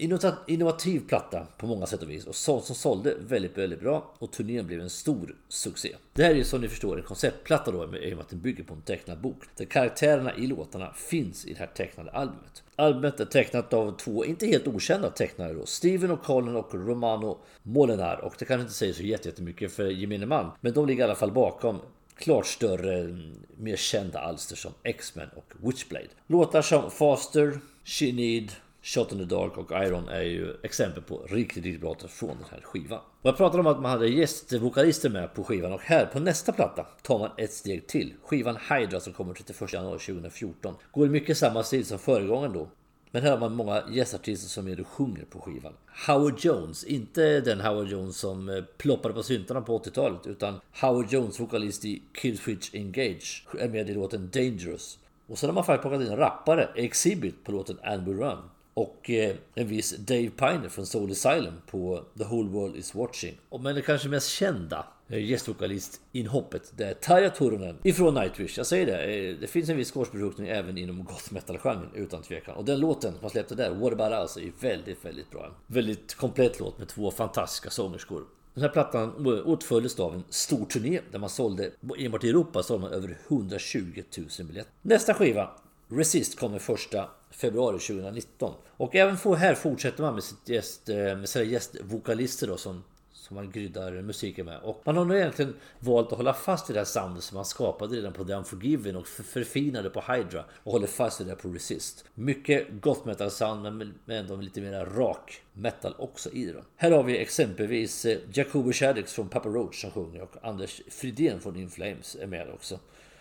innovativ 0.46 1.00
platta 1.08 1.46
på 1.58 1.66
många 1.66 1.86
sätt 1.86 2.02
och 2.02 2.10
vis 2.10 2.26
och 2.26 2.34
som 2.34 2.60
sålde 2.62 3.14
väldigt, 3.28 3.58
väldigt 3.58 3.80
bra 3.80 4.14
och 4.18 4.32
turnén 4.32 4.66
blev 4.66 4.80
en 4.80 4.90
stor 4.90 5.36
succé. 5.48 5.96
Det 6.12 6.22
här 6.22 6.30
är 6.30 6.34
ju 6.34 6.44
som 6.44 6.60
ni 6.60 6.68
förstår 6.68 6.98
en 6.98 7.04
konceptplatta 7.04 7.70
då 7.70 7.82
i 7.82 7.86
och 7.86 7.90
med 7.90 8.20
att 8.20 8.28
den 8.28 8.40
bygger 8.40 8.64
på 8.64 8.74
en 8.74 8.82
tecknad 8.82 9.20
bok. 9.20 9.36
Där 9.56 9.64
karaktärerna 9.64 10.36
i 10.36 10.46
låtarna 10.46 10.92
finns 10.92 11.46
i 11.46 11.52
det 11.52 11.58
här 11.58 11.66
tecknade 11.66 12.10
albumet. 12.10 12.62
Albumet 12.76 13.20
är 13.20 13.24
tecknat 13.24 13.72
av 13.72 13.96
två 13.96 14.24
inte 14.24 14.46
helt 14.46 14.66
okända 14.66 15.10
tecknare 15.10 15.52
då. 15.52 15.66
Steven 15.66 16.10
O'Connell 16.10 16.56
och 16.56 16.74
Romano 16.74 17.38
Molinar 17.62 18.16
och 18.24 18.34
det 18.38 18.44
kan 18.44 18.60
inte 18.60 18.72
säga 18.72 18.94
så 18.94 19.02
jättemycket 19.02 19.72
för 19.72 19.84
gemene 19.84 20.26
man. 20.26 20.50
Men 20.60 20.72
de 20.72 20.86
ligger 20.86 21.00
i 21.00 21.04
alla 21.04 21.14
fall 21.14 21.32
bakom 21.32 21.80
klart 22.20 22.46
större, 22.46 22.98
mm, 22.98 23.32
mer 23.56 23.76
kända 23.76 24.18
alster 24.18 24.56
som 24.56 24.72
X-Men 24.82 25.28
och 25.36 25.52
Witchblade. 25.68 26.06
Låtar 26.26 26.62
som 26.62 26.90
Faster, 26.90 27.60
She 27.84 28.12
Need, 28.12 28.52
Shot 28.82 29.12
in 29.12 29.18
the 29.18 29.24
Dark 29.24 29.58
och 29.58 29.70
Iron 29.70 30.08
är 30.08 30.22
ju 30.22 30.56
exempel 30.62 31.02
på 31.02 31.18
riktigt, 31.18 31.64
riktigt 31.64 31.80
bra 31.80 31.90
låtar 31.90 32.08
från 32.08 32.28
den 32.28 32.46
här 32.50 32.60
skivan. 32.60 32.98
Och 32.98 33.28
jag 33.28 33.36
pratade 33.36 33.60
om 33.60 33.66
att 33.66 33.82
man 33.82 33.90
hade 33.90 34.08
gästvokalister 34.08 35.10
med 35.10 35.34
på 35.34 35.44
skivan 35.44 35.72
och 35.72 35.80
här 35.80 36.06
på 36.06 36.20
nästa 36.20 36.52
platta 36.52 36.86
tar 37.02 37.18
man 37.18 37.30
ett 37.36 37.52
steg 37.52 37.86
till. 37.86 38.14
Skivan 38.24 38.58
Hydra 38.70 39.00
som 39.00 39.12
kommer 39.12 39.34
31 39.34 39.72
januari 39.72 39.98
2014 39.98 40.74
går 40.92 41.06
i 41.06 41.10
mycket 41.10 41.38
samma 41.38 41.62
stil 41.62 41.86
som 41.86 41.98
föregångaren 41.98 42.52
då. 42.52 42.68
Men 43.10 43.22
här 43.22 43.30
har 43.30 43.38
man 43.38 43.54
många 43.54 43.82
gästartister 43.90 44.48
som 44.48 44.68
är 44.68 44.80
och 44.80 44.86
sjunger 44.86 45.24
på 45.24 45.40
skivan. 45.40 45.72
Howard 46.06 46.38
Jones, 46.38 46.84
inte 46.84 47.40
den 47.40 47.60
Howard 47.60 47.88
Jones 47.88 48.16
som 48.16 48.48
eh, 48.48 48.64
ploppade 48.76 49.14
på 49.14 49.22
syntarna 49.22 49.60
på 49.60 49.78
80-talet 49.78 50.26
utan 50.26 50.60
Howard 50.80 51.06
Jones, 51.12 51.40
vokalist 51.40 51.84
i 51.84 52.02
Killswitch 52.14 52.74
Engage, 52.74 53.46
är 53.58 53.68
med 53.68 53.90
i 53.90 53.94
låten 53.94 54.30
Dangerous. 54.32 54.98
Och 55.26 55.38
sen 55.38 55.48
har 55.48 55.54
man 55.54 55.64
faktiskt 55.64 55.82
plockat 55.82 56.06
in 56.06 56.12
en 56.12 56.18
rappare, 56.18 56.68
Exhibit, 56.74 57.44
på 57.44 57.52
låten 57.52 57.78
Amber 57.82 58.12
Run. 58.12 58.38
Och 58.80 59.10
eh, 59.10 59.36
en 59.54 59.68
viss 59.68 59.96
Dave 59.96 60.30
Piner 60.30 60.68
från 60.68 60.86
Soul 60.86 61.10
Asylum 61.10 61.54
på 61.66 62.04
The 62.18 62.24
Whole 62.24 62.48
World 62.48 62.76
Is 62.76 62.94
Watching. 62.94 63.38
Men 63.60 63.74
det 63.74 63.82
kanske 63.82 64.08
mest 64.08 64.28
kända 64.28 64.86
eh, 65.08 65.24
gästvokalist 65.24 66.00
inhoppet 66.12 66.72
det 66.76 66.84
är 66.84 66.94
Tarja 66.94 67.30
Turunen 67.30 67.76
ifrån 67.82 68.14
Nightwish. 68.14 68.56
Jag 68.56 68.66
säger 68.66 68.86
det, 68.86 69.04
eh, 69.04 69.36
det 69.40 69.46
finns 69.46 69.68
en 69.68 69.76
viss 69.76 69.90
korsbefruktning 69.90 70.48
även 70.48 70.78
inom 70.78 71.04
goth 71.04 71.32
metal-genren 71.32 71.90
utan 71.94 72.22
tvekan. 72.22 72.56
Och 72.56 72.64
den 72.64 72.80
låten 72.80 73.14
man 73.20 73.30
släppte 73.30 73.54
där, 73.54 73.70
What 73.70 73.92
about 73.92 74.12
us, 74.12 74.36
är 74.36 74.52
väldigt, 74.60 75.04
väldigt 75.04 75.30
bra. 75.30 75.44
En 75.46 75.74
väldigt 75.74 76.14
komplett 76.14 76.60
låt 76.60 76.78
med 76.78 76.88
två 76.88 77.10
fantastiska 77.10 77.70
sångerskor. 77.70 78.24
Den 78.54 78.62
här 78.62 78.70
plattan 78.70 79.26
åtföljdes 79.46 80.00
av 80.00 80.14
en 80.14 80.24
stor 80.28 80.64
turné 80.64 81.00
där 81.10 81.18
man 81.18 81.30
sålde, 81.30 81.70
enbart 81.98 82.24
i 82.24 82.28
Europa 82.28 82.62
sålde 82.62 82.82
man 82.86 82.92
över 82.92 83.18
120 83.28 84.02
000 84.18 84.28
biljetter. 84.46 84.72
Nästa 84.82 85.14
skiva, 85.14 85.50
Resist, 85.88 86.38
kommer 86.38 86.58
första 86.58 87.08
februari 87.30 87.78
2019. 87.78 88.54
Och 88.68 88.96
även 88.96 89.16
här 89.16 89.54
fortsätter 89.54 90.02
man 90.02 90.14
med, 90.14 90.24
sitt 90.24 90.48
gäst, 90.48 90.88
eh, 90.88 90.96
med 90.96 91.28
sina 91.28 91.44
gästvokalister 91.44 92.46
då 92.46 92.56
som, 92.56 92.84
som 93.12 93.34
man 93.34 93.52
kryddar 93.52 94.02
musiken 94.02 94.46
med. 94.46 94.60
Och 94.60 94.82
man 94.84 94.96
har 94.96 95.04
nog 95.04 95.16
egentligen 95.16 95.54
valt 95.78 96.12
att 96.12 96.18
hålla 96.18 96.34
fast 96.34 96.70
vid 96.70 96.76
det 96.76 96.80
här 96.80 96.84
soundet 96.84 97.24
som 97.24 97.34
man 97.34 97.44
skapade 97.44 97.96
redan 97.96 98.12
på 98.12 98.24
The 98.24 98.32
Unforgiven 98.32 98.96
och 98.96 99.06
förfinade 99.06 99.90
på 99.90 100.00
Hydra 100.00 100.44
och 100.62 100.72
håller 100.72 100.86
fast 100.86 101.20
vid 101.20 101.26
det 101.26 101.36
på 101.36 101.48
Resist. 101.48 102.04
Mycket 102.14 102.66
goth 102.80 103.06
metal 103.06 103.30
sound 103.30 103.62
men, 103.62 103.94
men 104.04 104.16
ändå 104.16 104.36
lite 104.36 104.60
mer 104.60 104.84
rak 104.84 105.42
metal 105.52 105.94
också 105.98 106.30
i 106.30 106.44
det. 106.44 106.62
Här 106.76 106.90
har 106.90 107.02
vi 107.02 107.18
exempelvis 107.18 108.04
eh, 108.04 108.18
Jacobo 108.32 108.72
Shaddix 108.72 109.12
från 109.12 109.28
Papa 109.28 109.48
Roach 109.48 109.80
som 109.80 109.90
sjunger 109.90 110.22
och 110.22 110.36
Anders 110.42 110.80
Fridén 110.88 111.40
från 111.40 111.56
In 111.56 111.70
Flames 111.70 112.16
är 112.20 112.26
med 112.26 112.50
också. 112.50 112.78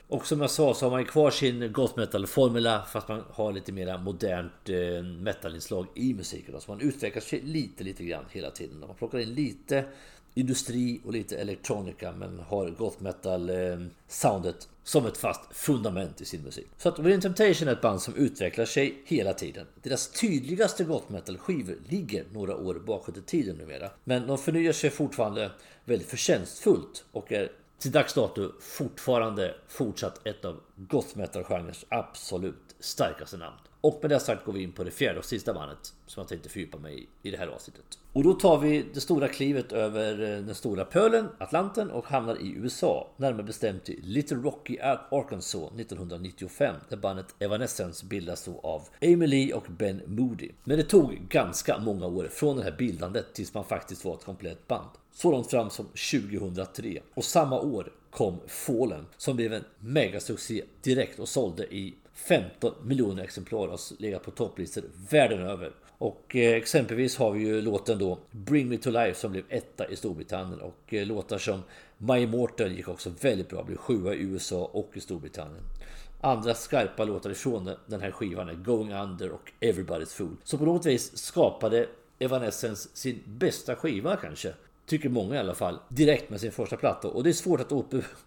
Och 0.09 0.27
som 0.27 0.41
jag 0.41 0.51
sa 0.51 0.73
så 0.73 0.85
har 0.85 0.91
man 0.91 1.05
kvar 1.05 1.31
sin 1.31 1.73
goth 1.73 1.97
metal-formula 1.97 2.85
fast 2.91 3.07
man 3.07 3.23
har 3.31 3.53
lite 3.53 3.71
mer 3.71 3.97
modernt 3.97 4.69
eh, 4.69 5.03
metalinslag 5.03 5.85
i 5.95 6.13
musiken. 6.13 6.61
Så 6.61 6.71
man 6.71 6.81
utvecklar 6.81 7.21
sig 7.21 7.41
lite, 7.41 7.83
lite 7.83 8.03
grann 8.03 8.25
hela 8.31 8.51
tiden. 8.51 8.79
Man 8.79 8.95
plockar 8.95 9.19
in 9.19 9.33
lite 9.33 9.85
industri 10.33 11.01
och 11.05 11.13
lite 11.13 11.37
elektronika 11.37 12.11
men 12.11 12.39
har 12.39 12.69
goth 12.69 13.03
metal 13.03 13.49
eh, 13.49 13.79
soundet 14.07 14.67
som 14.83 15.05
ett 15.05 15.17
fast 15.17 15.41
fundament 15.51 16.21
i 16.21 16.25
sin 16.25 16.41
musik. 16.41 16.67
Så 16.77 16.89
att 16.89 16.99
Within 16.99 17.21
Temptation 17.21 17.67
är 17.67 17.71
ett 17.71 17.81
band 17.81 18.01
som 18.01 18.15
utvecklar 18.15 18.65
sig 18.65 19.01
hela 19.05 19.33
tiden. 19.33 19.65
Deras 19.83 20.11
tydligaste 20.11 20.83
goth 20.83 21.11
metal 21.11 21.37
skivor 21.37 21.75
ligger 21.89 22.25
några 22.33 22.55
år 22.57 22.75
bakåt 22.85 23.17
i 23.17 23.21
tiden 23.21 23.55
numera. 23.55 23.89
Men 24.03 24.27
de 24.27 24.37
förnyar 24.37 24.71
sig 24.71 24.89
fortfarande 24.89 25.51
väldigt 25.85 26.09
förtjänstfullt 26.09 27.05
och 27.11 27.31
är 27.31 27.51
till 27.79 27.91
dags 27.91 28.13
dato 28.13 28.51
fortfarande 28.59 29.55
fortsatt 29.67 30.27
ett 30.27 30.45
av 30.45 30.59
goth 30.75 31.17
metal-genrens 31.17 31.85
absolut 31.89 32.75
starkaste 32.79 33.37
namn. 33.37 33.57
Och 33.81 33.99
med 34.01 34.11
det 34.11 34.19
sagt 34.19 34.45
går 34.45 34.53
vi 34.53 34.63
in 34.63 34.71
på 34.71 34.83
det 34.83 34.91
fjärde 34.91 35.19
och 35.19 35.25
sista 35.25 35.53
bandet 35.53 35.93
som 36.05 36.21
jag 36.21 36.27
tänkte 36.27 36.49
fördjupa 36.49 36.77
mig 36.77 37.07
i 37.23 37.29
i 37.29 37.31
det 37.31 37.37
här 37.37 37.47
avsnittet. 37.47 37.99
Och 38.13 38.23
då 38.23 38.33
tar 38.33 38.57
vi 38.57 38.85
det 38.93 39.01
stora 39.01 39.27
klivet 39.27 39.71
över 39.71 40.11
eh, 40.11 40.43
den 40.43 40.55
stora 40.55 40.85
pölen, 40.85 41.27
Atlanten 41.37 41.91
och 41.91 42.05
hamnar 42.05 42.35
i 42.41 42.53
USA. 42.57 43.09
Närmare 43.17 43.43
bestämt 43.43 43.89
i 43.89 44.01
Little 44.01 44.37
Rocky, 44.37 44.77
Arkansas 45.11 45.71
1995. 45.79 46.75
Där 46.89 46.97
bandet 46.97 47.35
Evanescence 47.39 48.05
bildas 48.05 48.45
då 48.45 48.59
av 48.63 48.87
Amy 49.01 49.27
Lee 49.27 49.53
och 49.53 49.65
Ben 49.69 50.01
Moody. 50.05 50.51
Men 50.63 50.77
det 50.77 50.83
tog 50.83 51.17
ganska 51.29 51.77
många 51.77 52.05
år 52.05 52.27
från 52.31 52.57
det 52.57 52.63
här 52.63 52.75
bildandet 52.77 53.33
tills 53.33 53.53
man 53.53 53.65
faktiskt 53.65 54.05
var 54.05 54.13
ett 54.13 54.25
komplett 54.25 54.67
band. 54.67 54.89
Så 55.11 55.31
långt 55.31 55.49
fram 55.49 55.69
som 55.69 55.85
2003. 55.85 56.99
Och 57.13 57.25
samma 57.25 57.59
år 57.59 57.91
kom 58.11 58.39
Fallen 58.47 59.05
som 59.17 59.35
blev 59.35 59.53
en 59.53 59.63
megasuccé 59.79 60.63
direkt 60.81 61.19
och 61.19 61.29
sålde 61.29 61.75
i 61.75 61.95
15 62.27 62.73
miljoner 62.83 63.23
exemplar 63.23 63.67
har 63.67 64.01
legat 64.01 64.23
på 64.23 64.31
topplistor 64.31 64.83
världen 65.09 65.41
över. 65.41 65.71
Och 65.97 66.35
eh, 66.35 66.53
exempelvis 66.53 67.17
har 67.17 67.31
vi 67.31 67.39
ju 67.39 67.61
låten 67.61 67.99
då 67.99 68.19
Bring 68.31 68.69
Me 68.69 68.77
To 68.77 68.89
Life 68.89 69.19
som 69.19 69.31
blev 69.31 69.43
etta 69.49 69.87
i 69.87 69.95
Storbritannien 69.95 70.61
och 70.61 70.93
eh, 70.93 71.05
låtar 71.05 71.37
som 71.37 71.63
My 71.97 72.19
Immortal 72.19 72.71
gick 72.71 72.87
också 72.87 73.11
väldigt 73.21 73.49
bra, 73.49 73.63
blev 73.63 73.77
sjua 73.77 74.13
i 74.13 74.21
USA 74.21 74.69
och 74.73 74.89
i 74.93 74.99
Storbritannien. 74.99 75.63
Andra 76.21 76.53
skarpa 76.53 77.03
låtar 77.03 77.29
ifrån 77.29 77.71
den 77.85 78.01
här 78.01 78.11
skivan 78.11 78.49
är 78.49 78.53
Going 78.53 78.93
Under 78.93 79.29
och 79.31 79.51
Everybody's 79.59 80.13
Fool. 80.13 80.35
Så 80.43 80.57
på 80.57 80.65
något 80.65 80.85
vis 80.85 81.17
skapade 81.17 81.87
Evanescence 82.19 82.89
sin 82.93 83.23
bästa 83.25 83.75
skiva 83.75 84.15
kanske 84.15 84.53
tycker 84.89 85.09
många 85.09 85.35
i 85.35 85.37
alla 85.37 85.55
fall, 85.55 85.79
direkt 85.89 86.29
med 86.29 86.41
sin 86.41 86.51
första 86.51 86.77
platta. 86.77 87.07
Och 87.07 87.23
det 87.23 87.29
är 87.29 87.33
svårt 87.33 87.59
att 87.59 87.71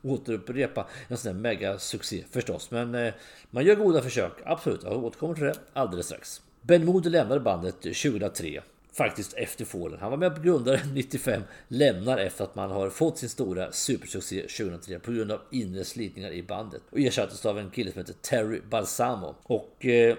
återupprepa 0.02 0.86
en 1.08 1.16
sån 1.16 1.32
här 1.32 1.40
megasuccé 1.40 2.24
förstås. 2.30 2.70
Men 2.70 2.94
eh, 2.94 3.14
man 3.50 3.64
gör 3.64 3.74
goda 3.74 4.02
försök, 4.02 4.32
absolut. 4.44 4.82
Jag 4.82 5.04
återkommer 5.04 5.34
till 5.34 5.44
det 5.44 5.54
alldeles 5.72 6.06
strax. 6.06 6.42
Ben 6.62 6.84
Moody 6.84 7.10
lämnade 7.10 7.40
bandet 7.40 7.82
2003 7.82 8.62
faktiskt 8.92 9.34
efter 9.34 9.64
Fallen. 9.64 9.98
Han 10.00 10.10
var 10.10 10.18
med 10.18 10.34
på 10.34 10.42
grundaren 10.42 10.94
95, 10.94 11.42
lämnar 11.68 12.18
efter 12.18 12.44
att 12.44 12.54
man 12.54 12.70
har 12.70 12.90
fått 12.90 13.18
sin 13.18 13.28
stora 13.28 13.72
supersuccé 13.72 14.40
2003 14.40 14.98
på 14.98 15.12
grund 15.12 15.32
av 15.32 15.40
inre 15.50 15.84
slitningar 15.84 16.30
i 16.32 16.42
bandet 16.42 16.82
och 16.90 17.00
ersattes 17.00 17.46
av 17.46 17.58
en 17.58 17.70
kille 17.70 17.92
som 17.92 17.98
heter 17.98 18.14
Terry 18.14 18.60
Balsamo. 18.70 19.34
Och 19.42 19.86
eh, 19.86 20.16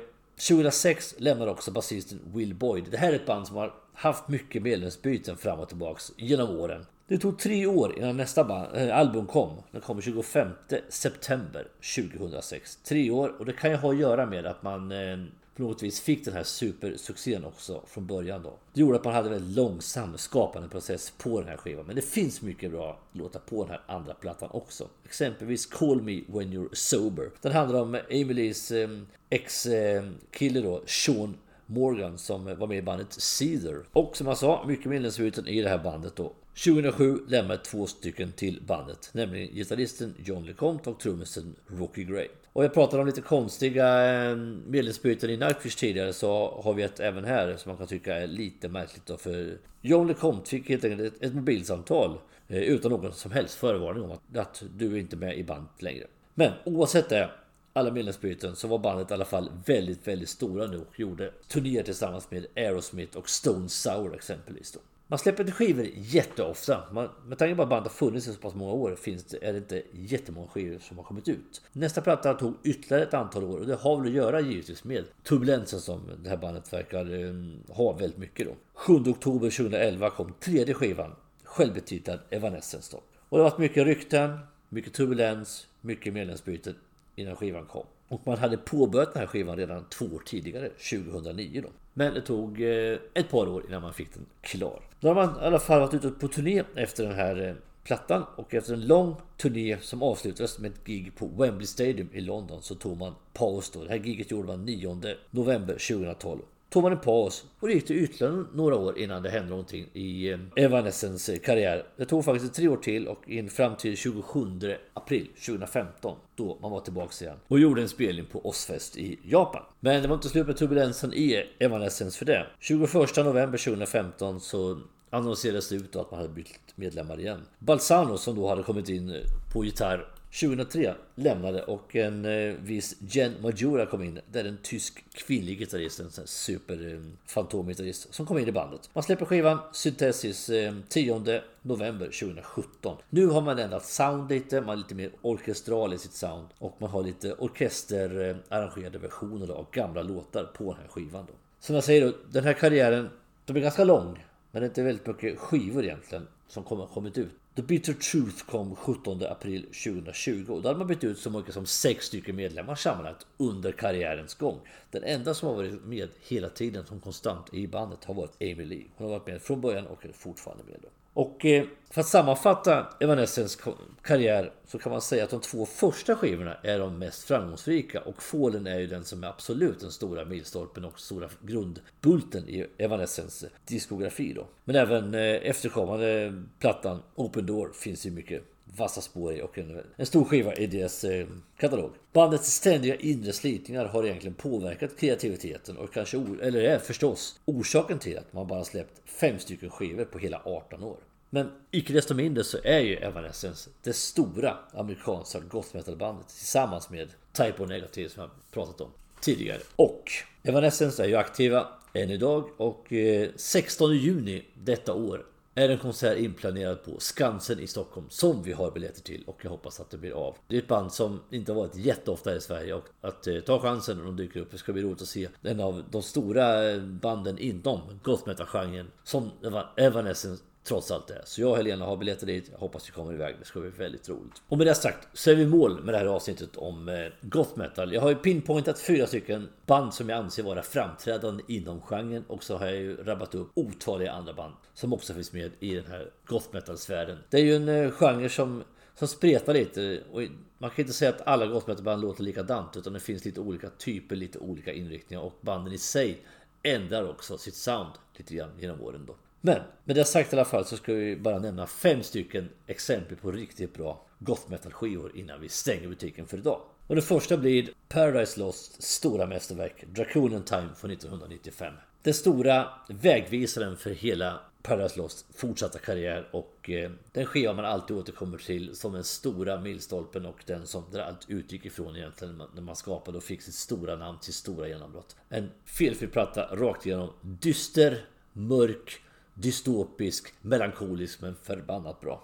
2006 0.48 1.16
lämnar 1.18 1.48
också 1.48 1.72
basisten 1.72 2.20
Will 2.34 2.54
Boyd. 2.56 2.84
Det 2.92 2.98
här 2.98 3.12
är 3.12 3.16
ett 3.16 3.26
band 3.26 3.48
som 3.48 3.56
har 3.56 3.74
haft 3.94 4.28
mycket 4.28 4.64
medlemsbyten 4.64 5.38
fram 5.38 5.60
och 5.60 5.68
tillbaks 5.68 6.12
genom 6.18 6.50
åren. 6.50 6.86
Det 7.08 7.18
tog 7.18 7.40
tre 7.40 7.66
år 7.66 7.98
innan 7.98 8.18
nästa 8.18 8.44
band, 8.44 8.76
äh, 8.76 8.84
eh, 8.84 8.98
album 8.98 9.26
kom. 9.26 9.58
Den 9.72 9.82
kom 9.82 10.02
25 10.02 10.48
september 10.90 11.68
2006. 11.96 12.76
Tre 12.76 13.12
år 13.12 13.36
och 13.40 13.46
det 13.46 13.54
kan 13.54 13.70
ju 13.70 13.76
ha 13.76 13.92
att 13.92 13.98
göra 13.98 14.26
med 14.26 14.46
att 14.46 14.64
man 14.64 14.92
eh, 14.92 15.18
på 15.56 15.64
något 15.64 15.84
vis 15.84 16.02
fick 16.02 16.26
den 16.26 16.34
här 16.34 16.44
supersuccén 16.44 17.46
också 17.46 17.84
från 17.88 18.08
början 18.08 18.44
då. 18.44 18.54
Det 18.74 18.82
gjorde 18.82 18.96
att 18.96 19.04
man 19.04 19.14
hade 19.14 19.28
en 19.28 19.34
väldigt 19.34 19.56
långsam 19.56 20.18
skapande 20.18 20.70
process 20.70 21.14
på 21.18 21.40
den 21.40 21.50
här 21.50 21.58
skivan. 21.58 21.86
Men 21.86 21.96
det 21.96 22.02
finns 22.02 22.42
mycket 22.42 22.72
bra 22.72 23.00
låtar 23.12 23.40
på 23.40 23.64
den 23.64 23.72
här 23.72 23.82
andra 23.88 24.14
plattan 24.14 24.50
också. 24.52 24.88
Exempelvis 25.06 25.66
Call 25.66 26.02
Me 26.02 26.22
When 26.28 26.54
You're 26.54 26.74
Sober. 26.74 27.30
Den 27.42 27.52
handlar 27.52 27.82
om 27.82 27.98
Emilys 28.10 28.72
eh, 28.72 28.90
ex-kille 29.30 30.60
eh, 30.60 30.66
då, 30.66 30.84
Sean 30.86 31.38
Morgan 31.74 32.18
som 32.18 32.56
var 32.58 32.68
med 32.68 32.78
i 32.78 32.82
bandet 32.82 33.14
Cedar. 33.14 33.84
Och 33.92 34.18
som 34.18 34.28
jag 34.28 34.38
sa, 34.38 34.66
mycket 34.68 34.86
medlemsbyten 34.86 35.48
i 35.48 35.62
det 35.62 35.70
här 35.70 35.84
bandet 35.84 36.16
då. 36.16 36.34
2007 36.54 37.20
lämnade 37.28 37.64
två 37.64 37.88
stycken 37.88 38.32
till 38.32 38.62
bandet, 38.68 39.10
nämligen 39.14 39.56
gitarristen 39.56 40.14
John 40.26 40.46
LeCompte 40.46 40.90
och 40.90 41.00
trummisen 41.00 41.56
Rocky 41.68 42.04
Gray. 42.04 42.28
Och 42.54 42.64
jag 42.64 42.74
pratade 42.74 43.02
om 43.02 43.08
lite 43.08 43.22
konstiga 43.22 44.14
eh, 44.14 44.36
medlemsbyten 44.68 45.30
i 45.30 45.38
Nightwish 45.38 45.76
tidigare 45.76 46.14
så 46.14 46.62
har 46.64 46.74
vi 46.74 46.84
ett 46.84 47.00
även 47.00 47.26
här 47.26 47.56
som 47.58 47.70
man 47.70 47.78
kan 47.78 47.88
tycka 47.88 48.16
är 48.16 48.28
lite 48.28 48.70
märkligt 48.70 49.06
då 49.06 49.18
för 49.18 49.58
John 49.82 50.08
LeCompte 50.08 50.50
fick 50.50 50.70
helt 50.70 50.84
enkelt 50.84 51.16
ett, 51.16 51.24
ett 51.24 51.34
mobilsamtal 51.34 52.18
eh, 52.48 52.62
utan 52.62 52.92
någon 52.92 53.14
som 53.14 53.32
helst 53.32 53.56
förvarning 53.56 54.04
om 54.04 54.12
att, 54.12 54.38
att 54.38 54.64
du 54.78 54.94
är 54.94 55.00
inte 55.00 55.16
med 55.16 55.38
i 55.38 55.44
bandet 55.44 55.82
längre. 55.82 56.06
Men 56.34 56.52
oavsett 56.66 57.10
det 57.10 57.30
alla 57.74 57.92
medlemsbyten 57.92 58.56
så 58.56 58.68
var 58.68 58.80
bandet 58.80 59.12
i 59.12 59.14
alla 59.14 59.26
fall 59.26 59.52
väldigt, 59.66 60.08
väldigt 60.08 60.30
stora 60.30 60.68
nu 60.68 60.78
och 60.78 61.00
gjorde 61.00 61.32
turnéer 61.48 61.84
tillsammans 61.84 62.32
med 62.32 62.46
Aerosmith 62.56 63.18
och 63.18 63.30
Stone 63.30 63.70
Sour 63.70 64.16
exempelvis. 64.16 64.72
Då. 64.72 64.80
Man 65.08 65.20
släpper 65.20 65.44
inte 65.44 65.54
skivor 65.54 65.88
jätteofta. 65.96 66.84
Man, 66.92 67.10
med 67.26 67.38
tanke 67.38 67.56
på 67.56 67.62
att 67.62 67.70
bandet 67.70 67.92
har 67.92 67.98
funnits 67.98 68.28
i 68.28 68.34
så 68.34 68.40
pass 68.40 68.56
många 68.56 68.74
år 68.74 68.96
finns 68.96 69.24
det, 69.24 69.46
är 69.48 69.54
det 69.54 69.58
inte 69.58 69.84
jättemånga 69.92 70.48
skivor 70.48 70.80
som 70.80 70.98
har 70.98 71.04
kommit 71.04 71.28
ut. 71.28 71.62
Nästa 71.72 72.02
platta 72.02 72.34
tog 72.34 72.54
ytterligare 72.64 73.04
ett 73.04 73.14
antal 73.14 73.44
år 73.44 73.60
och 73.60 73.68
det 73.68 73.76
har 73.76 73.98
väl 73.98 74.08
att 74.08 74.14
göra 74.14 74.42
givetvis 74.42 74.84
med 74.84 75.06
turbulensen 75.24 75.80
som 75.80 76.10
det 76.24 76.30
här 76.30 76.38
bandet 76.38 76.74
verkar 76.74 77.14
um, 77.14 77.64
ha 77.68 77.94
väldigt 77.94 78.18
mycket 78.18 78.48
då. 78.48 78.56
7 78.74 78.94
oktober 78.94 79.50
2011 79.50 80.10
kom 80.10 80.34
tredje 80.40 80.74
skivan, 80.74 81.16
självbetitlad 81.44 82.20
Evanescence 82.30 82.92
då. 82.92 83.04
Och 83.30 83.38
det 83.38 83.44
har 83.44 83.50
varit 83.50 83.60
mycket 83.60 83.86
rykten, 83.86 84.40
mycket 84.70 84.94
turbulens, 84.94 85.68
mycket 85.82 86.14
medlemsbyten 86.14 86.76
innan 87.16 87.36
skivan 87.36 87.66
kom. 87.66 87.86
Och 88.08 88.22
man 88.26 88.38
hade 88.38 88.58
påbörjat 88.58 89.14
den 89.14 89.20
här 89.20 89.28
skivan 89.28 89.58
redan 89.58 89.86
två 89.90 90.06
år 90.06 90.22
tidigare, 90.26 90.70
2009 90.70 91.62
då. 91.62 91.70
Men 91.94 92.14
det 92.14 92.22
tog 92.22 92.62
eh, 92.62 92.98
ett 93.14 93.30
par 93.30 93.48
år 93.48 93.64
innan 93.68 93.82
man 93.82 93.94
fick 93.94 94.14
den 94.14 94.26
klar. 94.42 94.82
Då 95.00 95.08
har 95.08 95.16
man 95.16 95.44
i 95.44 95.46
alla 95.46 95.60
fall 95.60 95.80
varit 95.80 95.94
ute 95.94 96.10
på 96.10 96.28
turné 96.28 96.64
efter 96.76 97.04
den 97.04 97.16
här 97.16 97.48
eh, 97.48 97.56
plattan 97.84 98.24
och 98.36 98.54
efter 98.54 98.74
en 98.74 98.88
lång 98.88 99.16
turné 99.38 99.78
som 99.82 100.04
avslutades 100.04 100.60
med 100.60 100.72
ett 100.72 100.86
gig 100.86 101.16
på 101.16 101.28
Wembley 101.28 101.68
Stadium 101.68 102.10
i 102.14 102.22
London 102.22 102.62
så 102.62 102.76
tog 102.76 102.98
man 102.98 103.16
paus 103.34 103.70
då. 103.70 103.84
Det 103.84 103.90
här 103.90 103.98
giget 103.98 104.32
gjorde 104.32 104.48
man 104.48 104.66
9 104.66 104.98
november 105.32 105.74
2012 105.74 106.40
tog 106.74 106.84
man 106.84 106.92
en 106.92 107.00
paus 107.00 107.46
och 107.60 107.68
det 107.68 107.74
gick 107.74 107.88
det 107.88 107.94
ytterligare 107.94 108.46
några 108.54 108.76
år 108.76 108.98
innan 108.98 109.24
det 109.24 109.30
hände 109.30 109.50
någonting 109.50 109.90
i 109.94 110.28
Evanescens 110.30 110.54
Evanescence 110.56 111.34
eh, 111.34 111.40
karriär. 111.40 111.86
Det 111.98 112.06
tog 112.06 112.26
faktiskt 112.26 112.54
tre 112.54 112.68
år 112.68 112.78
till 112.78 113.08
och 113.08 113.30
in 113.30 113.50
fram 113.50 113.76
till 113.76 113.98
27 113.98 114.76
april 114.94 115.28
2015 115.28 116.18
då 116.36 116.58
man 116.62 116.72
var 116.72 116.80
tillbaka 116.80 117.26
igen 117.26 117.38
och 117.48 117.60
gjorde 117.60 117.82
en 117.82 117.90
spelning 117.90 118.26
på 118.26 118.46
Osfest 118.46 118.98
i 118.98 119.20
Japan. 119.24 119.62
Men 119.80 120.02
det 120.02 120.08
var 120.08 120.16
inte 120.16 120.30
slut 120.30 120.48
med 120.48 120.58
turbulensen 120.58 121.14
i 121.14 121.44
Evanescence 121.60 122.18
för 122.18 122.26
det. 122.26 122.48
21 122.60 122.94
november 123.18 123.58
2015 123.58 124.40
så 124.40 124.80
annonserades 125.10 125.70
det 125.70 125.76
ut 125.76 125.96
att 125.96 126.12
man 126.12 126.20
hade 126.20 126.34
bytt 126.34 126.60
medlemmar 126.76 127.20
igen. 127.20 127.42
Balsano 127.60 128.18
som 128.18 128.36
då 128.36 128.48
hade 128.48 128.64
kommit 128.64 128.90
in 128.90 129.10
eh, 129.10 129.16
på 129.54 129.66
gitarr 129.66 130.08
2003 130.40 130.96
lämnade 131.16 131.64
och 131.64 131.96
en 131.96 132.26
eh, 132.26 132.54
viss 132.60 132.96
Jen 133.00 133.34
Majura 133.42 133.86
kom 133.86 134.04
in. 134.04 134.20
Det 134.32 134.40
är 134.40 134.46
en 134.46 134.58
tysk 134.64 135.06
kvinnlig 135.14 135.60
gitarrist, 135.60 136.00
en 136.00 136.28
super 136.28 136.94
eh, 136.94 137.00
fantomgitarrist 137.26 138.14
som 138.14 138.26
kom 138.26 138.38
in 138.38 138.48
i 138.48 138.52
bandet. 138.52 138.90
Man 138.94 139.04
släpper 139.04 139.26
skivan 139.26 139.58
Synthesis 139.74 140.50
eh, 140.50 140.74
10 140.90 141.42
november 141.62 142.06
2017. 142.06 142.98
Nu 143.10 143.28
har 143.28 143.42
man 143.42 143.60
ändrat 143.60 143.86
sound 143.86 144.30
lite, 144.30 144.62
man 144.62 144.70
är 144.70 144.76
lite 144.78 144.96
mer 144.96 145.12
orkestral 145.22 145.94
i 145.94 145.98
sitt 145.98 146.14
sound 146.14 146.48
och 146.58 146.76
man 146.78 146.90
har 146.90 147.04
lite 147.04 147.34
orkesterarrangerade 147.34 148.98
versioner 148.98 149.52
av 149.52 149.68
gamla 149.72 150.02
låtar 150.02 150.44
på 150.44 150.64
den 150.64 150.82
här 150.82 150.88
skivan. 150.88 151.26
Då. 151.28 151.34
Som 151.60 151.76
jag 151.76 151.84
säger 151.84 152.06
då, 152.06 152.14
den 152.32 152.44
här 152.44 152.54
karriären, 152.54 153.10
den 153.46 153.54
blir 153.54 153.64
ganska 153.64 153.84
lång. 153.84 154.26
Men 154.52 154.62
det 154.62 154.66
är 154.66 154.70
inte 154.70 154.84
väldigt 154.84 155.08
mycket 155.08 155.40
skivor 155.40 155.84
egentligen 155.84 156.28
som 156.48 156.64
kommer 156.64 156.86
kommit 156.86 157.18
ut. 157.18 157.32
The 157.56 157.62
Bitter 157.62 157.94
Truth 157.94 158.46
kom 158.46 158.76
17 158.76 159.24
april 159.24 159.62
2020 159.64 160.46
och 160.50 160.62
då 160.62 160.68
hade 160.70 160.80
man 160.80 160.88
bytt 160.88 161.04
ut 161.04 161.20
så 161.20 161.30
mycket 161.30 161.54
som 161.54 161.66
sex 161.66 162.06
stycken 162.06 162.36
medlemmar 162.36 162.76
sammanlagt 162.76 163.28
under 163.38 163.72
karriärens 163.72 164.36
gång. 164.36 164.60
Den 164.92 165.04
enda 165.04 165.34
som 165.34 165.48
har 165.48 165.56
varit 165.56 165.84
med 165.84 166.10
hela 166.22 166.50
tiden 166.50 166.86
som 166.86 167.00
konstant 167.00 167.54
i 167.54 167.68
bandet 167.68 168.04
har 168.04 168.14
varit 168.14 168.42
Amy 168.42 168.66
Lee. 168.66 168.86
Hon 168.96 169.08
har 169.08 169.20
varit 169.20 169.28
med 169.28 169.42
från 169.42 169.62
början 169.62 169.88
och 169.88 170.06
är 170.06 170.12
fortfarande 170.12 170.64
med. 170.64 170.80
Då. 170.82 170.88
Och 171.14 171.46
eh, 171.46 171.66
för 171.90 172.02
att 172.02 172.08
sammanfatta 172.08 172.88
Evanescence 173.00 173.60
karriär 174.02 174.52
så 174.66 174.80
kan 174.80 174.92
man 174.92 175.02
säga 175.02 175.24
att 175.24 175.30
de 175.30 175.42
två 175.42 175.66
första 175.66 176.16
skivorna 176.16 176.54
är 176.64 176.80
de 176.80 177.00
mest 177.00 177.24
framgångsrika 177.24 178.02
och 178.02 178.24
Fallen 178.24 178.68
är 178.68 178.80
ju 178.80 178.88
den 178.88 179.04
som 179.04 179.24
är 179.24 179.28
absolut 179.28 179.80
den 179.80 179.92
stora 179.92 180.26
milstolpen 180.26 180.86
och 180.86 181.00
stora 181.00 181.30
grundbulten 181.42 182.50
i 182.50 182.68
Evanescence 182.78 183.50
diskografi 183.66 184.34
då. 184.34 184.48
Men 184.64 184.76
även 184.76 185.14
eh, 185.14 185.22
efterkommande 185.22 186.34
plattan 186.60 187.02
Open 187.16 187.46
Door 187.46 187.72
finns 187.74 188.06
ju 188.06 188.12
mycket 188.12 188.53
vassa 188.76 189.02
spår 189.02 189.34
i 189.34 189.42
och 189.42 189.58
en, 189.58 189.82
en 189.96 190.06
stor 190.06 190.26
skiva 190.26 190.56
i 190.56 190.68
deras 190.68 191.04
eh, 191.04 191.28
katalog. 191.58 191.92
Bandets 192.14 192.54
ständiga 192.54 192.96
inre 192.96 193.34
slitningar 193.34 193.86
har 193.86 194.04
egentligen 194.04 194.36
påverkat 194.36 194.98
kreativiteten 194.98 195.78
och 195.78 195.94
kanske, 195.94 196.18
eller 196.42 196.62
är 196.62 196.80
förstås, 196.80 197.40
orsaken 197.46 198.00
till 198.00 198.18
att 198.18 198.34
man 198.34 198.48
bara 198.48 198.64
släppt 198.64 199.02
fem 199.06 199.40
stycken 199.40 199.70
skivor 199.70 200.06
på 200.06 200.20
hela 200.20 200.42
18 200.46 200.84
år. 200.84 200.98
Men 201.30 201.52
icke 201.72 201.94
desto 201.94 202.14
mindre 202.14 202.44
så 202.44 202.58
är 202.64 202.80
ju 202.80 202.96
Evanescence 202.96 203.70
det 203.84 203.94
stora 203.94 204.58
amerikanska 204.74 205.40
goth 205.40 205.76
metal-bandet 205.76 206.28
tillsammans 206.28 206.90
med 206.90 207.10
Type 207.32 207.64
O 207.64 207.66
Negative 207.66 208.10
som 208.10 208.22
jag 208.22 208.32
pratat 208.52 208.82
om 208.82 208.90
tidigare. 209.22 209.60
Och 209.76 210.12
Evanescence 210.44 211.04
är 211.04 211.08
ju 211.08 211.16
aktiva 211.16 211.68
än 211.94 212.10
idag 212.10 212.50
och 212.58 212.94
eh, 212.94 213.30
16 213.36 213.98
juni 213.98 214.46
detta 214.54 214.94
år 214.94 215.26
är 215.56 215.70
en 215.70 215.78
konsert 215.78 216.18
inplanerad 216.18 216.84
på 216.84 217.00
Skansen 217.00 217.60
i 217.60 217.68
Stockholm 217.68 218.08
som 218.10 218.44
vi 218.44 218.54
har 218.54 218.72
biljetter 218.72 219.02
till 219.02 219.24
och 219.28 219.40
jag 219.42 219.50
hoppas 219.50 219.80
att 219.80 219.90
det 219.90 219.98
blir 219.98 220.12
av. 220.12 220.38
Det 220.48 220.56
är 220.56 220.62
ett 220.62 220.68
band 220.68 220.92
som 220.92 221.20
inte 221.30 221.52
har 221.52 221.60
varit 221.60 221.76
jätteofta 221.76 222.36
i 222.36 222.42
Sverige 222.42 222.74
och 222.74 222.86
att 223.02 223.28
eh, 223.28 223.40
ta 223.40 223.60
chansen 223.60 223.98
när 223.98 224.06
de 224.06 224.16
dyker 224.16 224.40
upp. 224.40 224.52
Det 224.52 224.58
ska 224.58 224.74
bli 224.74 224.82
roligt 224.82 225.02
att 225.02 225.08
se 225.08 225.30
en 225.42 225.60
av 225.60 225.84
de 225.92 226.02
stora 226.02 226.72
eh, 226.72 226.82
banden 226.82 227.38
inom 227.38 228.00
goth 228.04 228.28
metal-genren 228.28 228.92
som 229.04 229.32
Evanescence 229.78 230.44
Trots 230.64 230.92
allt 230.92 231.08
det. 231.08 231.22
Så 231.26 231.42
jag 231.42 231.50
och 231.52 231.58
Helena 231.58 231.86
har 231.86 231.98
biljetter 231.98 232.28
dit. 232.28 232.50
Jag 232.52 232.58
hoppas 232.58 232.88
vi 232.88 232.92
kommer 232.92 233.14
iväg. 233.14 233.36
Det 233.40 233.46
ska 233.46 233.60
bli 233.60 233.70
väldigt 233.70 234.10
roligt. 234.10 234.42
Och 234.48 234.58
med 234.58 234.68
det 234.68 234.76
sagt 234.76 235.08
så 235.14 235.32
är 235.32 235.36
vi 235.36 235.42
i 235.42 235.48
mål 235.48 235.84
med 235.84 235.94
det 235.94 235.98
här 235.98 236.06
avsnittet 236.06 236.58
om 236.58 236.90
eh, 236.90 237.06
goth 237.22 237.58
metal. 237.58 237.94
Jag 237.94 238.02
har 238.02 238.10
ju 238.10 238.16
pinpointat 238.16 238.80
fyra 238.80 239.08
stycken 239.08 239.50
band 239.66 239.94
som 239.94 240.10
jag 240.10 240.20
anser 240.20 240.44
vara 240.44 240.62
framträdande 240.62 241.44
inom 241.48 241.82
genren. 241.82 242.24
Och 242.28 242.44
så 242.44 242.58
har 242.58 242.66
jag 242.66 242.76
ju 242.76 243.04
rabbat 243.04 243.36
upp 243.36 243.52
otaliga 243.54 244.12
andra 244.12 244.34
band 244.34 244.54
som 244.74 244.94
också 244.94 245.14
finns 245.14 245.34
med 245.34 245.52
i 245.60 245.76
den 245.76 245.86
här 245.86 246.12
goth 246.26 246.48
metal-sfären. 246.52 247.18
Det 247.30 247.38
är 247.38 247.44
ju 247.44 247.56
en 247.56 247.70
eh, 247.70 247.92
genre 247.92 248.30
som, 248.30 248.64
som 248.96 249.08
spretar 249.08 249.54
lite. 249.54 250.02
Och 250.12 250.22
man 250.58 250.70
kan 250.70 250.84
inte 250.84 250.94
säga 250.94 251.10
att 251.10 251.28
alla 251.28 251.46
goth 251.46 251.70
metal-band 251.70 252.02
låter 252.02 252.24
likadant. 252.24 252.78
Utan 252.78 252.94
det 252.94 253.00
finns 253.00 253.26
lite 253.26 253.40
olika 253.40 253.70
typer, 253.70 254.16
lite 254.16 254.40
olika 254.40 254.74
inriktningar. 254.74 255.24
Och 255.24 255.34
banden 255.42 255.74
i 255.74 255.78
sig 255.78 256.26
ändrar 256.64 257.10
också 257.10 257.38
sitt 257.38 257.56
sound 257.56 257.92
lite 258.16 258.36
grann 258.36 258.50
genom 258.60 258.82
åren 258.82 259.06
då. 259.08 259.16
Men 259.46 259.62
med 259.84 259.96
det 259.96 260.06
sagt 260.06 260.34
i 260.34 260.36
alla 260.36 260.46
fall 260.46 260.66
så 260.66 260.78
ska 260.78 260.94
vi 260.94 261.16
bara 261.16 261.40
nämna 261.40 261.68
fem 261.68 262.04
stycken 262.04 262.50
exempel 262.68 263.18
på 263.18 263.32
riktigt 263.32 263.74
bra 263.74 264.06
goth 264.20 264.52
metal 264.52 264.72
skivor 264.72 265.12
innan 265.16 265.42
vi 265.42 265.50
stänger 265.50 265.88
butiken 265.88 266.28
för 266.28 266.38
idag. 266.38 266.62
Och 266.88 266.96
det 266.96 267.02
första 267.02 267.38
blir 267.38 267.70
Paradise 267.90 268.40
Lost 268.40 268.84
stora 268.84 269.26
mästerverk 269.26 269.86
Draconian 269.88 270.44
Time 270.44 270.70
från 270.78 270.92
1995. 270.92 271.74
Den 272.02 272.14
stora 272.14 272.68
vägvisaren 272.90 273.78
för 273.78 273.90
hela 273.90 274.40
Paradise 274.62 274.98
Lost 274.98 275.26
fortsatta 275.36 275.80
karriär 275.80 276.30
och 276.32 276.70
eh, 276.70 276.92
den 277.12 277.26
skiva 277.26 277.54
man 277.54 277.66
alltid 277.66 277.98
återkommer 277.98 278.38
till 278.38 278.76
som 278.76 278.94
den 278.94 279.04
stora 279.04 279.60
milstolpen 279.60 280.26
och 280.26 280.44
den 280.46 280.68
som 280.68 280.84
allt 281.08 281.30
utgick 281.30 281.66
ifrån 281.66 281.96
egentligen 281.96 282.42
när 282.56 282.62
man 282.62 282.76
skapade 282.76 283.18
och 283.18 283.24
fick 283.24 283.42
sitt 283.42 283.54
stora 283.54 283.96
namn 283.96 284.20
till 284.20 284.34
stora 284.34 284.68
genombrott. 284.68 285.16
En 285.30 285.50
felfri 285.66 286.08
platta 286.08 286.56
rakt 286.56 286.86
igenom 286.86 287.10
dyster, 287.22 288.06
mörk, 288.34 289.00
dystopisk, 289.34 290.34
melankolisk 290.42 291.22
men 291.22 291.36
förbannat 291.44 292.02
bra. 292.02 292.24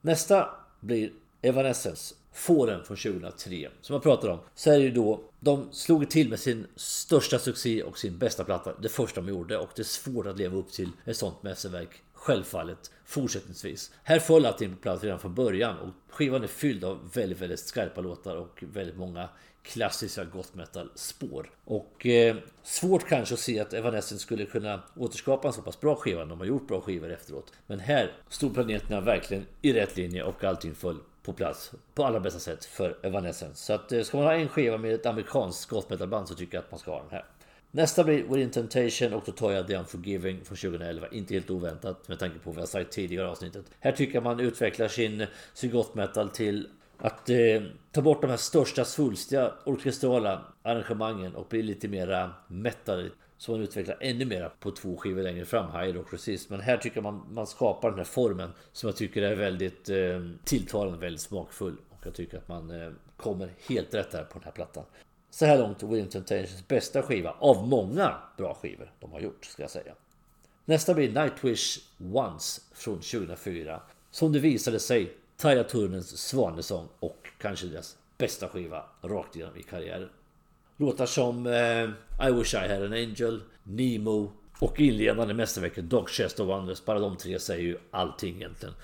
Nästa 0.00 0.50
blir 0.80 1.12
Evanescence 1.42 2.14
Fåren 2.32 2.84
från 2.84 2.96
2003 2.96 3.68
som 3.80 3.94
jag 3.94 4.02
pratade 4.02 4.32
om. 4.32 4.38
Så 4.54 4.70
är 4.70 4.78
det 4.78 4.84
ju 4.84 4.90
då 4.90 5.24
de 5.40 5.68
slog 5.72 6.10
till 6.10 6.28
med 6.28 6.40
sin 6.40 6.66
största 6.76 7.38
succé 7.38 7.82
och 7.82 7.98
sin 7.98 8.18
bästa 8.18 8.44
platta. 8.44 8.72
Det 8.82 8.88
första 8.88 9.20
de 9.20 9.28
gjorde 9.28 9.58
och 9.58 9.70
det 9.76 9.82
är 9.82 9.84
svårt 9.84 10.26
att 10.26 10.38
leva 10.38 10.56
upp 10.56 10.72
till 10.72 10.90
ett 11.04 11.16
sånt 11.16 11.42
mästerverk. 11.42 12.02
Självfallet 12.12 12.90
fortsättningsvis. 13.04 13.90
Här 14.02 14.18
föll 14.18 14.46
allting 14.46 14.74
på 14.74 14.82
plats 14.82 15.02
redan 15.04 15.18
från 15.18 15.34
början 15.34 15.78
och 15.78 16.14
skivan 16.14 16.42
är 16.42 16.46
fylld 16.46 16.84
av 16.84 17.10
väldigt, 17.12 17.40
väldigt 17.40 17.60
skarpa 17.60 18.00
låtar 18.00 18.36
och 18.36 18.64
väldigt 18.72 18.96
många 18.96 19.28
klassiska 19.66 20.24
goth 20.24 20.56
metal 20.56 20.90
spår. 20.94 21.50
Och 21.64 22.06
eh, 22.06 22.36
svårt 22.62 23.08
kanske 23.08 23.34
att 23.34 23.40
se 23.40 23.60
att 23.60 23.72
Evanescence 23.72 24.22
skulle 24.22 24.44
kunna 24.44 24.82
återskapa 24.96 25.48
en 25.48 25.54
så 25.54 25.62
pass 25.62 25.80
bra 25.80 25.96
skiva. 25.96 26.24
De 26.24 26.38
har 26.38 26.46
gjort 26.46 26.68
bra 26.68 26.80
skivor 26.80 27.12
efteråt. 27.12 27.52
Men 27.66 27.80
här 27.80 28.12
stod 28.28 28.54
planeterna 28.54 29.00
verkligen 29.00 29.46
i 29.62 29.72
rätt 29.72 29.96
linje 29.96 30.22
och 30.22 30.44
allting 30.44 30.74
föll 30.74 30.98
på 31.22 31.32
plats 31.32 31.72
på 31.94 32.04
allra 32.04 32.20
bästa 32.20 32.40
sätt 32.40 32.64
för 32.64 32.96
Evanescence. 33.02 33.64
Så 33.64 33.72
att 33.72 33.92
eh, 33.92 34.02
ska 34.02 34.16
man 34.16 34.26
ha 34.26 34.34
en 34.34 34.48
skiva 34.48 34.78
med 34.78 34.94
ett 34.94 35.06
amerikanskt 35.06 35.70
goth 35.70 35.90
metal-band 35.90 36.28
så 36.28 36.34
tycker 36.34 36.54
jag 36.54 36.64
att 36.64 36.70
man 36.70 36.80
ska 36.80 36.90
ha 36.90 37.02
den 37.02 37.10
här. 37.10 37.24
Nästa 37.70 38.04
blir 38.04 38.22
Within 38.22 38.50
Temptation 38.50 39.12
och 39.12 39.22
då 39.26 39.32
tar 39.32 39.52
jag 39.52 39.66
The 39.66 39.76
Unforgiving 39.76 40.44
från 40.44 40.56
2011. 40.56 41.06
Inte 41.12 41.34
helt 41.34 41.50
oväntat 41.50 42.08
med 42.08 42.18
tanke 42.18 42.38
på 42.38 42.50
vad 42.50 42.60
jag 42.60 42.68
sagt 42.68 42.92
tidigare 42.92 43.26
i 43.26 43.30
avsnittet. 43.30 43.64
Här 43.80 43.92
tycker 43.92 44.14
jag 44.14 44.22
man 44.22 44.40
utvecklar 44.40 44.88
sin, 44.88 45.26
sin 45.54 45.70
goth 45.70 45.96
metal 45.96 46.28
till 46.28 46.68
att 46.98 47.30
eh, 47.30 47.36
ta 47.92 48.02
bort 48.02 48.20
de 48.20 48.30
här 48.30 48.36
största 48.36 48.84
svulstiga 48.84 49.52
orkestrala 49.64 50.44
arrangemangen 50.62 51.34
och 51.34 51.46
bli 51.48 51.62
lite 51.62 51.88
mera 51.88 52.30
metal. 52.48 53.10
Så 53.38 53.52
man 53.52 53.60
utvecklar 53.60 53.96
ännu 54.00 54.24
mera 54.24 54.48
på 54.48 54.70
två 54.70 54.96
skivor 54.96 55.22
längre 55.22 55.44
fram, 55.44 55.80
Hyde 55.80 55.98
och 55.98 56.12
Resist. 56.12 56.50
Men 56.50 56.60
här 56.60 56.76
tycker 56.76 56.96
jag 56.96 57.02
man, 57.02 57.26
man 57.30 57.46
skapar 57.46 57.90
den 57.90 57.98
här 57.98 58.04
formen 58.04 58.50
som 58.72 58.88
jag 58.88 58.96
tycker 58.96 59.22
är 59.22 59.34
väldigt 59.34 59.88
eh, 59.88 59.96
tilltalande, 60.44 60.98
väldigt 60.98 61.20
smakfull. 61.20 61.76
Och 61.90 62.06
jag 62.06 62.14
tycker 62.14 62.38
att 62.38 62.48
man 62.48 62.70
eh, 62.82 62.90
kommer 63.16 63.50
helt 63.68 63.94
rätt 63.94 64.12
här 64.12 64.24
på 64.24 64.38
den 64.38 64.44
här 64.44 64.52
plattan. 64.52 64.84
Så 65.30 65.46
här 65.46 65.58
långt 65.58 65.82
William 65.82 66.08
Temptations 66.08 66.68
bästa 66.68 67.02
skiva 67.02 67.36
av 67.38 67.68
många 67.68 68.14
bra 68.36 68.54
skivor 68.54 68.92
de 69.00 69.12
har 69.12 69.20
gjort, 69.20 69.44
ska 69.44 69.62
jag 69.62 69.70
säga. 69.70 69.92
Nästa 70.64 70.94
blir 70.94 71.22
Nightwish 71.22 71.78
Once 72.12 72.62
från 72.74 72.94
2004. 72.94 73.80
Som 74.10 74.32
det 74.32 74.38
visade 74.38 74.80
sig 74.80 75.16
Tarja 75.36 75.64
Turunens 75.64 76.18
svanesång 76.18 76.88
och 77.00 77.28
kanske 77.38 77.66
deras 77.66 77.96
bästa 78.18 78.48
skiva 78.48 78.84
rakt 79.02 79.36
igenom 79.36 79.56
i 79.56 79.62
karriären. 79.62 80.08
Låtar 80.76 81.06
som 81.06 81.46
eh, 81.46 82.28
I 82.28 82.32
wish 82.32 82.54
I 82.54 82.68
had 82.68 82.82
an 82.82 82.92
angel, 82.92 83.42
Nemo 83.62 84.32
och 84.58 84.80
inledande 84.80 85.34
mästerverket 85.34 85.84
Dog 85.84 86.08
Chest 86.08 86.40
of 86.40 86.48
Wonders. 86.48 86.84
Bara 86.84 86.98
de 86.98 87.16
tre 87.16 87.38
säger 87.38 87.62
ju 87.62 87.78
allting 87.90 88.36
egentligen. 88.36 88.74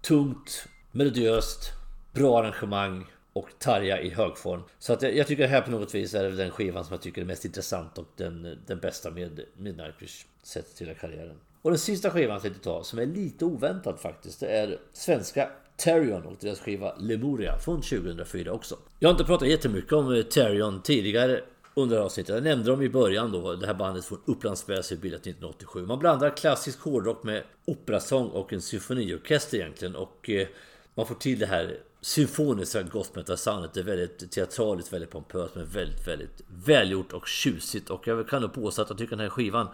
Tungt, 0.00 0.66
melodiöst, 0.92 1.70
bra 2.12 2.38
arrangemang 2.38 3.06
och 3.32 3.48
Tarja 3.58 4.00
i 4.00 4.10
hög 4.10 4.38
form. 4.38 4.62
Så 4.78 4.92
att 4.92 5.02
jag, 5.02 5.16
jag 5.16 5.26
tycker 5.26 5.42
det 5.42 5.48
här 5.48 5.62
på 5.62 5.70
något 5.70 5.94
vis 5.94 6.14
är 6.14 6.30
den 6.30 6.50
skivan 6.50 6.84
som 6.84 6.92
jag 6.94 7.02
tycker 7.02 7.22
är 7.22 7.26
mest 7.26 7.44
intressant 7.44 7.98
och 7.98 8.06
den, 8.16 8.58
den 8.66 8.78
bästa 8.78 9.10
med 9.10 9.40
Midnight 9.56 9.94
Wish 9.98 10.26
sett 10.42 10.76
till 10.76 10.94
karriären. 11.00 11.36
Och 11.62 11.70
den 11.70 11.78
sista 11.78 12.10
skivan 12.10 12.32
jag 12.32 12.42
tänkte 12.42 12.64
ta, 12.64 12.84
som 12.84 12.98
är 12.98 13.06
lite 13.06 13.44
oväntad 13.44 14.00
faktiskt, 14.00 14.40
det 14.40 14.46
är 14.46 14.78
svenska 14.92 15.50
Terrion 15.80 16.26
och 16.26 16.36
deras 16.40 16.60
skiva 16.60 16.94
Lemuria 16.98 17.58
från 17.58 17.82
2004 17.82 18.52
också. 18.52 18.76
Jag 18.98 19.08
har 19.08 19.14
inte 19.14 19.24
pratat 19.24 19.48
jättemycket 19.48 19.92
om 19.92 20.14
eh, 20.14 20.22
Terrion 20.22 20.82
tidigare 20.82 21.40
under 21.74 21.98
avsnittet. 21.98 22.34
Jag 22.34 22.44
nämnde 22.44 22.70
dem 22.70 22.82
i 22.82 22.88
början 22.88 23.32
då, 23.32 23.54
det 23.54 23.66
här 23.66 23.74
bandet 23.74 24.04
från 24.04 24.20
Upplands 24.24 24.68
Väsby 24.68 24.96
bildat 24.96 25.20
1987. 25.20 25.86
Man 25.86 25.98
blandar 25.98 26.36
klassisk 26.36 26.80
hårdrock 26.80 27.22
med 27.22 27.42
operasång 27.64 28.28
och 28.28 28.52
en 28.52 28.62
symfoniorkester 28.62 29.58
egentligen 29.58 29.96
och 29.96 30.30
eh, 30.30 30.48
man 30.94 31.06
får 31.06 31.14
till 31.14 31.38
det 31.38 31.46
här 31.46 31.78
symfoniska 32.00 32.82
gospel-soundet. 32.82 33.74
Det 33.74 33.80
är 33.80 33.84
väldigt 33.84 34.30
teatraliskt, 34.32 34.92
väldigt 34.92 35.10
pompöst 35.10 35.54
men 35.54 35.66
väldigt, 35.66 36.08
väldigt 36.08 36.42
välgjort 36.64 37.12
och 37.12 37.26
tjusigt. 37.28 37.90
Och 37.90 38.06
jag 38.06 38.28
kan 38.28 38.42
nog 38.42 38.52
påstå 38.52 38.82
att 38.82 38.90
jag 38.90 38.98
tycker 38.98 39.16
den 39.16 39.20
här 39.20 39.30
skivan 39.30 39.68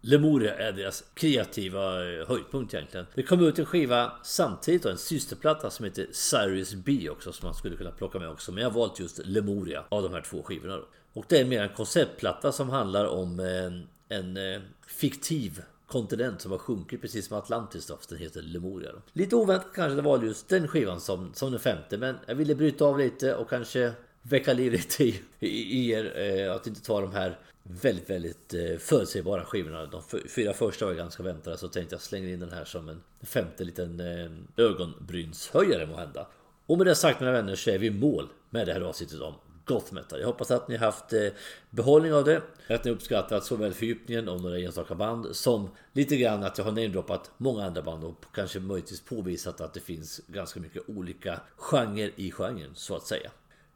Lemuria 0.00 0.54
är 0.54 0.72
deras 0.72 1.04
kreativa 1.14 2.12
eh, 2.12 2.28
höjdpunkt 2.28 2.74
egentligen. 2.74 3.06
Det 3.14 3.22
kom 3.22 3.46
ut 3.46 3.58
en 3.58 3.66
skiva 3.66 4.12
samtidigt 4.22 4.84
och 4.84 4.90
en 4.90 4.98
systerplatta 4.98 5.70
som 5.70 5.84
heter 5.84 6.06
Cyrus 6.12 6.74
B 6.74 7.10
också 7.10 7.32
som 7.32 7.46
man 7.46 7.54
skulle 7.54 7.76
kunna 7.76 7.90
plocka 7.90 8.18
med 8.18 8.28
också. 8.28 8.52
Men 8.52 8.62
jag 8.62 8.70
har 8.70 8.78
valt 8.78 9.00
just 9.00 9.20
Lemuria 9.24 9.84
av 9.88 10.02
de 10.02 10.12
här 10.12 10.20
två 10.20 10.42
skivorna. 10.42 10.76
Då. 10.76 10.84
Och 11.12 11.24
det 11.28 11.40
är 11.40 11.44
mer 11.44 11.62
en 11.62 11.74
konceptplatta 11.74 12.52
som 12.52 12.70
handlar 12.70 13.06
om 13.06 13.40
eh, 13.40 14.16
en, 14.18 14.36
en 14.36 14.62
fiktiv 14.86 15.62
kontinent 15.86 16.40
som 16.40 16.50
har 16.50 16.58
sjunkit 16.58 17.00
precis 17.00 17.26
som 17.26 17.38
Atlantis 17.38 17.86
då, 17.86 17.98
den 18.08 18.18
heter 18.18 18.42
Lemuria. 18.42 18.92
Då. 18.92 18.98
Lite 19.12 19.36
oväntat 19.36 19.72
kanske 19.74 19.96
det 19.96 20.02
var 20.02 20.22
just 20.22 20.48
den 20.48 20.68
skivan 20.68 21.00
som, 21.00 21.34
som 21.34 21.50
den 21.50 21.60
femte 21.60 21.98
men 21.98 22.16
jag 22.26 22.34
ville 22.34 22.54
bryta 22.54 22.84
av 22.84 22.98
lite 22.98 23.34
och 23.34 23.48
kanske 23.48 23.92
väcka 24.22 24.52
liv 24.52 24.72
lite 24.72 25.04
i, 25.04 25.20
i 25.40 25.90
er. 25.90 26.18
Eh, 26.18 26.54
att 26.54 26.66
inte 26.66 26.82
ta 26.82 27.00
de 27.00 27.12
här 27.12 27.38
väldigt, 27.82 28.10
väldigt 28.10 28.54
eh, 28.54 28.78
förutsägbara 28.78 29.44
skivorna. 29.44 29.86
De 29.86 30.02
fyra 30.28 30.52
första 30.52 30.86
var 30.86 30.92
ganska 30.92 31.22
väntade 31.22 31.58
så 31.58 31.68
tänkte 31.68 31.94
jag 31.94 32.02
slänga 32.02 32.28
in 32.28 32.40
den 32.40 32.52
här 32.52 32.64
som 32.64 32.88
en 32.88 33.02
femte 33.22 33.64
liten 33.64 34.00
eh, 34.00 34.30
ögonbrynshöjare 34.64 35.86
må 35.86 35.96
hända. 35.96 36.26
Och 36.66 36.78
med 36.78 36.86
det 36.86 36.94
sagt 36.94 37.20
mina 37.20 37.32
vänner 37.32 37.56
så 37.56 37.70
är 37.70 37.78
vi 37.78 37.86
i 37.86 37.90
mål 37.90 38.28
med 38.50 38.66
det 38.66 38.72
här 38.72 38.80
avsnittet 38.80 39.20
om 39.20 39.34
Goth 39.64 39.94
Metal. 39.94 40.20
Jag 40.20 40.26
hoppas 40.26 40.50
att 40.50 40.68
ni 40.68 40.76
haft 40.76 41.12
eh, 41.12 41.28
behållning 41.70 42.14
av 42.14 42.24
det. 42.24 42.42
Att 42.68 42.84
ni 42.84 42.90
uppskattat 42.90 43.44
såväl 43.44 43.72
fördjupningen 43.72 44.28
om 44.28 44.42
några 44.42 44.58
enstaka 44.58 44.94
band 44.94 45.36
som 45.36 45.70
lite 45.92 46.16
grann 46.16 46.42
att 46.42 46.58
jag 46.58 46.64
har 46.64 46.72
namedroppat 46.72 47.30
många 47.36 47.64
andra 47.64 47.82
band 47.82 48.04
och 48.04 48.24
kanske 48.34 48.60
möjligtvis 48.60 49.00
påvisat 49.00 49.60
att 49.60 49.74
det 49.74 49.80
finns 49.80 50.20
ganska 50.26 50.60
mycket 50.60 50.82
olika 50.88 51.40
genrer 51.56 52.10
i 52.16 52.30
genren 52.30 52.70
så 52.74 52.96
att 52.96 53.06
säga. 53.06 53.30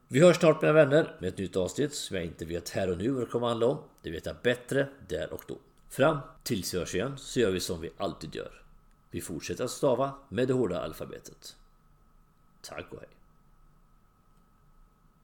Vi 0.08 0.20
hörs 0.20 0.36
snart 0.36 0.62
mina 0.62 0.72
vänner 0.72 1.16
med 1.20 1.28
ett 1.28 1.38
nytt 1.38 1.56
avsnitt 1.56 1.94
som 1.94 2.16
jag 2.16 2.24
inte 2.24 2.44
vet 2.44 2.70
här 2.70 2.90
och 2.90 2.98
nu 2.98 3.10
vad 3.10 3.22
det 3.22 3.26
kommer 3.26 3.46
att 3.46 3.50
handla 3.50 3.66
om. 3.66 3.78
Det 4.02 4.10
vet 4.10 4.26
jag 4.26 4.36
bättre 4.42 4.88
där 5.08 5.32
och 5.32 5.42
då. 5.48 5.58
Fram 5.88 6.18
tills 6.42 6.74
vi 6.74 6.78
hörs 6.78 6.94
igen 6.94 7.18
så 7.18 7.40
gör 7.40 7.50
vi 7.50 7.60
som 7.60 7.80
vi 7.80 7.90
alltid 7.96 8.34
gör. 8.34 8.62
Vi 9.10 9.20
fortsätter 9.20 9.64
att 9.64 9.70
stava 9.70 10.12
med 10.28 10.48
det 10.48 10.54
hårda 10.54 10.80
alfabetet. 10.80 11.56
Tack 12.60 12.92
och 12.92 12.98
hej. 12.98 13.08